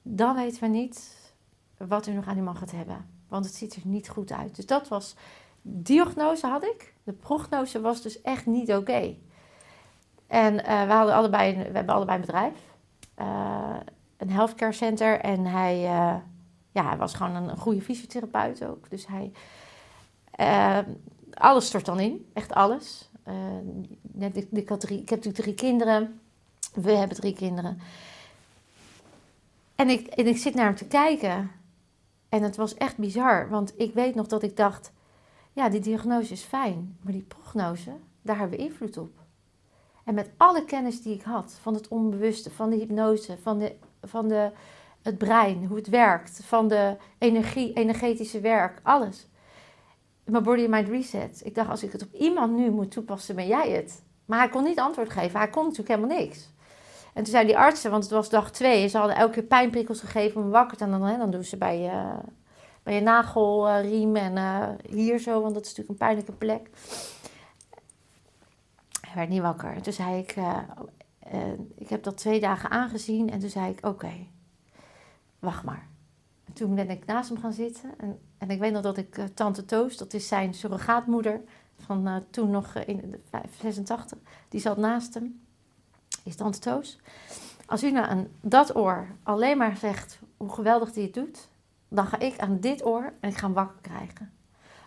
dan 0.02 0.34
weten 0.34 0.60
we 0.60 0.68
niet 0.68 1.18
wat 1.76 2.06
u 2.06 2.12
nog 2.12 2.26
aan 2.26 2.34
die 2.34 2.42
man 2.42 2.56
gaat 2.56 2.70
hebben. 2.70 3.06
Want 3.28 3.44
het 3.44 3.54
ziet 3.54 3.74
er 3.74 3.82
niet 3.84 4.08
goed 4.08 4.32
uit. 4.32 4.56
Dus 4.56 4.66
dat 4.66 4.88
was, 4.88 5.14
diagnose 5.62 6.46
had 6.46 6.64
ik. 6.64 6.94
De 7.04 7.12
prognose 7.12 7.80
was 7.80 8.02
dus 8.02 8.22
echt 8.22 8.46
niet 8.46 8.72
oké. 8.72 9.16
En 10.26 10.64
eh, 10.64 10.86
we, 10.86 10.92
hadden 10.92 11.14
allebei, 11.14 11.56
we 11.56 11.76
hebben 11.76 11.94
allebei 11.94 12.18
een 12.18 12.26
bedrijf. 12.26 12.54
eh, 13.14 13.76
een 14.16 14.30
healthcare 14.30 14.72
center. 14.72 15.20
En 15.20 15.46
hij, 15.46 15.74
eh, 15.74 16.14
ja, 16.70 16.88
hij 16.88 16.96
was 16.96 17.14
gewoon 17.14 17.34
een, 17.34 17.48
een 17.48 17.56
goede 17.56 17.80
fysiotherapeut 17.80 18.64
ook. 18.64 18.90
Dus 18.90 19.06
hij, 19.06 19.32
alles 21.40 21.66
stort 21.66 21.84
dan 21.84 22.00
in. 22.00 22.30
Echt 22.32 22.52
alles. 22.52 23.10
Net, 24.00 24.36
ik, 24.36 24.48
ik, 24.50 24.70
ik 24.70 25.08
heb 25.08 25.24
natuurlijk 25.24 25.34
drie 25.34 25.54
kinderen. 25.54 26.20
We 26.74 26.92
hebben 26.92 27.16
drie 27.16 27.34
kinderen. 27.34 27.80
En 29.74 29.88
ik, 29.88 30.06
en 30.06 30.26
ik 30.26 30.36
zit 30.36 30.54
naar 30.54 30.64
hem 30.64 30.74
te 30.74 30.86
kijken. 30.86 31.50
En 32.28 32.42
het 32.42 32.56
was 32.56 32.74
echt 32.74 32.96
bizar. 32.96 33.48
Want 33.48 33.72
ik 33.76 33.94
weet 33.94 34.14
nog 34.14 34.26
dat 34.26 34.42
ik 34.42 34.56
dacht... 34.56 34.92
Ja, 35.52 35.68
die 35.68 35.80
diagnose 35.80 36.32
is 36.32 36.42
fijn. 36.42 36.98
Maar 37.02 37.12
die 37.12 37.22
prognose, 37.22 37.92
daar 38.22 38.38
hebben 38.38 38.58
we 38.58 38.64
invloed 38.64 38.96
op. 38.96 39.12
En 40.04 40.14
met 40.14 40.30
alle 40.36 40.64
kennis 40.64 41.02
die 41.02 41.14
ik 41.14 41.22
had... 41.22 41.58
van 41.62 41.74
het 41.74 41.88
onbewuste, 41.88 42.50
van 42.50 42.70
de 42.70 42.76
hypnose... 42.76 43.38
van, 43.42 43.58
de, 43.58 43.74
van 44.02 44.28
de, 44.28 44.50
het 45.02 45.18
brein, 45.18 45.66
hoe 45.66 45.76
het 45.76 45.88
werkt... 45.88 46.40
van 46.44 46.68
de 46.68 46.96
energie, 47.18 47.72
energetische 47.72 48.40
werk, 48.40 48.80
alles. 48.82 49.26
Mijn 50.30 50.42
body 50.42 50.66
mind 50.66 50.88
reset. 50.88 51.40
Ik 51.44 51.54
dacht, 51.54 51.70
als 51.70 51.82
ik 51.82 51.92
het 51.92 52.02
op 52.02 52.12
iemand 52.12 52.56
nu 52.56 52.70
moet 52.70 52.90
toepassen, 52.90 53.36
ben 53.36 53.46
jij 53.46 53.70
het. 53.70 54.02
Maar 54.24 54.38
hij 54.38 54.48
kon 54.48 54.64
niet 54.64 54.78
antwoord 54.78 55.10
geven. 55.10 55.38
Hij 55.38 55.50
kon 55.50 55.62
natuurlijk 55.62 55.88
helemaal 55.88 56.16
niks. 56.16 56.48
En 57.14 57.22
toen 57.22 57.32
zei 57.32 57.46
die 57.46 57.58
artsen, 57.58 57.90
want 57.90 58.02
het 58.02 58.12
was 58.12 58.28
dag 58.28 58.50
twee... 58.50 58.82
en 58.82 58.90
ze 58.90 58.98
hadden 58.98 59.16
elke 59.16 59.32
keer 59.32 59.42
pijnprikkels 59.42 60.00
gegeven 60.00 60.42
om 60.42 60.50
wakker 60.50 60.76
te 60.76 60.84
hè, 60.84 61.16
dan 61.16 61.30
doen 61.30 61.44
ze 61.44 61.56
bij 61.56 61.80
je, 61.80 62.14
bij 62.82 62.94
je 62.94 63.00
nagelriem 63.00 64.16
en 64.16 64.36
eh, 64.36 64.68
hier 64.90 65.18
zo... 65.18 65.40
want 65.40 65.54
dat 65.54 65.62
is 65.62 65.68
natuurlijk 65.68 65.88
een 65.88 66.06
pijnlijke 66.06 66.32
plek. 66.32 66.70
Hij 69.00 69.14
werd 69.14 69.28
niet 69.28 69.40
wakker. 69.40 69.72
En 69.72 69.82
toen 69.82 69.92
zei 69.92 70.18
ik... 70.18 70.30
eh, 70.30 70.58
eh, 71.18 71.52
ik 71.74 71.88
heb 71.88 72.02
dat 72.02 72.16
twee 72.16 72.40
dagen 72.40 72.70
aangezien 72.70 73.30
en 73.30 73.38
toen 73.38 73.48
zei 73.48 73.70
ik... 73.70 73.86
oké, 73.86 74.12
wacht 75.38 75.64
maar. 75.64 75.89
En 76.50 76.56
toen 76.56 76.74
ben 76.74 76.90
ik 76.90 77.06
naast 77.06 77.28
hem 77.28 77.40
gaan 77.40 77.52
zitten. 77.52 77.90
En, 77.98 78.18
en 78.38 78.50
ik 78.50 78.58
weet 78.58 78.72
nog 78.72 78.82
dat 78.82 78.96
ik 78.96 79.18
eh, 79.18 79.24
tante 79.24 79.64
Toos, 79.64 79.96
dat 79.96 80.14
is 80.14 80.28
zijn 80.28 80.54
surrogaatmoeder... 80.54 81.40
van 81.78 82.06
eh, 82.06 82.16
toen 82.30 82.50
nog 82.50 82.74
eh, 82.74 82.88
in 82.88 83.10
de 83.10 83.20
vijf- 83.30 83.60
86, 83.60 84.18
die 84.48 84.60
zat 84.60 84.76
naast 84.76 85.14
hem. 85.14 85.40
Is 86.24 86.36
tante 86.36 86.58
Toos. 86.58 86.98
Als 87.66 87.84
u 87.84 87.90
nou 87.90 88.06
aan 88.06 88.28
dat 88.40 88.76
oor 88.76 89.06
alleen 89.22 89.58
maar 89.58 89.76
zegt 89.76 90.18
hoe 90.36 90.48
geweldig 90.48 90.92
die 90.92 91.04
het 91.04 91.14
doet... 91.14 91.48
dan 91.88 92.06
ga 92.06 92.18
ik 92.18 92.38
aan 92.38 92.60
dit 92.60 92.84
oor 92.84 93.12
en 93.20 93.28
ik 93.28 93.36
ga 93.36 93.46
hem 93.46 93.54
wakker 93.54 93.80
krijgen. 93.80 94.32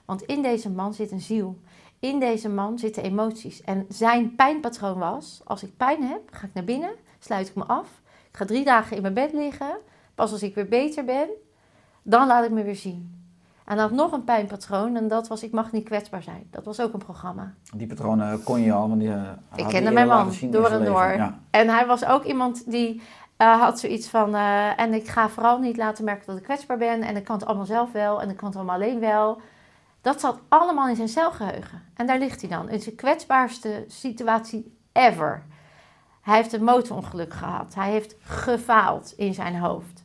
Want 0.06 0.22
in 0.22 0.42
deze 0.42 0.70
man 0.70 0.94
zit 0.94 1.12
een 1.12 1.22
ziel. 1.22 1.60
In 2.00 2.20
deze 2.20 2.50
man 2.50 2.80
zitten 2.80 3.04
emoties. 3.04 3.62
En 3.62 3.86
zijn 3.90 4.36
pijnpatroon 4.36 5.00
was: 5.00 5.42
als 5.44 5.64
ik 5.64 5.78
pijn 5.78 6.04
heb, 6.04 6.22
ga 6.32 6.46
ik 6.46 6.54
naar 6.54 6.64
binnen, 6.64 6.96
sluit 7.20 7.48
ik 7.48 7.56
me 7.56 7.64
af. 7.64 8.02
Ik 8.30 8.38
ga 8.38 8.46
drie 8.46 8.64
dagen 8.64 8.96
in 8.96 9.02
mijn 9.02 9.14
bed 9.14 9.34
liggen. 9.34 9.78
Pas 10.16 10.32
als 10.32 10.44
ik 10.44 10.56
weer 10.56 10.68
beter 10.68 11.06
ben, 11.06 11.30
dan 12.04 12.28
laat 12.28 12.46
ik 12.46 12.52
me 12.52 12.64
weer 12.64 12.76
zien. 12.76 13.12
En 13.66 13.78
had 13.78 13.92
nog 13.92 14.12
een 14.12 14.24
pijnpatroon 14.24 14.96
en 14.96 15.08
dat 15.08 15.28
was: 15.28 15.44
ik 15.44 15.52
mag 15.52 15.72
niet 15.72 15.84
kwetsbaar 15.84 16.24
zijn. 16.24 16.48
Dat 16.52 16.66
was 16.66 16.80
ook 16.80 16.94
een 16.94 17.04
programma. 17.04 17.54
Die 17.76 17.88
patronen 17.88 18.44
kon 18.44 18.62
je 18.62 18.74
al, 18.74 18.88
want 18.88 19.00
die 19.00 19.10
had 19.10 19.38
Ik 19.56 19.66
je 19.66 19.72
kende 19.72 19.92
mijn 19.92 20.08
man 20.08 20.32
door 20.42 20.70
en 20.70 20.86
door. 20.86 21.06
Ja. 21.06 21.40
En 21.50 21.70
hij 21.70 21.86
was 21.86 22.06
ook 22.06 22.24
iemand 22.24 22.72
die 22.72 23.02
eh, 23.38 23.62
had 23.62 23.80
zoiets 23.80 24.10
van, 24.10 24.36
eh, 24.36 24.80
en 24.80 24.94
ik 24.94 25.08
ga 25.08 25.30
vooral 25.30 25.60
niet 25.60 25.78
laten 25.78 26.06
merken 26.06 26.26
dat 26.26 26.38
ik 26.38 26.44
kwetsbaar 26.44 26.78
ben. 26.78 27.02
En 27.02 27.16
ik 27.16 27.24
kan 27.24 27.36
het 27.36 27.46
allemaal 27.46 27.66
zelf 27.66 27.92
wel 27.92 28.22
en 28.22 28.30
ik 28.30 28.38
kan 28.38 28.48
het 28.48 28.58
allemaal 28.58 28.76
alleen 28.76 29.00
wel. 29.00 29.42
Dat 30.02 30.20
zat 30.20 30.40
allemaal 30.48 30.88
in 30.88 30.96
zijn 30.96 31.08
celgeheugen. 31.08 31.82
En 31.94 32.08
daar 32.08 32.20
ligt 32.20 32.42
hij 32.42 32.50
dan, 32.50 32.70
in 32.70 32.82
zijn 32.82 32.96
kwetsbaarste 32.96 33.84
situatie 33.88 34.78
ever. 34.92 35.44
Hij 36.22 36.36
heeft 36.36 36.54
een 36.54 36.64
motorongeluk 36.64 37.34
gehad. 37.34 37.74
Hij 37.76 37.92
heeft 37.92 38.16
gefaald 38.20 39.14
in 39.18 39.34
zijn 39.34 39.56
hoofd. 39.56 40.03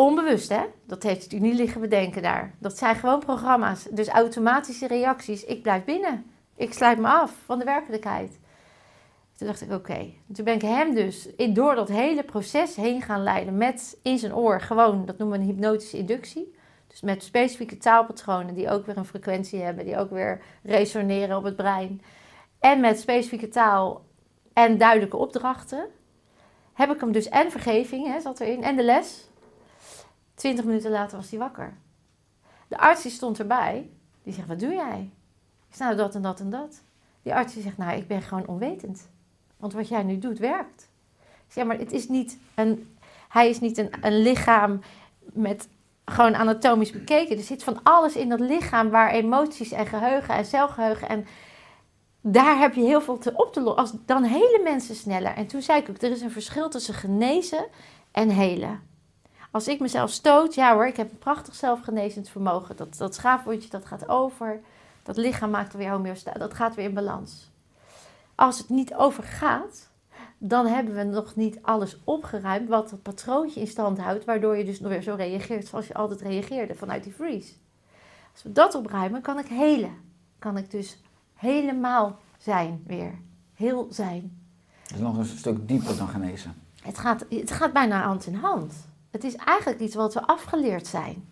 Onbewust, 0.00 0.48
hè? 0.48 0.62
Dat 0.86 1.02
heeft 1.02 1.22
natuurlijk 1.22 1.50
niet 1.50 1.60
liggen 1.60 1.80
bedenken 1.80 2.22
daar. 2.22 2.54
Dat 2.58 2.78
zijn 2.78 2.96
gewoon 2.96 3.18
programma's. 3.18 3.86
Dus 3.90 4.08
automatische 4.08 4.86
reacties. 4.86 5.44
Ik 5.44 5.62
blijf 5.62 5.84
binnen. 5.84 6.30
Ik 6.56 6.72
sluit 6.72 6.98
me 6.98 7.08
af 7.08 7.32
van 7.44 7.58
de 7.58 7.64
werkelijkheid. 7.64 8.38
Toen 9.36 9.46
dacht 9.46 9.60
ik, 9.60 9.72
oké. 9.72 10.12
Toen 10.32 10.44
ben 10.44 10.54
ik 10.54 10.62
hem 10.62 10.94
dus 10.94 11.28
door 11.52 11.74
dat 11.74 11.88
hele 11.88 12.22
proces 12.22 12.76
heen 12.76 13.02
gaan 13.02 13.22
leiden 13.22 13.56
met 13.56 13.98
in 14.02 14.18
zijn 14.18 14.34
oor 14.34 14.60
gewoon, 14.60 15.06
dat 15.06 15.18
noemen 15.18 15.38
we 15.38 15.44
een 15.44 15.50
hypnotische 15.50 15.98
inductie. 15.98 16.54
Dus 16.86 17.00
met 17.00 17.22
specifieke 17.22 17.76
taalpatronen 17.76 18.54
die 18.54 18.70
ook 18.70 18.86
weer 18.86 18.96
een 18.96 19.04
frequentie 19.04 19.60
hebben, 19.60 19.84
die 19.84 19.98
ook 19.98 20.10
weer 20.10 20.40
resoneren 20.62 21.36
op 21.36 21.44
het 21.44 21.56
brein. 21.56 22.02
En 22.60 22.80
met 22.80 23.00
specifieke 23.00 23.48
taal 23.48 24.04
en 24.52 24.78
duidelijke 24.78 25.16
opdrachten. 25.16 25.86
Heb 26.72 26.90
ik 26.90 27.00
hem 27.00 27.12
dus 27.12 27.28
en 27.28 27.50
vergeving 27.50 28.06
hè, 28.06 28.20
zat 28.20 28.40
erin 28.40 28.62
en 28.62 28.76
de 28.76 28.82
les. 28.82 29.29
Twintig 30.40 30.64
minuten 30.64 30.90
later 30.90 31.16
was 31.16 31.30
hij 31.30 31.38
wakker. 31.38 31.76
De 32.68 32.78
arts 32.78 33.02
die 33.02 33.10
stond 33.10 33.38
erbij. 33.38 33.90
Die 34.22 34.32
zegt, 34.32 34.48
wat 34.48 34.60
doe 34.60 34.72
jij? 34.72 35.10
Ik 35.68 35.74
zei, 35.74 35.88
nou 35.88 36.02
dat 36.02 36.14
en 36.14 36.22
dat 36.22 36.40
en 36.40 36.50
dat. 36.50 36.82
Die 37.22 37.34
arts 37.34 37.54
die 37.54 37.62
zegt, 37.62 37.76
nou 37.76 37.96
ik 37.96 38.06
ben 38.06 38.22
gewoon 38.22 38.46
onwetend. 38.46 39.08
Want 39.56 39.72
wat 39.72 39.88
jij 39.88 40.02
nu 40.02 40.18
doet, 40.18 40.38
werkt. 40.38 40.88
Ik 41.20 41.52
zeg, 41.52 41.64
maar 41.64 41.78
het 41.78 41.92
is 41.92 42.08
niet 42.08 42.38
een, 42.54 42.96
hij 43.28 43.48
is 43.48 43.60
niet 43.60 43.78
een, 43.78 43.90
een 44.00 44.22
lichaam 44.22 44.80
met 45.32 45.68
gewoon 46.04 46.34
anatomisch 46.34 46.92
bekeken. 46.92 47.36
Er 47.36 47.42
zit 47.42 47.64
van 47.64 47.82
alles 47.82 48.16
in 48.16 48.28
dat 48.28 48.40
lichaam 48.40 48.90
waar 48.90 49.10
emoties 49.10 49.72
en 49.72 49.86
geheugen 49.86 50.34
en 50.34 50.44
celgeheugen 50.44 51.08
en 51.08 51.26
daar 52.20 52.58
heb 52.58 52.74
je 52.74 52.82
heel 52.82 53.00
veel 53.00 53.18
te 53.18 53.32
op 53.36 53.52
te 53.52 53.60
lossen. 53.60 54.02
Dan 54.06 54.22
helen 54.22 54.62
mensen 54.62 54.94
sneller. 54.94 55.34
En 55.34 55.46
toen 55.46 55.62
zei 55.62 55.80
ik 55.80 55.88
ook, 55.88 56.02
er 56.02 56.10
is 56.10 56.20
een 56.20 56.30
verschil 56.30 56.68
tussen 56.68 56.94
genezen 56.94 57.66
en 58.10 58.28
helen. 58.28 58.88
Als 59.50 59.68
ik 59.68 59.80
mezelf 59.80 60.10
stoot, 60.10 60.54
ja 60.54 60.74
hoor, 60.74 60.86
ik 60.86 60.96
heb 60.96 61.10
een 61.10 61.18
prachtig 61.18 61.54
zelfgenezend 61.54 62.28
vermogen. 62.28 62.76
Dat, 62.76 62.96
dat 62.96 63.14
schaafwondje, 63.14 63.70
dat 63.70 63.86
gaat 63.86 64.08
over. 64.08 64.60
Dat 65.02 65.16
lichaam 65.16 65.50
maakt 65.50 65.74
weer 65.74 65.90
homeostase. 65.90 66.38
Dat 66.38 66.54
gaat 66.54 66.74
weer 66.74 66.84
in 66.84 66.94
balans. 66.94 67.50
Als 68.34 68.58
het 68.58 68.68
niet 68.68 68.94
over 68.94 69.22
gaat, 69.22 69.88
dan 70.38 70.66
hebben 70.66 70.94
we 70.94 71.02
nog 71.02 71.36
niet 71.36 71.58
alles 71.62 71.98
opgeruimd 72.04 72.68
wat 72.68 72.90
het 72.90 73.02
patroontje 73.02 73.60
in 73.60 73.66
stand 73.66 73.98
houdt, 73.98 74.24
waardoor 74.24 74.56
je 74.56 74.64
dus 74.64 74.80
nog 74.80 74.90
weer 74.90 75.02
zo 75.02 75.14
reageert 75.14 75.66
zoals 75.66 75.86
je 75.86 75.94
altijd 75.94 76.20
reageerde 76.20 76.74
vanuit 76.74 77.04
die 77.04 77.12
freeze. 77.12 77.52
Als 78.32 78.42
we 78.42 78.52
dat 78.52 78.74
opruimen, 78.74 79.20
kan 79.20 79.38
ik 79.38 79.46
helen. 79.46 79.94
Kan 80.38 80.56
ik 80.56 80.70
dus 80.70 80.98
helemaal 81.34 82.18
zijn 82.38 82.82
weer. 82.86 83.18
Heel 83.54 83.86
zijn. 83.90 84.38
Dat 84.82 84.92
is 84.96 85.04
nog 85.04 85.16
een 85.16 85.24
stuk 85.24 85.68
dieper 85.68 85.96
dan 85.96 86.08
genezen. 86.08 86.54
Het 86.82 86.98
gaat, 86.98 87.26
het 87.28 87.50
gaat 87.50 87.72
bijna 87.72 88.02
hand 88.02 88.26
in 88.26 88.34
hand. 88.34 88.74
Het 89.10 89.24
is 89.24 89.36
eigenlijk 89.36 89.80
iets 89.80 89.94
wat 89.94 90.14
we 90.14 90.26
afgeleerd 90.26 90.86
zijn. 90.86 91.28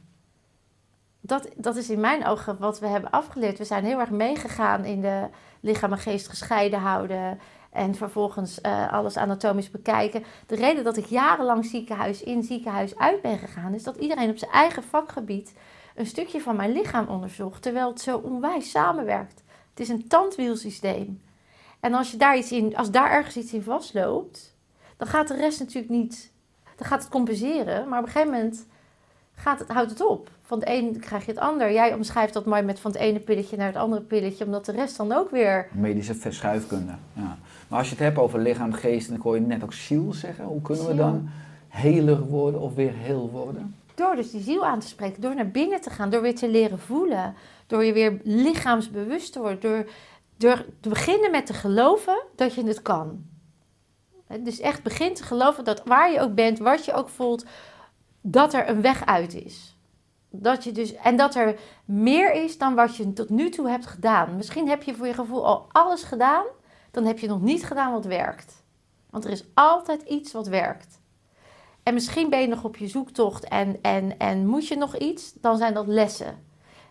Dat, 1.20 1.48
dat 1.56 1.76
is 1.76 1.90
in 1.90 2.00
mijn 2.00 2.26
ogen 2.26 2.58
wat 2.58 2.78
we 2.78 2.86
hebben 2.86 3.10
afgeleerd. 3.10 3.58
We 3.58 3.64
zijn 3.64 3.84
heel 3.84 4.00
erg 4.00 4.10
meegegaan 4.10 4.84
in 4.84 5.00
de 5.00 5.28
lichaam 5.60 5.92
en 5.92 5.98
geest 5.98 6.28
gescheiden 6.28 6.78
houden. 6.78 7.38
En 7.70 7.94
vervolgens 7.94 8.58
uh, 8.62 8.92
alles 8.92 9.16
anatomisch 9.16 9.70
bekijken. 9.70 10.24
De 10.46 10.54
reden 10.54 10.84
dat 10.84 10.96
ik 10.96 11.04
jarenlang 11.04 11.64
ziekenhuis 11.64 12.22
in, 12.22 12.42
ziekenhuis 12.42 12.96
uit 12.96 13.22
ben 13.22 13.38
gegaan, 13.38 13.74
is 13.74 13.82
dat 13.82 13.96
iedereen 13.96 14.30
op 14.30 14.38
zijn 14.38 14.50
eigen 14.50 14.82
vakgebied 14.82 15.54
een 15.94 16.06
stukje 16.06 16.40
van 16.40 16.56
mijn 16.56 16.72
lichaam 16.72 17.08
onderzocht. 17.08 17.62
Terwijl 17.62 17.88
het 17.88 18.00
zo 18.00 18.18
onwijs 18.18 18.70
samenwerkt. 18.70 19.42
Het 19.70 19.80
is 19.80 19.88
een 19.88 20.08
tandwielsysteem. 20.08 21.22
En 21.80 21.94
als, 21.94 22.10
je 22.10 22.16
daar 22.16 22.36
iets 22.36 22.52
in, 22.52 22.76
als 22.76 22.90
daar 22.90 23.10
ergens 23.10 23.36
iets 23.36 23.52
in 23.52 23.62
vastloopt, 23.62 24.56
dan 24.96 25.06
gaat 25.06 25.28
de 25.28 25.36
rest 25.36 25.58
natuurlijk 25.58 25.92
niet. 25.92 26.32
Dan 26.78 26.86
gaat 26.86 27.00
het 27.02 27.10
compenseren. 27.10 27.88
Maar 27.88 27.98
op 27.98 28.06
een 28.06 28.12
gegeven 28.12 28.34
moment 28.34 28.66
gaat 29.34 29.58
het, 29.58 29.68
houdt 29.68 29.90
het 29.90 30.06
op. 30.06 30.30
Van 30.42 30.58
het 30.58 30.68
een 30.68 31.00
krijg 31.00 31.24
je 31.24 31.30
het 31.30 31.40
ander. 31.40 31.72
Jij 31.72 31.94
omschrijft 31.94 32.32
dat 32.32 32.44
mooi 32.44 32.62
met 32.62 32.80
van 32.80 32.90
het 32.90 33.00
ene 33.00 33.18
pilletje 33.18 33.56
naar 33.56 33.66
het 33.66 33.76
andere 33.76 34.02
pilletje, 34.02 34.44
omdat 34.44 34.64
de 34.64 34.72
rest 34.72 34.96
dan 34.96 35.12
ook 35.12 35.30
weer. 35.30 35.68
Medische 35.72 36.14
verschuifkunde. 36.14 36.92
Ja. 37.12 37.38
Maar 37.68 37.78
als 37.78 37.88
je 37.88 37.94
het 37.94 38.04
hebt 38.04 38.18
over 38.18 38.38
lichaam, 38.38 38.72
geest, 38.72 39.08
dan 39.08 39.18
kon 39.18 39.34
je 39.34 39.40
net 39.40 39.62
ook 39.62 39.72
ziel 39.72 40.12
zeggen. 40.12 40.44
Hoe 40.44 40.62
kunnen 40.62 40.86
we 40.86 40.94
dan 40.94 41.28
heler 41.68 42.20
worden 42.20 42.60
of 42.60 42.74
weer 42.74 42.92
heel 42.94 43.30
worden? 43.30 43.74
Door 43.94 44.16
dus 44.16 44.30
die 44.30 44.42
ziel 44.42 44.66
aan 44.66 44.80
te 44.80 44.86
spreken, 44.86 45.20
door 45.20 45.34
naar 45.34 45.50
binnen 45.50 45.80
te 45.80 45.90
gaan, 45.90 46.10
door 46.10 46.22
weer 46.22 46.34
te 46.34 46.48
leren 46.48 46.78
voelen, 46.78 47.34
door 47.66 47.84
je 47.84 47.92
weer 47.92 48.20
lichaamsbewust 48.22 49.32
te 49.32 49.38
worden, 49.38 49.60
door, 49.60 49.84
door 50.36 50.64
te 50.80 50.88
beginnen 50.88 51.30
met 51.30 51.46
te 51.46 51.54
geloven 51.54 52.22
dat 52.34 52.54
je 52.54 52.64
het 52.64 52.82
kan. 52.82 53.24
Dus 54.40 54.60
echt 54.60 54.82
begin 54.82 55.14
te 55.14 55.22
geloven 55.22 55.64
dat 55.64 55.82
waar 55.84 56.12
je 56.12 56.20
ook 56.20 56.34
bent, 56.34 56.58
wat 56.58 56.84
je 56.84 56.92
ook 56.92 57.08
voelt, 57.08 57.44
dat 58.20 58.54
er 58.54 58.68
een 58.68 58.82
weg 58.82 59.06
uit 59.06 59.34
is. 59.34 59.76
Dat 60.30 60.64
je 60.64 60.72
dus, 60.72 60.94
en 60.94 61.16
dat 61.16 61.34
er 61.34 61.58
meer 61.84 62.32
is 62.32 62.58
dan 62.58 62.74
wat 62.74 62.96
je 62.96 63.12
tot 63.12 63.28
nu 63.28 63.50
toe 63.50 63.68
hebt 63.68 63.86
gedaan. 63.86 64.36
Misschien 64.36 64.68
heb 64.68 64.82
je 64.82 64.94
voor 64.94 65.06
je 65.06 65.14
gevoel 65.14 65.46
al 65.46 65.66
alles 65.68 66.02
gedaan, 66.02 66.44
dan 66.90 67.04
heb 67.04 67.18
je 67.18 67.28
nog 67.28 67.40
niet 67.40 67.64
gedaan 67.64 67.92
wat 67.92 68.04
werkt. 68.04 68.64
Want 69.10 69.24
er 69.24 69.30
is 69.30 69.44
altijd 69.54 70.02
iets 70.02 70.32
wat 70.32 70.46
werkt. 70.46 71.00
En 71.82 71.94
misschien 71.94 72.30
ben 72.30 72.40
je 72.40 72.46
nog 72.46 72.64
op 72.64 72.76
je 72.76 72.88
zoektocht 72.88 73.44
en, 73.44 73.78
en, 73.82 74.18
en 74.18 74.46
moet 74.46 74.68
je 74.68 74.76
nog 74.76 74.96
iets, 74.96 75.32
dan 75.32 75.56
zijn 75.56 75.74
dat 75.74 75.86
lessen 75.86 76.46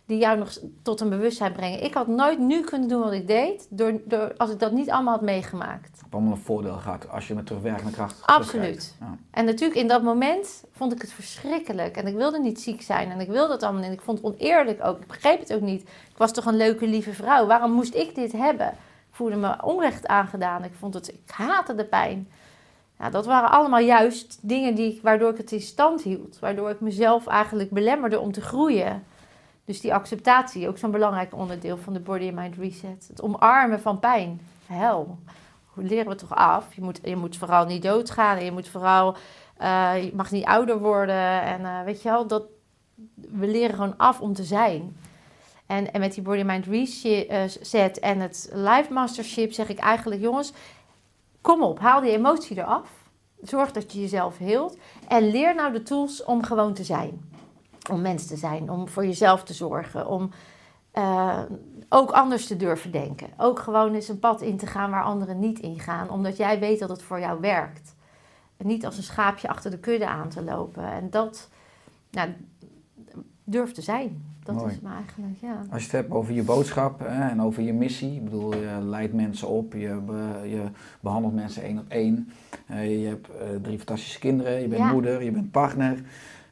die 0.07 0.17
jou 0.17 0.37
nog 0.37 0.57
tot 0.81 1.01
een 1.01 1.09
bewustzijn 1.09 1.53
brengen. 1.53 1.83
Ik 1.83 1.93
had 1.93 2.07
nooit 2.07 2.39
nu 2.39 2.61
kunnen 2.61 2.89
doen 2.89 3.01
wat 3.01 3.11
ik 3.11 3.27
deed, 3.27 3.67
door, 3.69 3.93
door, 4.05 4.33
als 4.37 4.51
ik 4.51 4.59
dat 4.59 4.71
niet 4.71 4.89
allemaal 4.89 5.13
had 5.13 5.21
meegemaakt. 5.21 5.99
Heb 6.01 6.13
allemaal 6.13 6.31
een 6.31 6.37
voordeel 6.37 6.73
gehad 6.73 7.09
als 7.09 7.27
je 7.27 7.33
met 7.33 7.45
terugwerkende 7.45 7.91
kracht 7.91 8.25
Absoluut. 8.25 8.95
Ja. 8.99 9.17
En 9.31 9.45
natuurlijk 9.45 9.79
in 9.79 9.87
dat 9.87 10.03
moment 10.03 10.63
vond 10.71 10.93
ik 10.93 11.01
het 11.01 11.11
verschrikkelijk. 11.11 11.97
En 11.97 12.07
ik 12.07 12.15
wilde 12.15 12.39
niet 12.39 12.61
ziek 12.61 12.81
zijn 12.81 13.11
en 13.11 13.19
ik 13.19 13.27
wilde 13.27 13.53
het 13.53 13.63
allemaal 13.63 13.81
niet. 13.81 13.91
Ik 13.91 14.01
vond 14.01 14.17
het 14.17 14.27
oneerlijk 14.27 14.85
ook. 14.85 14.99
Ik 14.99 15.07
begreep 15.07 15.39
het 15.39 15.53
ook 15.53 15.61
niet. 15.61 15.81
Ik 15.81 16.17
was 16.17 16.31
toch 16.31 16.45
een 16.45 16.57
leuke, 16.57 16.87
lieve 16.87 17.13
vrouw. 17.13 17.45
Waarom 17.45 17.71
moest 17.71 17.95
ik 17.95 18.15
dit 18.15 18.31
hebben? 18.31 18.67
Ik 18.67 19.15
voelde 19.23 19.35
me 19.35 19.63
onrecht 19.63 20.07
aangedaan. 20.07 20.63
Ik 20.63 20.73
vond 20.79 20.93
het, 20.93 21.07
ik 21.07 21.31
haatte 21.31 21.75
de 21.75 21.85
pijn. 21.85 22.27
Ja, 22.99 23.09
dat 23.09 23.25
waren 23.25 23.51
allemaal 23.51 23.79
juist 23.79 24.37
dingen 24.41 24.75
die, 24.75 24.99
waardoor 25.03 25.31
ik 25.31 25.37
het 25.37 25.51
in 25.51 25.61
stand 25.61 26.01
hield. 26.01 26.39
Waardoor 26.39 26.69
ik 26.69 26.79
mezelf 26.79 27.27
eigenlijk 27.27 27.69
belemmerde 27.69 28.19
om 28.19 28.31
te 28.31 28.41
groeien. 28.41 29.03
Dus 29.67 29.81
die 29.81 29.93
acceptatie, 29.93 30.67
ook 30.67 30.77
zo'n 30.77 30.91
belangrijk 30.91 31.35
onderdeel 31.35 31.77
van 31.77 31.93
de 31.93 31.99
Body 31.99 32.25
and 32.25 32.35
Mind 32.35 32.55
Reset. 32.55 33.07
Het 33.07 33.21
omarmen 33.21 33.81
van 33.81 33.99
pijn. 33.99 34.41
Hel, 34.65 35.17
hoe 35.65 35.83
leren 35.83 36.07
we 36.07 36.15
toch 36.15 36.35
af? 36.35 36.73
Je 36.73 36.81
moet, 36.81 36.99
je 37.03 37.15
moet 37.15 37.37
vooral 37.37 37.65
niet 37.65 37.83
doodgaan. 37.83 38.43
Je 38.43 38.51
moet 38.51 38.67
vooral, 38.67 39.15
uh, 39.61 40.03
je 40.03 40.11
mag 40.15 40.31
niet 40.31 40.45
ouder 40.45 40.79
worden. 40.79 41.41
En 41.41 41.61
uh, 41.61 41.83
weet 41.83 42.01
je 42.01 42.09
wel, 42.09 42.27
dat, 42.27 42.43
we 43.15 43.47
leren 43.47 43.75
gewoon 43.75 43.97
af 43.97 44.21
om 44.21 44.33
te 44.33 44.43
zijn. 44.43 44.97
En, 45.65 45.93
en 45.93 45.99
met 45.99 46.13
die 46.13 46.23
Body 46.23 46.43
Mind 46.43 46.65
Reset 46.65 47.99
en 47.99 48.19
het 48.19 48.49
Life 48.53 48.93
Mastership 48.93 49.51
zeg 49.51 49.69
ik 49.69 49.79
eigenlijk, 49.79 50.21
jongens, 50.21 50.53
kom 51.41 51.63
op, 51.63 51.79
haal 51.79 52.01
die 52.01 52.11
emotie 52.11 52.57
eraf. 52.57 52.89
Zorg 53.41 53.71
dat 53.71 53.93
je 53.93 54.01
jezelf 54.01 54.37
heelt. 54.37 54.77
En 55.07 55.29
leer 55.29 55.55
nou 55.55 55.73
de 55.73 55.83
tools 55.83 56.23
om 56.23 56.43
gewoon 56.43 56.73
te 56.73 56.83
zijn 56.83 57.35
om 57.89 58.01
mens 58.01 58.27
te 58.27 58.35
zijn, 58.37 58.69
om 58.69 58.87
voor 58.87 59.05
jezelf 59.05 59.43
te 59.43 59.53
zorgen, 59.53 60.07
om 60.07 60.29
uh, 60.93 61.39
ook 61.89 62.11
anders 62.11 62.47
te 62.47 62.57
durven 62.57 62.91
denken. 62.91 63.27
Ook 63.37 63.59
gewoon 63.59 63.93
eens 63.93 64.07
een 64.07 64.19
pad 64.19 64.41
in 64.41 64.57
te 64.57 64.65
gaan 64.65 64.89
waar 64.89 65.03
anderen 65.03 65.39
niet 65.39 65.59
ingaan, 65.59 66.09
omdat 66.09 66.37
jij 66.37 66.59
weet 66.59 66.79
dat 66.79 66.89
het 66.89 67.01
voor 67.01 67.19
jou 67.19 67.39
werkt. 67.39 67.95
En 68.57 68.67
niet 68.67 68.85
als 68.85 68.97
een 68.97 69.03
schaapje 69.03 69.47
achter 69.47 69.71
de 69.71 69.79
kudde 69.79 70.07
aan 70.07 70.29
te 70.29 70.43
lopen. 70.43 70.91
En 70.91 71.09
dat 71.09 71.49
nou, 72.11 72.29
durf 73.43 73.71
te 73.71 73.81
zijn. 73.81 74.23
Dat 74.43 74.55
Mooi. 74.55 74.73
is 74.73 74.79
me 74.79 74.89
eigenlijk, 74.89 75.37
ja. 75.41 75.61
Als 75.71 75.81
je 75.81 75.87
het 75.87 75.91
hebt 75.91 76.11
over 76.11 76.33
je 76.33 76.43
boodschap 76.43 76.99
hè, 76.99 77.29
en 77.29 77.41
over 77.41 77.63
je 77.63 77.73
missie, 77.73 78.15
ik 78.15 78.23
bedoel, 78.23 78.55
je 78.55 78.77
leidt 78.81 79.13
mensen 79.13 79.47
op, 79.47 79.73
je, 79.73 80.01
be, 80.05 80.39
je 80.43 80.63
behandelt 80.99 81.33
mensen 81.33 81.63
één 81.63 81.79
op 81.79 81.85
één. 81.87 82.31
Uh, 82.71 83.01
je 83.01 83.07
hebt 83.07 83.29
uh, 83.29 83.35
drie 83.61 83.77
fantastische 83.77 84.19
kinderen, 84.19 84.61
je 84.61 84.67
bent 84.67 84.81
Ja. 84.81 84.91
moeder, 84.91 85.23
je 85.23 85.31
bent 85.31 85.51
partner. 85.51 86.03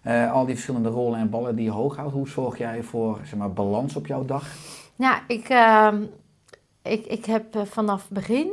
Eh, 0.06 0.32
al 0.32 0.46
die 0.46 0.54
verschillende 0.54 0.90
rollen 0.90 1.20
en 1.20 1.30
ballen 1.30 1.56
die 1.56 1.66
je 1.66 1.72
hoog 1.72 1.96
houdt. 1.96 2.14
Hoe 2.14 2.28
zorg 2.28 2.58
jij 2.58 2.84
voor 2.84 3.20
zeg 3.24 3.36
maar, 3.36 3.54
balans 3.54 3.96
op 3.96 4.08
jouw 4.08 4.26
dag? 4.26 4.48
Ja, 4.96 5.22
ik, 5.28 5.50
ehm, 5.50 6.04
ik, 6.82 7.06
ik 7.06 7.26
heb 7.26 7.56
eh, 7.56 7.62
vanaf 7.62 8.10
begin 8.10 8.52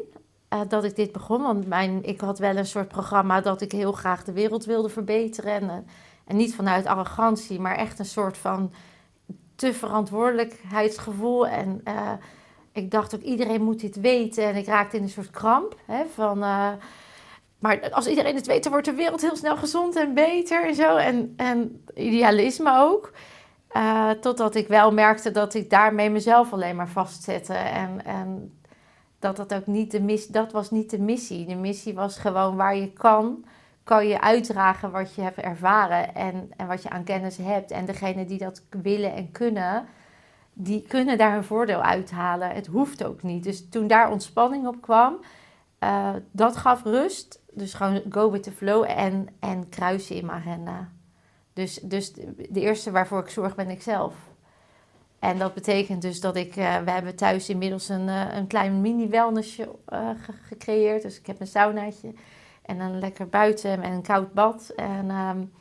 eh, 0.49 0.61
dat 0.69 0.85
ik 0.85 0.97
dit 0.97 1.13
begon, 1.13 1.43
want 1.43 1.67
mijn, 1.67 2.05
ik 2.05 2.21
had 2.21 2.39
wel 2.39 2.57
een 2.57 2.67
soort 2.67 2.89
programma 2.89 3.41
dat 3.41 3.61
ik 3.61 3.73
heel 3.73 3.93
graag 3.93 4.25
de 4.25 4.33
wereld 4.33 4.65
wilde 4.65 4.89
verbeteren. 4.89 5.53
En, 5.53 5.87
en 6.27 6.37
niet 6.37 6.55
vanuit 6.55 6.87
arrogantie, 6.87 7.61
maar 7.61 7.77
echt 7.77 7.99
een 7.99 8.05
soort 8.05 8.37
van 8.37 8.73
te 9.55 9.73
verantwoordelijkheidsgevoel. 9.73 11.47
En 11.47 11.83
ik 12.73 12.91
dacht 12.91 13.15
ook, 13.15 13.23
iedereen 13.23 13.63
moet 13.63 13.81
dit 13.81 14.01
weten. 14.01 14.45
En 14.45 14.57
ik 14.57 14.67
raakte 14.67 14.97
in 14.97 15.03
een 15.03 15.09
soort 15.09 15.31
kramp 15.31 15.77
hè, 15.87 16.05
van... 16.15 16.45
eh, 17.63 17.81
maar 17.81 17.91
als 17.91 18.07
iedereen 18.07 18.35
het 18.35 18.47
weet, 18.47 18.63
dan 18.63 18.73
wordt 18.73 18.87
de 18.87 18.95
wereld 18.95 19.21
heel 19.21 19.37
snel 19.37 19.57
gezond 19.57 19.97
en 19.97 20.15
beter 20.15 20.67
en 20.67 20.75
zo. 20.75 20.97
En, 20.97 21.35
en 21.37 21.85
idealisme 21.95 22.79
ook. 22.79 23.13
Uh, 23.77 24.11
totdat 24.11 24.55
ik 24.55 24.69
wel 24.69 24.93
merkte 24.93 25.31
dat 25.31 25.55
ik 25.55 25.71
daarmee 25.71 26.11
mezelf 26.11 26.53
alleen 26.53 26.77
maar 26.77 26.89
vastzette. 26.89 27.55
En, 27.55 28.05
en 28.05 28.59
dat 29.19 29.37
dat 29.37 29.55
ook 29.55 29.67
niet 29.67 29.91
de 29.91 30.01
missie, 30.01 30.33
dat 30.33 30.53
was 30.53 30.71
niet 30.71 30.91
de 30.91 30.99
missie. 30.99 31.47
De 31.47 31.55
missie 31.55 31.95
was 31.95 32.19
gewoon 32.19 32.57
waar 32.57 32.77
je 32.77 32.93
kan, 32.93 33.45
kan 33.85 34.07
je 34.07 34.21
uitdragen 34.21 34.91
wat 34.91 35.15
je 35.15 35.23
hebt 35.23 35.39
ervaren 35.39 36.15
en, 36.15 36.51
en 36.57 36.67
wat 36.67 36.83
je 36.83 36.91
aan 36.91 37.05
kennis 37.05 37.37
hebt. 37.37 37.71
En 37.71 37.85
degene 37.85 38.25
die 38.25 38.39
dat 38.39 38.63
willen 38.83 39.15
en 39.15 39.31
kunnen, 39.31 39.87
die 40.53 40.83
kunnen 40.89 41.19
daar 41.19 41.37
een 41.37 41.45
voordeel 41.45 41.83
uithalen. 41.83 42.51
Het 42.51 42.67
hoeft 42.67 43.05
ook 43.05 43.23
niet. 43.23 43.45
Dus 43.45 43.69
toen 43.69 43.87
daar 43.87 44.11
ontspanning 44.11 44.67
op 44.67 44.81
kwam, 44.81 45.17
uh, 45.81 46.09
dat 46.31 46.57
gaf 46.57 46.83
rust. 46.83 47.42
Dus 47.55 47.75
gewoon 47.75 48.03
go 48.09 48.31
with 48.31 48.43
the 48.43 48.53
flow 48.53 48.85
en, 48.89 49.29
en 49.39 49.69
kruisen 49.69 50.17
in 50.17 50.27
mijn 50.27 50.39
agenda. 50.39 50.89
Dus, 51.53 51.75
dus 51.75 52.13
de 52.13 52.61
eerste 52.61 52.91
waarvoor 52.91 53.21
ik 53.21 53.29
zorg 53.29 53.55
ben 53.55 53.71
ik 53.71 53.83
zelf. 53.83 54.15
En 55.19 55.39
dat 55.39 55.55
betekent 55.55 56.03
dus 56.03 56.21
dat 56.21 56.37
ik, 56.37 56.57
uh, 56.57 56.79
we 56.79 56.91
hebben 56.91 57.17
thuis 57.17 57.49
inmiddels 57.49 57.89
een, 57.89 58.09
uh, 58.09 58.35
een 58.35 58.47
klein 58.47 58.81
mini-wellnessje 58.81 59.69
uh, 59.89 60.11
gecreëerd. 60.43 61.03
Dus 61.03 61.19
ik 61.19 61.27
heb 61.27 61.41
een 61.41 61.47
saunaatje 61.47 62.13
en 62.63 62.81
een 62.81 62.99
lekker 62.99 63.29
buiten 63.29 63.83
en 63.83 63.93
een 63.93 64.03
koud 64.03 64.33
bad. 64.33 64.73
En 64.77 65.11
um, 65.11 65.53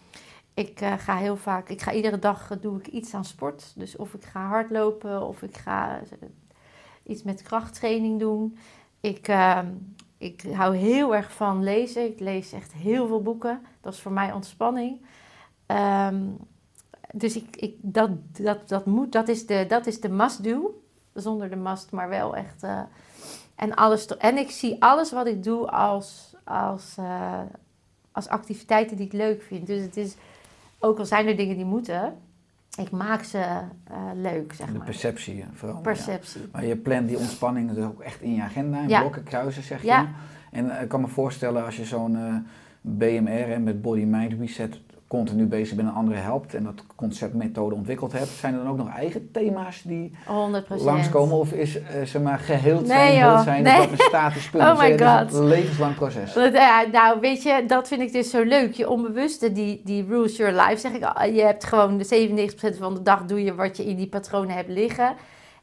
ik 0.54 0.80
ga 0.98 1.18
heel 1.18 1.38
vaak, 1.38 1.70
ik 1.70 1.82
ga 1.82 1.94
iedere 1.94 2.20
dag 2.20 2.58
doe 2.62 2.80
ik 2.80 2.88
iets 2.88 3.14
aan 3.14 3.26
sport. 3.26 3.74
Dus 3.76 3.96
of 3.96 4.14
ik 4.14 4.24
ga 4.24 4.48
hardlopen 4.48 5.28
of 5.28 5.42
ik 5.42 5.58
ga 5.58 6.00
iets 7.04 7.24
met 7.24 7.42
krachttraining 7.42 8.20
doen. 8.20 8.58
Ik, 9.00 9.28
ehm, 9.28 9.68
ik 10.22 10.42
hou 10.54 10.76
heel 10.76 11.16
erg 11.16 11.32
van 11.32 11.64
lezen. 11.64 12.06
Ik 12.06 12.20
lees 12.20 12.52
echt 12.52 12.74
heel 12.74 13.08
veel 13.08 13.22
boeken. 13.22 13.62
Dat 13.82 13.94
is 13.94 14.00
voor 14.00 14.12
mij 14.12 14.32
ontspanning. 14.32 15.06
Um, 15.68 16.38
dus 17.14 17.36
ik, 17.36 17.56
ik, 17.56 17.76
dat, 17.82 18.10
dat, 18.32 18.70
dat, 18.70 18.86
moet, 18.86 19.12
dat, 19.12 19.28
is 19.28 19.46
de, 19.46 19.66
dat 19.68 19.88
is 19.88 20.02
de 20.02 20.10
must-do. 20.10 20.82
Zonder 21.14 21.50
de 21.50 21.56
must, 21.56 21.92
maar 21.92 22.10
wel 22.10 22.36
echt. 22.36 22.64
Uh, 22.64 22.82
en, 23.56 23.76
alles, 23.76 24.06
en 24.06 24.38
ik 24.38 24.52
zie 24.52 24.82
alles 24.84 25.12
wat 25.12 25.28
ik 25.28 25.44
doe 25.44 25.70
als, 25.70 26.36
als, 26.44 26.96
uh, 27.00 27.42
als 28.12 28.28
activiteiten 28.28 28.98
die 28.98 29.06
ik 29.06 29.14
leuk 29.14 29.42
vind. 29.42 29.68
Dus 29.68 29.82
het 29.82 29.98
is, 29.98 30.16
ook 30.80 31.00
al 31.00 31.06
zijn 31.06 31.28
er 31.28 31.36
dingen 31.36 31.56
die 31.56 31.66
moeten, 31.66 32.18
ik 32.78 32.92
maak 32.92 33.24
ze 33.24 33.38
uh, 33.38 33.98
leuk, 34.16 34.54
zeg 34.54 34.66
de 34.68 34.72
maar. 34.72 34.82
De 34.82 34.92
perceptie 34.92 35.46
vooral. 35.54 35.82
Perceptie. 35.82 36.42
Ja. 36.42 36.48
Maar 36.52 36.66
je 36.66 36.76
plant 36.76 37.08
die 37.08 37.18
ontspanning 37.18 37.74
dus 37.74 37.84
ook 37.84 38.02
echt 38.02 38.22
in 38.22 38.34
je 38.34 38.42
agenda, 38.42 38.82
in 38.82 38.90
ja. 38.90 39.00
blokken, 39.00 39.24
kruisen, 39.24 39.64
zeg 39.64 39.82
je. 39.82 40.06
En 40.52 40.82
ik 40.82 40.88
kan 40.88 41.02
me 41.02 41.08
voorstellen 41.08 41.66
als 41.66 41.76
je 41.76 41.86
zo'n 41.86 42.46
BMR 42.82 43.52
en 43.52 43.64
met 43.64 43.82
Body 43.82 44.04
Mind 44.04 44.34
Reset 44.40 44.80
continu 45.12 45.46
bezig 45.46 45.76
bent 45.76 45.88
en 45.88 45.94
anderen 45.94 46.24
helpt 46.24 46.54
en 46.54 46.64
dat 46.64 46.84
conceptmethode 46.96 47.76
ontwikkeld 47.76 48.12
hebt, 48.12 48.28
zijn 48.28 48.54
er 48.54 48.60
dan 48.60 48.72
ook 48.72 48.78
nog 48.78 48.90
eigen 48.90 49.32
thema's 49.32 49.82
die 49.82 50.12
100%. 50.26 50.84
langskomen? 50.84 51.36
Of 51.38 51.52
is 51.52 51.76
uh, 51.78 51.84
ze 52.06 52.20
maar 52.20 52.40
geheeld 52.40 52.88
Nee, 52.88 52.98
zijn, 52.98 53.18
joh. 53.18 53.42
zijn, 53.44 53.64
Nee. 53.64 53.78
dat 53.78 53.92
een 53.92 53.98
statuspunt? 53.98 54.64
Oh 54.68 54.80
my 54.80 54.86
is 54.86 55.02
God. 55.02 55.34
een 55.34 55.48
levenslang 55.48 55.96
proces. 55.96 56.34
Dat, 56.34 56.54
ja, 56.54 56.86
nou, 56.92 57.20
weet 57.20 57.44
je, 57.44 57.64
dat 57.68 57.88
vind 57.88 58.02
ik 58.02 58.12
dus 58.12 58.30
zo 58.30 58.44
leuk. 58.44 58.74
Je 58.74 58.90
onbewuste, 58.90 59.52
die, 59.52 59.82
die 59.84 60.06
rules 60.08 60.38
your 60.38 60.62
life, 60.62 60.78
zeg 60.78 60.92
ik. 60.92 61.34
Je 61.36 61.42
hebt 61.42 61.64
gewoon 61.64 61.98
de 61.98 62.30
97% 62.76 62.78
van 62.78 62.94
de 62.94 63.02
dag 63.02 63.26
doe 63.26 63.44
je 63.44 63.56
wat 63.56 63.78
je 63.78 63.86
in 63.86 63.96
die 63.96 64.08
patronen 64.08 64.56
hebt 64.56 64.70
liggen. 64.70 65.14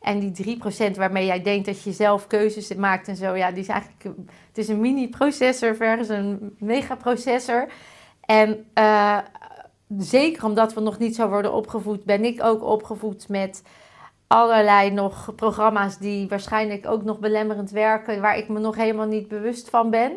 En 0.01 0.19
die 0.33 0.59
3% 0.91 0.97
waarmee 0.97 1.27
jij 1.27 1.43
denkt 1.43 1.67
dat 1.67 1.83
je 1.83 1.93
zelf 1.93 2.27
keuzes 2.27 2.75
maakt 2.75 3.09
en 3.09 3.17
zo, 3.17 3.35
ja, 3.37 3.51
die 3.51 3.61
is 3.61 3.69
eigenlijk... 3.69 4.03
Het 4.49 4.59
is 4.59 4.69
een 4.69 4.81
mini-processor 4.81 5.77
versus 5.77 6.09
een 6.09 6.55
megaprocessor. 6.59 7.69
En 8.29 8.67
eh, 8.75 9.19
zeker 9.99 10.45
omdat 10.45 10.75
we 10.75 10.81
nog 10.81 10.99
niet 10.99 11.15
zo 11.15 11.29
worden 11.29 11.53
opgevoed, 11.53 12.05
ben 12.05 12.25
ik 12.25 12.43
ook 12.43 12.63
opgevoed 12.63 13.29
met 13.29 13.63
allerlei 14.27 14.91
nog 14.91 15.35
programma's 15.35 15.99
die 15.99 16.29
waarschijnlijk 16.29 16.87
ook 16.87 17.05
nog 17.05 17.19
belemmerend 17.19 17.71
werken, 17.71 18.21
waar 18.21 18.39
ik 18.39 18.49
me 18.49 18.59
nog 18.59 18.77
helemaal 18.77 19.07
niet 19.07 19.29
bewust 19.29 19.71
van 19.71 19.91
ben. 19.91 20.13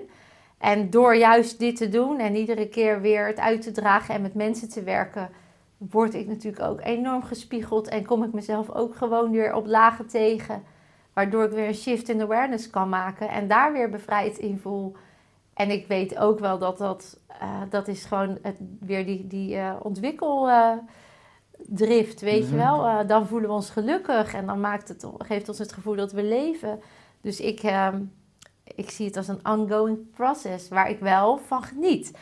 En 0.58 0.90
door 0.90 1.16
juist 1.16 1.60
dit 1.60 1.76
te 1.76 1.90
doen 1.90 2.20
en 2.20 2.36
iedere 2.36 2.68
keer 2.68 3.02
weer 3.02 3.28
het 3.28 3.40
uit 3.40 3.62
te 3.62 3.72
dragen 3.72 4.16
en 4.16 4.22
met 4.22 4.34
mensen 4.34 4.70
te 4.70 4.84
werken, 4.84 5.30
word 5.78 6.14
ik 6.14 6.28
natuurlijk 6.28 6.64
ook 6.64 6.82
enorm 6.82 7.24
gespiegeld 7.24 7.88
en 7.88 8.06
kom 8.06 8.24
ik 8.24 8.34
mezelf 8.34 8.70
ook 8.70 8.96
gewoon 8.96 9.32
weer 9.32 9.54
op 9.54 9.66
lagen 9.66 10.08
tegen. 10.08 10.64
Waardoor 11.14 11.44
ik 11.44 11.52
weer 11.52 11.68
een 11.68 11.74
shift 11.74 12.10
in 12.10 12.22
awareness 12.22 12.70
kan 12.70 12.90
maken 12.90 13.30
en 13.30 13.48
daar 13.48 13.74
weer 13.74 13.90
bevrijd 13.90 14.38
in 14.38 14.60
voel. 14.60 14.96
En 15.62 15.72
ik 15.72 15.88
weet 15.88 16.18
ook 16.18 16.40
wel 16.40 16.58
dat 16.58 16.78
dat, 16.78 17.20
uh, 17.42 17.62
dat 17.70 17.88
is 17.88 18.06
gewoon 18.06 18.38
het, 18.42 18.58
weer 18.80 19.06
die, 19.06 19.28
die 19.28 19.56
uh, 19.56 19.74
ontwikkeldrift, 19.82 22.22
weet 22.22 22.42
Mhm. 22.44 22.52
je 22.52 22.58
wel. 22.58 22.86
Uh, 22.86 23.00
dan 23.08 23.28
voelen 23.28 23.50
we 23.50 23.56
ons 23.56 23.70
gelukkig 23.70 24.34
en 24.34 24.46
dan 24.46 24.60
maakt 24.60 24.88
het, 24.88 25.06
geeft 25.18 25.50
ons 25.50 25.58
het 25.58 25.74
gevoel 25.74 25.96
dat 25.96 26.12
we 26.12 26.24
leven. 26.24 26.80
Dus 27.22 27.40
ik, 27.40 27.64
ehm, 27.64 28.02
ik 28.64 28.90
zie 28.90 29.06
het 29.06 29.18
als 29.18 29.28
een 29.28 29.46
ongoing 29.46 30.12
process 30.12 30.70
waar 30.70 30.90
ik 30.90 31.00
wel 31.00 31.38
van 31.38 31.64
geniet. 31.64 32.18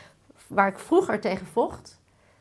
Waar 0.46 0.68
ik 0.68 0.78
vroeger 0.78 1.20
tegen 1.20 1.46
vocht. 1.46 2.00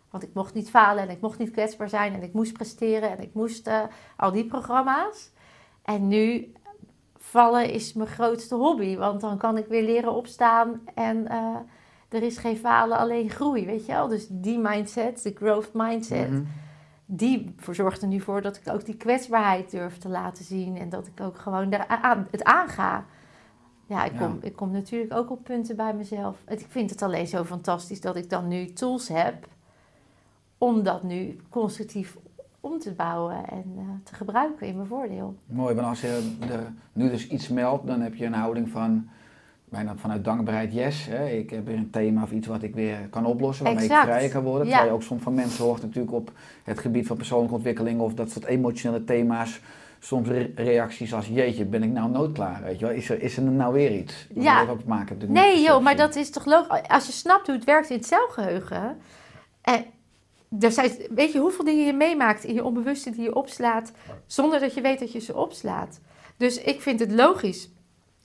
Want 0.10 0.24
ik 0.24 0.34
mocht 0.34 0.54
niet 0.54 0.70
falen 0.70 1.04
en 1.04 1.10
ik 1.10 1.22
mocht 1.22 1.40
niet 1.40 1.52
kwetsbaar 1.52 1.90
zijn 1.90 2.14
en 2.14 2.24
ik 2.24 2.34
moest 2.34 2.54
presteren 2.54 3.10
en 3.10 3.22
ik 3.22 3.34
moest 3.34 3.70
al 4.18 4.32
die 4.32 4.46
programma's. 4.46 5.32
En 5.84 6.08
nu 6.08 6.52
vallen 7.30 7.70
is 7.72 7.94
mijn 7.94 8.10
grootste 8.10 8.56
hobby, 8.56 8.98
want 8.98 9.22
dan 9.22 9.38
kan 9.38 9.58
ik 9.58 9.66
weer 9.68 9.84
leren 9.84 10.14
opstaan 10.14 10.82
en 10.94 11.18
uh, 11.18 11.56
er 12.10 12.24
is 12.24 12.38
geen 12.38 12.58
falen, 12.58 12.98
alleen 12.98 13.30
groei, 13.30 13.66
weet 13.66 13.86
je 13.86 13.92
wel. 13.92 14.08
Dus 14.08 14.28
die 14.30 14.58
mindset, 14.60 15.24
de 15.24 15.34
growth 15.36 15.70
mindset, 15.74 16.30
Mhm. 16.30 16.42
die 17.06 17.56
zorgt 17.72 18.02
er 18.02 18.08
nu 18.08 18.20
voor 18.20 18.42
dat 18.42 18.56
ik 18.58 18.74
ook 18.74 18.86
die 18.86 18.96
kwetsbaarheid 18.98 19.72
durf 19.72 19.98
te 19.98 20.10
laten 20.10 20.46
zien 20.46 20.78
en 20.78 20.90
dat 20.90 21.08
ik 21.08 21.22
ook 21.22 21.38
gewoon 21.38 21.70
daar 21.70 21.88
aan, 21.88 22.28
het 22.32 22.44
aanga. 22.44 23.06
Ja, 23.86 24.04
ik 24.04 24.12
kom, 24.18 24.38
Ja. 24.42 24.48
ik 24.48 24.56
kom 24.56 24.72
natuurlijk 24.72 25.14
ook 25.14 25.32
op 25.32 25.44
punten 25.44 25.76
bij 25.76 25.94
mezelf. 25.94 26.44
Ik 26.48 26.66
vind 26.70 26.90
het 26.90 27.02
alleen 27.02 27.28
zo 27.28 27.44
fantastisch 27.44 28.02
dat 28.02 28.16
ik 28.16 28.30
dan 28.30 28.48
nu 28.48 28.74
tools 28.74 29.08
heb 29.08 29.48
om 30.58 30.84
dat 30.84 31.04
nu 31.04 31.40
constructief 31.50 32.18
om 32.60 32.80
te 32.80 32.92
bouwen 32.92 33.36
en 33.50 33.74
eh, 33.78 33.84
te 34.04 34.16
gebruiken 34.16 34.68
in 34.68 34.76
mijn 34.76 34.88
voordeel. 34.88 35.36
Mooi, 35.46 35.76
want 35.76 35.88
als 35.88 36.02
je 36.02 36.36
de, 36.40 36.60
nu 36.94 37.10
dus 37.10 37.28
iets 37.28 37.48
meldt, 37.48 37.88
dan 37.88 38.02
heb 38.02 38.16
je 38.16 38.26
een 38.26 38.34
houding 38.34 38.70
van 38.70 39.10
bijna 39.70 39.96
vanuit 39.96 40.24
dankbaarheid, 40.24 40.74
yes. 40.74 41.06
Hè, 41.06 41.28
ik 41.30 41.50
heb 41.50 41.66
weer 41.66 41.78
een 41.78 41.90
thema 41.90 42.24
of 42.24 42.32
iets 42.32 42.48
wat 42.48 42.64
ik 42.64 42.76
weer 42.76 42.98
kan 43.10 43.26
oplossen, 43.26 43.66
waarmee 43.66 43.84
Exact. 43.84 44.08
ik 44.08 44.14
vrijer 44.14 44.32
kan 44.32 44.44
worden. 44.44 44.66
Ja. 44.68 44.72
Terwijl 44.72 44.92
je 44.92 44.98
ook 44.98 45.08
soms 45.08 45.22
van 45.24 45.34
mensen 45.34 45.64
hoort 45.66 45.82
natuurlijk 45.82 46.14
op 46.14 46.32
het 46.64 46.80
gebied 46.80 47.08
van 47.08 47.18
persoonlijke 47.18 47.56
ontwikkeling 47.56 48.00
of 48.00 48.14
dat 48.14 48.32
soort 48.32 48.46
emotionele 48.46 49.04
thema's. 49.04 49.62
Soms 50.02 50.28
re- 50.28 50.52
reacties 50.56 51.14
als, 51.14 51.28
jeetje, 51.28 51.66
ben 51.66 51.84
ik 51.84 51.92
nou 51.92 52.10
nooit 52.10 52.32
klaar, 52.32 52.64
weet 52.64 52.80
je 52.80 52.86
wel? 52.86 52.96
Is 52.96 53.10
er, 53.10 53.22
is 53.22 53.38
er 53.38 53.44
nou 53.44 53.74
weer 53.74 53.92
iets? 53.92 54.28
Ja. 54.34 54.66
ook 54.70 54.86
maken 54.86 55.18
Nee 55.28 55.62
joh, 55.62 55.84
maar 55.84 55.96
dat 55.96 56.16
is 56.16 56.30
toch 56.30 56.46
logisch. 56.46 56.88
Als 56.88 57.06
je 57.06 57.12
snapt 57.12 57.46
hoe 57.46 57.56
het 57.56 57.64
werkt 57.64 57.90
in 57.90 57.96
het 57.98 58.06
celgeheugen. 58.06 58.98
En 59.62 59.86
weet 61.10 61.32
je 61.32 61.40
hoeveel 61.40 61.66
dingen 61.66 61.86
je 61.86 61.94
meemaakt 61.94 62.44
in 62.44 62.54
je 62.54 62.64
onbewuste 62.64 63.12
die 63.12 63.22
je 63.22 63.36
opslaat. 63.36 63.92
Zonder 64.26 64.60
dat 64.60 64.74
je 64.74 64.82
weet 64.82 65.00
dat 65.00 65.12
je 65.12 65.20
ze 65.20 65.36
opslaat. 65.36 66.00
Dus 66.38 66.62
ik 66.62 66.82
vind 66.82 67.00
het 67.00 67.12
logisch 67.12 67.70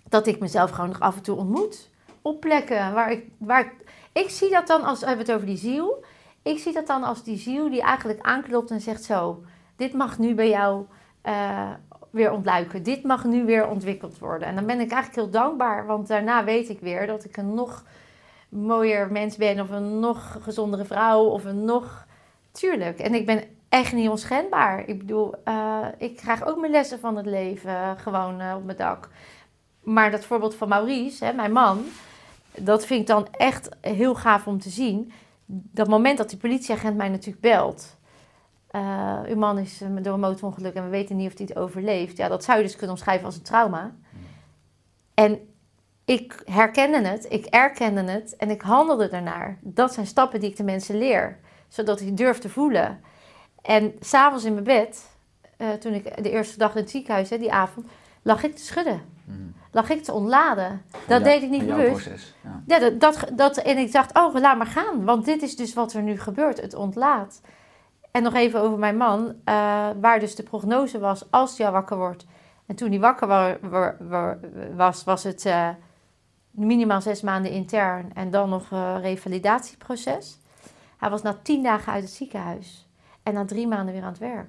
dat 0.09 0.27
ik 0.27 0.41
mezelf 0.41 0.71
gewoon 0.71 0.91
nog 0.91 1.01
af 1.01 1.17
en 1.17 1.23
toe 1.23 1.37
ontmoet. 1.37 1.91
Op 2.23 2.41
plekken 2.41 2.93
waar 2.93 3.13
ik... 3.13 3.25
Waar 3.39 3.61
ik, 3.61 3.73
ik 4.13 4.31
zie 4.31 4.51
dat 4.51 4.67
dan 4.67 4.83
als... 4.83 5.01
We 5.01 5.07
hebben 5.07 5.27
het 5.27 5.35
over 5.35 5.47
die 5.47 5.57
ziel. 5.57 6.05
Ik 6.43 6.59
zie 6.59 6.73
dat 6.73 6.87
dan 6.87 7.03
als 7.03 7.25
die 7.25 7.39
ziel 7.39 7.71
die 7.71 7.83
eigenlijk 7.83 8.21
aanklopt 8.21 8.71
en 8.71 8.81
zegt 8.81 9.05
zo... 9.05 9.43
Dit 9.77 9.93
mag 9.93 10.19
nu 10.19 10.35
bij 10.35 10.49
jou 10.49 10.85
eh, 11.23 11.71
weer 12.11 12.33
ontluiken. 12.33 12.83
Dit 12.83 13.03
mag 13.03 13.25
nu 13.25 13.45
weer 13.45 13.69
ontwikkeld 13.69 14.19
worden. 14.19 14.49
En 14.49 14.55
dan 14.55 14.67
ben 14.67 14.81
ik 14.81 14.91
eigenlijk 14.91 15.15
heel 15.15 15.41
dankbaar. 15.43 15.87
Want 15.87 16.09
daarna 16.09 16.45
weet 16.45 16.69
ik 16.69 16.81
weer 16.81 17.07
dat 17.07 17.25
ik 17.25 17.37
een 17.37 17.55
nog 17.55 17.85
mooier 18.49 19.13
mens 19.13 19.37
ben. 19.37 19.61
Of 19.61 19.71
een 19.71 20.01
nog 20.01 20.39
gezondere 20.41 20.85
vrouw. 20.85 21.25
Of 21.25 21.45
een 21.45 21.65
nog... 21.65 22.04
Tuurlijk. 22.55 22.99
En 22.99 23.15
ik 23.15 23.27
ben 23.27 23.45
echt 23.69 23.93
niet 23.93 24.09
onschendbaar. 24.09 24.89
Ik 24.89 24.99
bedoel, 24.99 25.35
eh, 25.45 25.87
ik 25.99 26.17
krijg 26.17 26.45
ook 26.47 26.61
mijn 26.61 26.73
lessen 26.73 27.01
van 27.01 27.17
het 27.17 27.27
leven 27.27 27.99
gewoon 27.99 28.41
eh, 28.41 28.55
op 28.57 28.65
mijn 28.65 28.77
dak. 28.77 29.09
Maar 29.83 30.11
dat 30.11 30.25
voorbeeld 30.25 30.55
van 30.55 30.69
Maurice, 30.69 31.25
hè, 31.25 31.33
mijn 31.33 31.53
man, 31.53 31.85
dat 32.59 32.87
vind 32.87 33.01
ik 33.01 33.07
dan 33.07 33.29
echt 33.31 33.69
heel 33.81 34.15
gaaf 34.15 34.47
om 34.47 34.61
te 34.61 34.71
zien. 34.71 35.13
Dat 35.47 35.89
moment 35.89 36.19
dat 36.19 36.29
die 36.31 36.39
politieagent 36.39 36.97
mij 36.97 37.09
natuurlijk 37.09 37.41
belt. 37.41 37.97
eh, 38.71 39.21
uw 39.29 39.37
man 39.37 39.59
is 39.59 39.83
door 40.03 40.15
een 40.15 40.21
motorongeluk 40.21 40.75
en 40.75 40.85
we 40.85 40.89
weten 40.91 41.17
niet 41.17 41.27
of 41.33 41.39
hij 41.39 41.47
het 41.49 41.59
overleeft. 41.59 42.17
Ja, 42.17 42.29
dat 42.29 42.45
zou 42.45 42.59
je 42.59 42.65
dus 42.65 42.77
kunnen 42.77 42.97
omschrijven 42.97 43.27
als 43.27 43.37
een 43.37 43.43
trauma. 43.43 43.95
En 45.15 45.39
ik 46.05 46.43
herkende 46.45 47.09
het, 47.09 47.27
ik 47.29 47.45
erkende 47.47 48.03
het 48.13 48.37
en 48.37 48.51
ik 48.51 48.63
handelde 48.63 49.09
daarnaar. 49.09 49.59
Dat 49.61 49.95
zijn 49.95 50.07
stappen 50.07 50.41
die 50.41 50.51
ik 50.51 50.57
de 50.57 50.65
mensen 50.65 50.99
leer, 50.99 51.39
zodat 51.75 52.01
ik 52.01 52.17
durf 52.17 52.39
te 52.39 52.49
voelen. 52.49 53.01
En 53.63 53.93
s'avonds 54.01 54.45
in 54.45 54.53
mijn 54.53 54.65
bed, 54.65 55.11
eh, 55.57 55.69
toen 55.73 55.93
ik 55.93 56.23
de 56.23 56.31
eerste 56.31 56.59
dag 56.59 56.75
in 56.75 56.81
het 56.81 56.91
ziekenhuis, 56.91 57.31
hè, 57.31 57.39
die 57.39 57.53
avond, 57.53 57.87
lag 58.23 58.43
ik 58.43 58.55
te 58.57 58.63
schudden. 58.65 59.03
Mhm. 59.25 59.39
lag 59.73 59.91
ik 59.91 60.03
te 60.03 60.13
ontladen. 60.13 60.83
Dat 61.07 61.19
Ja, 61.19 61.25
deed 61.25 61.43
ik 61.43 61.51
niet 61.51 61.67
bewust. 61.67 61.91
proces. 61.91 62.35
Ja. 62.43 62.63
Ja, 62.67 62.79
dat, 62.79 63.01
dat, 63.01 63.27
dat, 63.37 63.57
en 63.57 63.79
ik 63.79 63.93
dacht, 63.93 64.15
oh, 64.17 64.35
laat 64.35 64.57
maar 64.57 64.67
gaan. 64.67 65.05
Want 65.05 65.25
dit 65.25 65.43
is 65.43 65.57
dus 65.57 65.75
wat 65.75 65.93
er 65.93 66.03
nu 66.03 66.19
gebeurt. 66.21 66.61
Het 66.61 66.75
ontlaat. 66.75 67.41
En 68.11 68.23
nog 68.23 68.35
even 68.35 68.61
over 68.61 68.79
mijn 68.79 68.97
man. 68.97 69.35
eh, 69.45 69.55
waar 70.01 70.21
dus 70.21 70.35
de 70.35 70.43
prognose 70.43 70.99
was, 70.99 71.31
als 71.31 71.59
hij 71.59 71.67
al 71.67 71.73
wakker 71.73 71.97
wordt. 71.97 72.27
En 72.67 72.77
toen 72.77 72.91
hij 72.91 73.01
wakker 73.01 73.27
wa- 73.29 73.57
wa- 73.61 73.97
wa- 73.99 74.39
was, 74.77 75.05
was 75.05 75.23
het 75.23 75.45
eh, 75.47 75.69
minimaal 76.51 77.01
zes 77.01 77.21
maanden 77.21 77.51
intern. 77.51 78.11
En 78.15 78.31
dan 78.31 78.49
nog 78.49 78.71
een 78.71 79.01
revalidatieproces. 79.01 80.39
Hij 81.05 81.13
was 81.13 81.23
na 81.23 81.39
tien 81.43 81.63
dagen 81.63 81.93
uit 81.93 82.03
het 82.03 82.13
ziekenhuis. 82.13 82.89
En 83.23 83.35
na 83.35 83.45
drie 83.45 83.67
maanden 83.67 83.95
weer 83.95 84.03
aan 84.03 84.09
het 84.09 84.19
werk. 84.19 84.49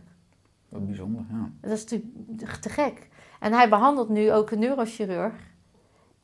Wat 0.70 0.86
bijzonder, 0.86 1.26
ja. 1.32 1.50
Dat 1.62 1.72
is 1.72 1.84
natuurlijk 1.84 2.62
te 2.62 2.70
gek. 2.70 3.10
En 3.40 3.54
hij 3.54 3.70
behandelt 3.70 4.10
nu 4.10 4.32
ook 4.32 4.52
een 4.52 4.60
neurochirurg. 4.60 5.34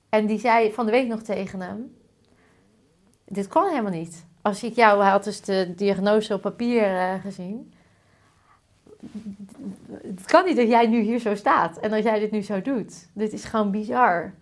En 0.10 0.26
die 0.26 0.40
zei 0.40 0.74
van 0.74 0.86
de 0.86 0.92
week 0.92 1.08
nog 1.08 1.22
tegen 1.22 1.62
hem: 1.62 1.96
Dit 3.26 3.48
kan 3.48 3.70
helemaal 3.70 3.92
niet. 3.92 4.26
Als 4.42 4.64
ik 4.64 4.76
jou, 4.76 5.02
hij 5.02 5.12
had 5.12 5.24
dus 5.24 5.42
de 5.42 5.74
diagnose 5.76 6.34
op 6.34 6.42
papier 6.42 6.84
eh, 6.84 7.22
gezien. 7.22 7.74
Het 10.02 10.26
kan 10.26 10.46
niet 10.46 10.58
dat 10.58 10.68
jij 10.68 10.88
nu 10.88 11.00
hier 11.02 11.20
zo 11.20 11.36
staat 11.36 11.78
en 11.78 11.90
dat 11.90 12.04
jij 12.04 12.20
dit 12.20 12.32
nu 12.32 12.42
zo 12.42 12.62
doet. 12.62 13.10
Dit 13.14 13.34
is 13.34 13.44
gewoon 13.44 13.72
bizar. 13.72 14.34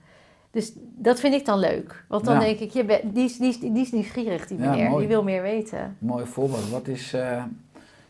Dus 0.52 0.72
dat 0.96 1.20
vind 1.20 1.34
ik 1.34 1.46
dan 1.46 1.60
leuk. 1.60 2.06
Want 2.08 2.26
dan 2.26 2.34
Ja. 2.34 2.40
denk 2.40 2.60
ik, 2.60 2.72
je 2.72 2.86
bent, 2.86 3.16
die, 3.16 3.24
is, 3.24 3.38
die, 3.38 3.50
is, 3.50 3.60
die 3.60 3.78
is 3.82 3.92
nieuwsgierig, 3.92 4.48
die 4.48 4.58
Ja, 4.60 4.70
meneer. 4.70 4.90
mooi. 4.90 5.00
die 5.00 5.08
wil 5.08 5.24
meer 5.24 5.42
weten. 5.42 5.96
Mooi 6.00 6.26
voorbeeld. 6.26 6.70
Wat 6.70 6.88
is 6.88 7.14
eh, 7.14 7.44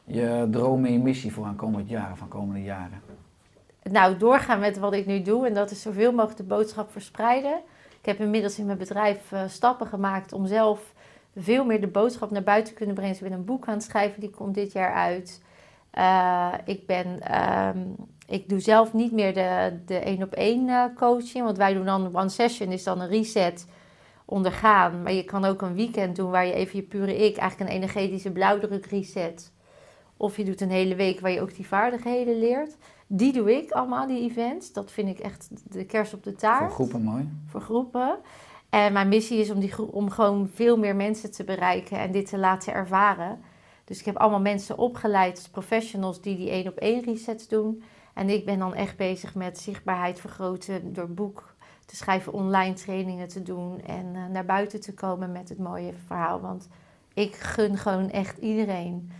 je 0.05 0.47
droom 0.51 0.85
en 0.85 0.91
je 0.93 0.99
missie 0.99 1.33
voor 1.33 1.45
aankomend 1.45 1.89
jaar 1.89 2.11
of 2.11 2.27
komende 2.27 2.63
jaren? 2.63 3.01
nou, 3.91 4.17
doorgaan 4.17 4.59
met 4.59 4.77
wat 4.79 4.93
ik 4.93 5.05
nu 5.05 5.21
doe. 5.21 5.47
En 5.47 5.53
dat 5.53 5.71
is 5.71 5.81
zoveel 5.81 6.11
mogelijk 6.11 6.37
de 6.37 6.43
boodschap 6.43 6.91
verspreiden. 6.91 7.59
Ik 7.99 8.05
heb 8.05 8.19
inmiddels 8.19 8.59
in 8.59 8.65
mijn 8.65 8.77
bedrijf 8.77 9.31
eh, 9.31 9.41
stappen 9.47 9.87
gemaakt 9.87 10.33
om 10.33 10.45
zelf 10.45 10.93
veel 11.37 11.65
meer 11.65 11.81
de 11.81 11.87
boodschap 11.87 12.31
naar 12.31 12.43
buiten 12.43 12.71
te 12.71 12.77
kunnen 12.77 12.95
brengen. 12.95 13.13
Dus 13.13 13.21
ik 13.23 13.29
ben 13.29 13.39
een 13.39 13.45
boek 13.45 13.67
aan 13.67 13.73
het 13.73 13.83
schrijven, 13.83 14.19
die 14.19 14.29
komt 14.29 14.55
dit 14.55 14.71
jaar 14.71 14.93
uit. 14.93 15.41
Eh, 15.91 16.53
ik, 16.65 16.85
ben, 16.85 17.19
ehm, 17.21 17.77
ik 18.29 18.49
doe 18.49 18.59
zelf 18.59 18.93
niet 18.93 19.11
meer 19.11 19.33
de, 19.33 19.79
de 19.85 19.95
één 19.95 20.23
op 20.23 20.31
één 20.31 20.69
eh, 20.69 20.83
coaching. 20.95 21.43
Want 21.43 21.57
wij 21.57 21.73
doen 21.73 21.85
dan 21.85 22.15
one 22.15 22.29
session, 22.29 22.71
is 22.71 22.83
dan 22.83 23.01
een 23.01 23.07
reset 23.07 23.67
ondergaan. 24.25 25.01
Maar 25.03 25.13
je 25.13 25.23
kan 25.23 25.45
ook 25.45 25.61
een 25.61 25.75
weekend 25.75 26.15
doen 26.15 26.31
waar 26.31 26.45
je 26.45 26.53
even 26.53 26.75
je 26.75 26.83
pure 26.83 27.15
ik, 27.15 27.37
eigenlijk 27.37 27.71
een 27.71 27.75
energetische 27.75 28.31
blauwdruk 28.31 28.85
reset. 28.85 29.51
Of 30.17 30.37
je 30.37 30.43
doet 30.43 30.61
een 30.61 30.71
hele 30.71 30.95
week 30.95 31.19
waar 31.19 31.31
je 31.31 31.41
ook 31.41 31.55
die 31.55 31.67
vaardigheden 31.67 32.39
leert. 32.39 32.75
Die 33.07 33.33
doe 33.33 33.57
ik 33.57 33.71
allemaal, 33.71 34.07
die 34.07 34.29
events. 34.29 34.73
Dat 34.73 34.91
vind 34.91 35.09
ik 35.09 35.19
echt 35.19 35.49
de 35.63 35.85
kers 35.85 36.13
op 36.13 36.23
de 36.23 36.35
taart. 36.35 36.73
Voor 36.73 36.85
groepen 36.85 37.01
mooi. 37.01 37.29
Voor 37.47 37.61
groepen. 37.61 38.17
En 38.69 38.93
mijn 38.93 39.07
missie 39.07 39.39
is 39.39 39.51
om, 39.51 39.59
die, 39.59 39.71
groep- 39.71 39.93
om 39.93 40.09
gewoon 40.09 40.49
veel 40.53 40.77
meer 40.77 40.95
mensen 40.95 41.31
te 41.31 41.43
bereiken 41.43 41.97
en 41.99 42.11
dit 42.11 42.29
te 42.29 42.37
laten 42.37 42.73
ervaren. 42.73 43.39
Dus 43.85 43.99
ik 43.99 44.05
heb 44.05 44.17
allemaal 44.17 44.39
mensen 44.39 44.77
opgeleid, 44.77 45.49
professionals, 45.51 46.21
die 46.21 46.37
die 46.37 46.49
één 46.49 46.67
op 46.67 46.77
één 46.77 47.03
resets 47.03 47.47
doen. 47.47 47.83
En 48.19 48.29
ik 48.29 48.45
ben 48.45 48.59
dan 48.59 48.73
echt 48.73 48.97
bezig 48.97 49.35
met 49.35 49.59
zichtbaarheid 49.59 50.19
vergroten 50.19 50.93
door 50.93 51.09
boek 51.09 51.55
te 51.85 51.95
schrijven, 51.95 52.33
online 52.33 52.73
trainingen 52.73 53.27
te 53.27 53.43
doen 53.43 53.81
en 53.81 54.15
eh, 54.15 54.25
naar 54.31 54.45
buiten 54.45 54.81
te 54.81 54.93
komen 54.93 55.31
met 55.31 55.49
het 55.49 55.57
mooie 55.57 55.93
verhaal. 56.05 56.41
Want 56.41 56.67
ik 57.13 57.35
gun 57.35 57.77
gewoon 57.77 58.09
echt 58.09 58.37
iedereen 58.37 59.11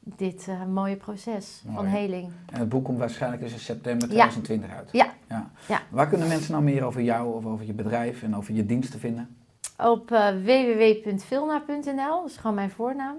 dit 0.00 0.48
eh, 0.48 0.64
mooie 0.64 0.96
proces 0.96 1.62
van 1.74 1.84
heling. 1.84 2.30
En 2.52 2.60
het 2.60 2.68
boek 2.68 2.84
komt 2.84 2.98
waarschijnlijk 2.98 3.42
dus 3.42 3.52
in 3.52 3.58
september 3.58 4.08
Ja. 4.08 4.28
2020 4.28 4.70
uit. 4.70 4.88
Ja. 4.92 5.12
ja. 5.28 5.50
Ja. 5.68 5.82
Waar 5.90 6.08
kunnen 6.08 6.28
mensen 6.28 6.52
nou 6.52 6.64
meer 6.64 6.84
over 6.84 7.02
jou 7.02 7.34
of 7.34 7.46
over 7.46 7.66
je 7.66 7.72
bedrijf 7.72 8.22
en 8.22 8.36
over 8.36 8.54
je 8.54 8.66
diensten 8.66 9.00
vinden? 9.00 9.36
op 9.78 10.10
uh, 10.10 10.28
www.vilna.nl, 10.28 12.20
dat 12.20 12.30
is 12.30 12.36
gewoon 12.36 12.54
mijn 12.54 12.70
voornaam. 12.70 13.16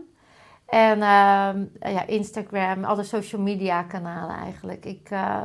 En 0.71 0.97
uh, 0.97 1.93
ja, 1.93 2.05
Instagram, 2.07 2.83
alle 2.83 3.03
social 3.03 3.41
media 3.41 3.83
kanalen 3.83 4.35
eigenlijk. 4.35 4.85
Ik, 4.85 5.09
uh, 5.11 5.43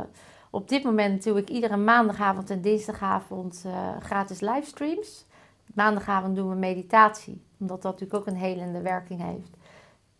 op 0.51 0.69
dit 0.69 0.85
moment 0.85 1.25
doe 1.25 1.39
ik 1.39 1.49
iedere 1.49 1.77
maandagavond 1.77 2.51
en 2.51 2.61
dinsdagavond 2.61 3.63
uh, 3.67 3.97
gratis 4.01 4.41
livestreams. 4.41 5.27
Maandagavond 5.75 6.37
doen 6.37 6.49
we 6.49 6.55
meditatie, 6.55 7.43
omdat 7.59 7.83
dat 7.83 7.93
natuurlijk 7.93 8.21
ook 8.21 8.35
een 8.35 8.41
helende 8.41 8.81
werking 8.81 9.23
heeft. 9.23 9.51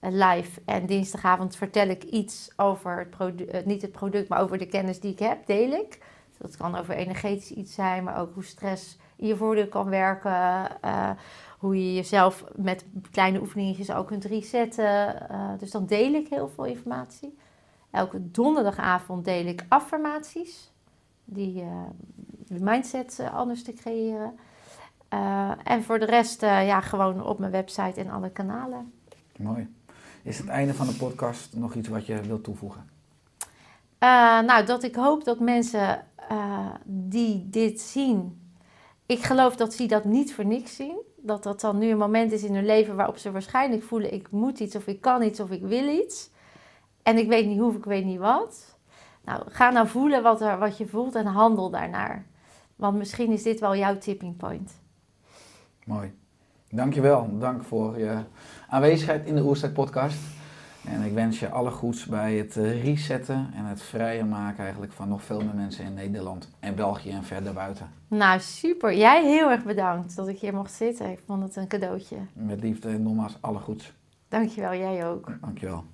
live. 0.01 0.61
En 0.65 0.87
dinsdagavond 0.87 1.57
vertel 1.57 1.89
ik 1.89 2.03
iets 2.03 2.53
over 2.57 2.99
het 2.99 3.11
product, 3.11 3.65
niet 3.65 3.83
het 3.83 3.93
product, 3.93 4.29
maar 4.29 4.41
over 4.41 4.59
de 4.59 4.67
kennis 4.67 5.01
die 5.01 5.13
ik 5.13 5.19
heb, 5.19 5.47
deel 5.47 5.71
ik. 5.71 5.99
Dat 6.39 6.57
kan 6.57 6.77
over 6.77 6.95
energetisch 6.95 7.51
iets 7.51 7.75
zijn, 7.75 8.05
maar 8.05 8.21
ook 8.21 8.35
hoe 8.35 8.45
stress 8.45 8.99
in 9.17 9.27
je 9.27 9.37
voordeel 9.37 9.69
kan 9.69 9.89
werken. 9.89 10.69
Hoe 11.57 11.77
je 11.77 11.95
jezelf 11.95 12.45
met 12.55 12.85
kleine 13.11 13.41
oefeningetjes 13.41 13.93
ook 13.93 14.07
kunt 14.07 14.25
resetten. 14.25 15.27
Uh, 15.31 15.51
dus 15.59 15.71
dan 15.71 15.87
deel 15.87 16.13
ik 16.13 16.29
heel 16.29 16.49
veel 16.49 16.65
informatie. 16.65 17.39
Elke 17.91 18.31
donderdagavond 18.31 19.25
deel 19.25 19.47
ik 19.47 19.65
affirmaties. 19.69 20.73
Die 21.25 21.63
uh, 21.63 21.83
de 22.47 22.61
mindset 22.61 23.23
anders 23.33 23.63
te 23.63 23.73
creëren. 23.73 24.39
Uh, 25.13 25.51
en 25.65 25.83
voor 25.83 25.99
de 25.99 26.05
rest 26.05 26.41
ja, 26.41 26.81
gewoon 26.81 27.25
op 27.25 27.39
mijn 27.39 27.53
website 27.53 28.01
en 28.01 28.11
alle 28.11 28.31
kanalen. 28.31 28.93
Mooi. 29.37 29.75
Is 30.23 30.39
het 30.39 30.49
einde 30.49 30.75
van 30.75 30.87
de 30.87 30.95
podcast 30.95 31.57
nog 31.57 31.75
iets 31.75 31.89
wat 31.89 32.07
je 32.07 32.21
wilt 32.21 32.45
toevoegen? 32.45 32.91
Nou, 34.47 34.65
dat 34.65 34.83
ik 34.83 34.95
hoop 34.95 35.25
dat 35.25 35.41
mensen 35.41 36.05
die 36.85 37.49
dit 37.51 37.81
zien. 37.81 38.41
Ik 39.07 39.23
geloof 39.23 39.57
dat 39.57 39.75
ze 39.75 39.87
dat 39.87 40.05
niet 40.05 40.35
voor 40.35 40.47
niks 40.47 40.77
zien. 40.77 40.97
Dat 41.27 41.43
dat 41.43 41.61
dan 41.61 41.79
nu 41.79 41.91
een 41.91 41.99
moment 41.99 42.33
is 42.33 42.43
in 42.43 42.55
hun 42.55 42.67
leven 42.67 42.97
waarop 42.97 43.17
ze 43.17 43.31
waarschijnlijk 43.31 43.83
voelen: 43.83 44.13
ik 44.13 44.31
moet 44.31 44.61
iets, 44.61 44.77
of 44.77 44.87
ik 44.87 45.01
kan 45.01 45.23
iets, 45.23 45.41
of 45.41 45.51
ik 45.51 45.63
wil 45.63 45.89
iets. 45.89 46.31
En 47.03 47.19
ik 47.19 47.29
weet 47.29 47.47
niet 47.47 47.59
hoe, 47.59 47.69
of 47.69 47.77
ik 47.77 47.85
weet 47.85 48.05
niet 48.05 48.19
wat. 48.19 48.79
Nou, 49.25 49.43
ga 49.47 49.71
nou 49.71 49.89
voelen 49.89 50.23
wat, 50.23 50.41
er, 50.41 50.59
wat 50.59 50.79
je 50.79 50.87
voelt 50.87 51.15
en 51.15 51.27
handel 51.27 51.71
daarnaar. 51.71 52.27
Want 52.77 52.97
misschien 52.97 53.33
is 53.33 53.43
dit 53.43 53.61
wel 53.61 53.77
jouw 53.77 53.99
tipping 53.99 54.37
point. 54.37 54.81
Mooi. 55.85 56.15
Dankjewel. 56.71 57.39
Dank 57.39 57.63
voor 57.63 57.99
je 57.99 58.25
aanwezigheid 58.69 59.27
in 59.27 59.35
de 59.35 59.43
Oersterk 59.43 59.73
podcast. 59.73 60.36
En 60.89 61.03
ik 61.03 61.13
wens 61.13 61.41
je 61.41 61.51
alle 61.51 61.71
goeds 61.71 62.07
bij 62.07 62.37
het 62.37 62.57
eh, 62.57 62.85
resetten 62.85 63.51
en 63.55 63.65
het 63.65 63.83
vrijer 63.83 64.27
maken 64.27 64.63
eigenlijk 64.63 64.93
van 64.93 65.09
nog 65.09 65.23
veel 65.23 65.41
meer 65.41 65.55
mensen 65.55 65.85
in 65.85 65.95
Nederland 65.95 66.51
en 66.61 66.75
België 66.75 67.11
en 67.11 67.25
verder 67.25 67.53
buiten. 67.53 67.91
Nou, 68.09 68.41
super. 68.41 68.97
Jij 68.97 69.25
heel 69.25 69.51
erg 69.51 69.65
bedankt 69.65 70.17
dat 70.17 70.29
ik 70.29 70.39
hier 70.39 70.55
mocht 70.55 70.73
zitten. 70.73 71.11
Ik 71.11 71.21
vond 71.27 71.43
het 71.43 71.57
een 71.57 71.69
cadeautje. 71.69 72.17
Met 72.33 72.61
liefde 72.61 72.89
en 72.89 73.03
nogmaals 73.03 73.39
alle 73.41 73.59
goeds. 73.59 73.93
Dankjewel, 74.29 74.75
jij 74.75 75.07
ook. 75.07 75.33
Dankjewel. 75.41 75.85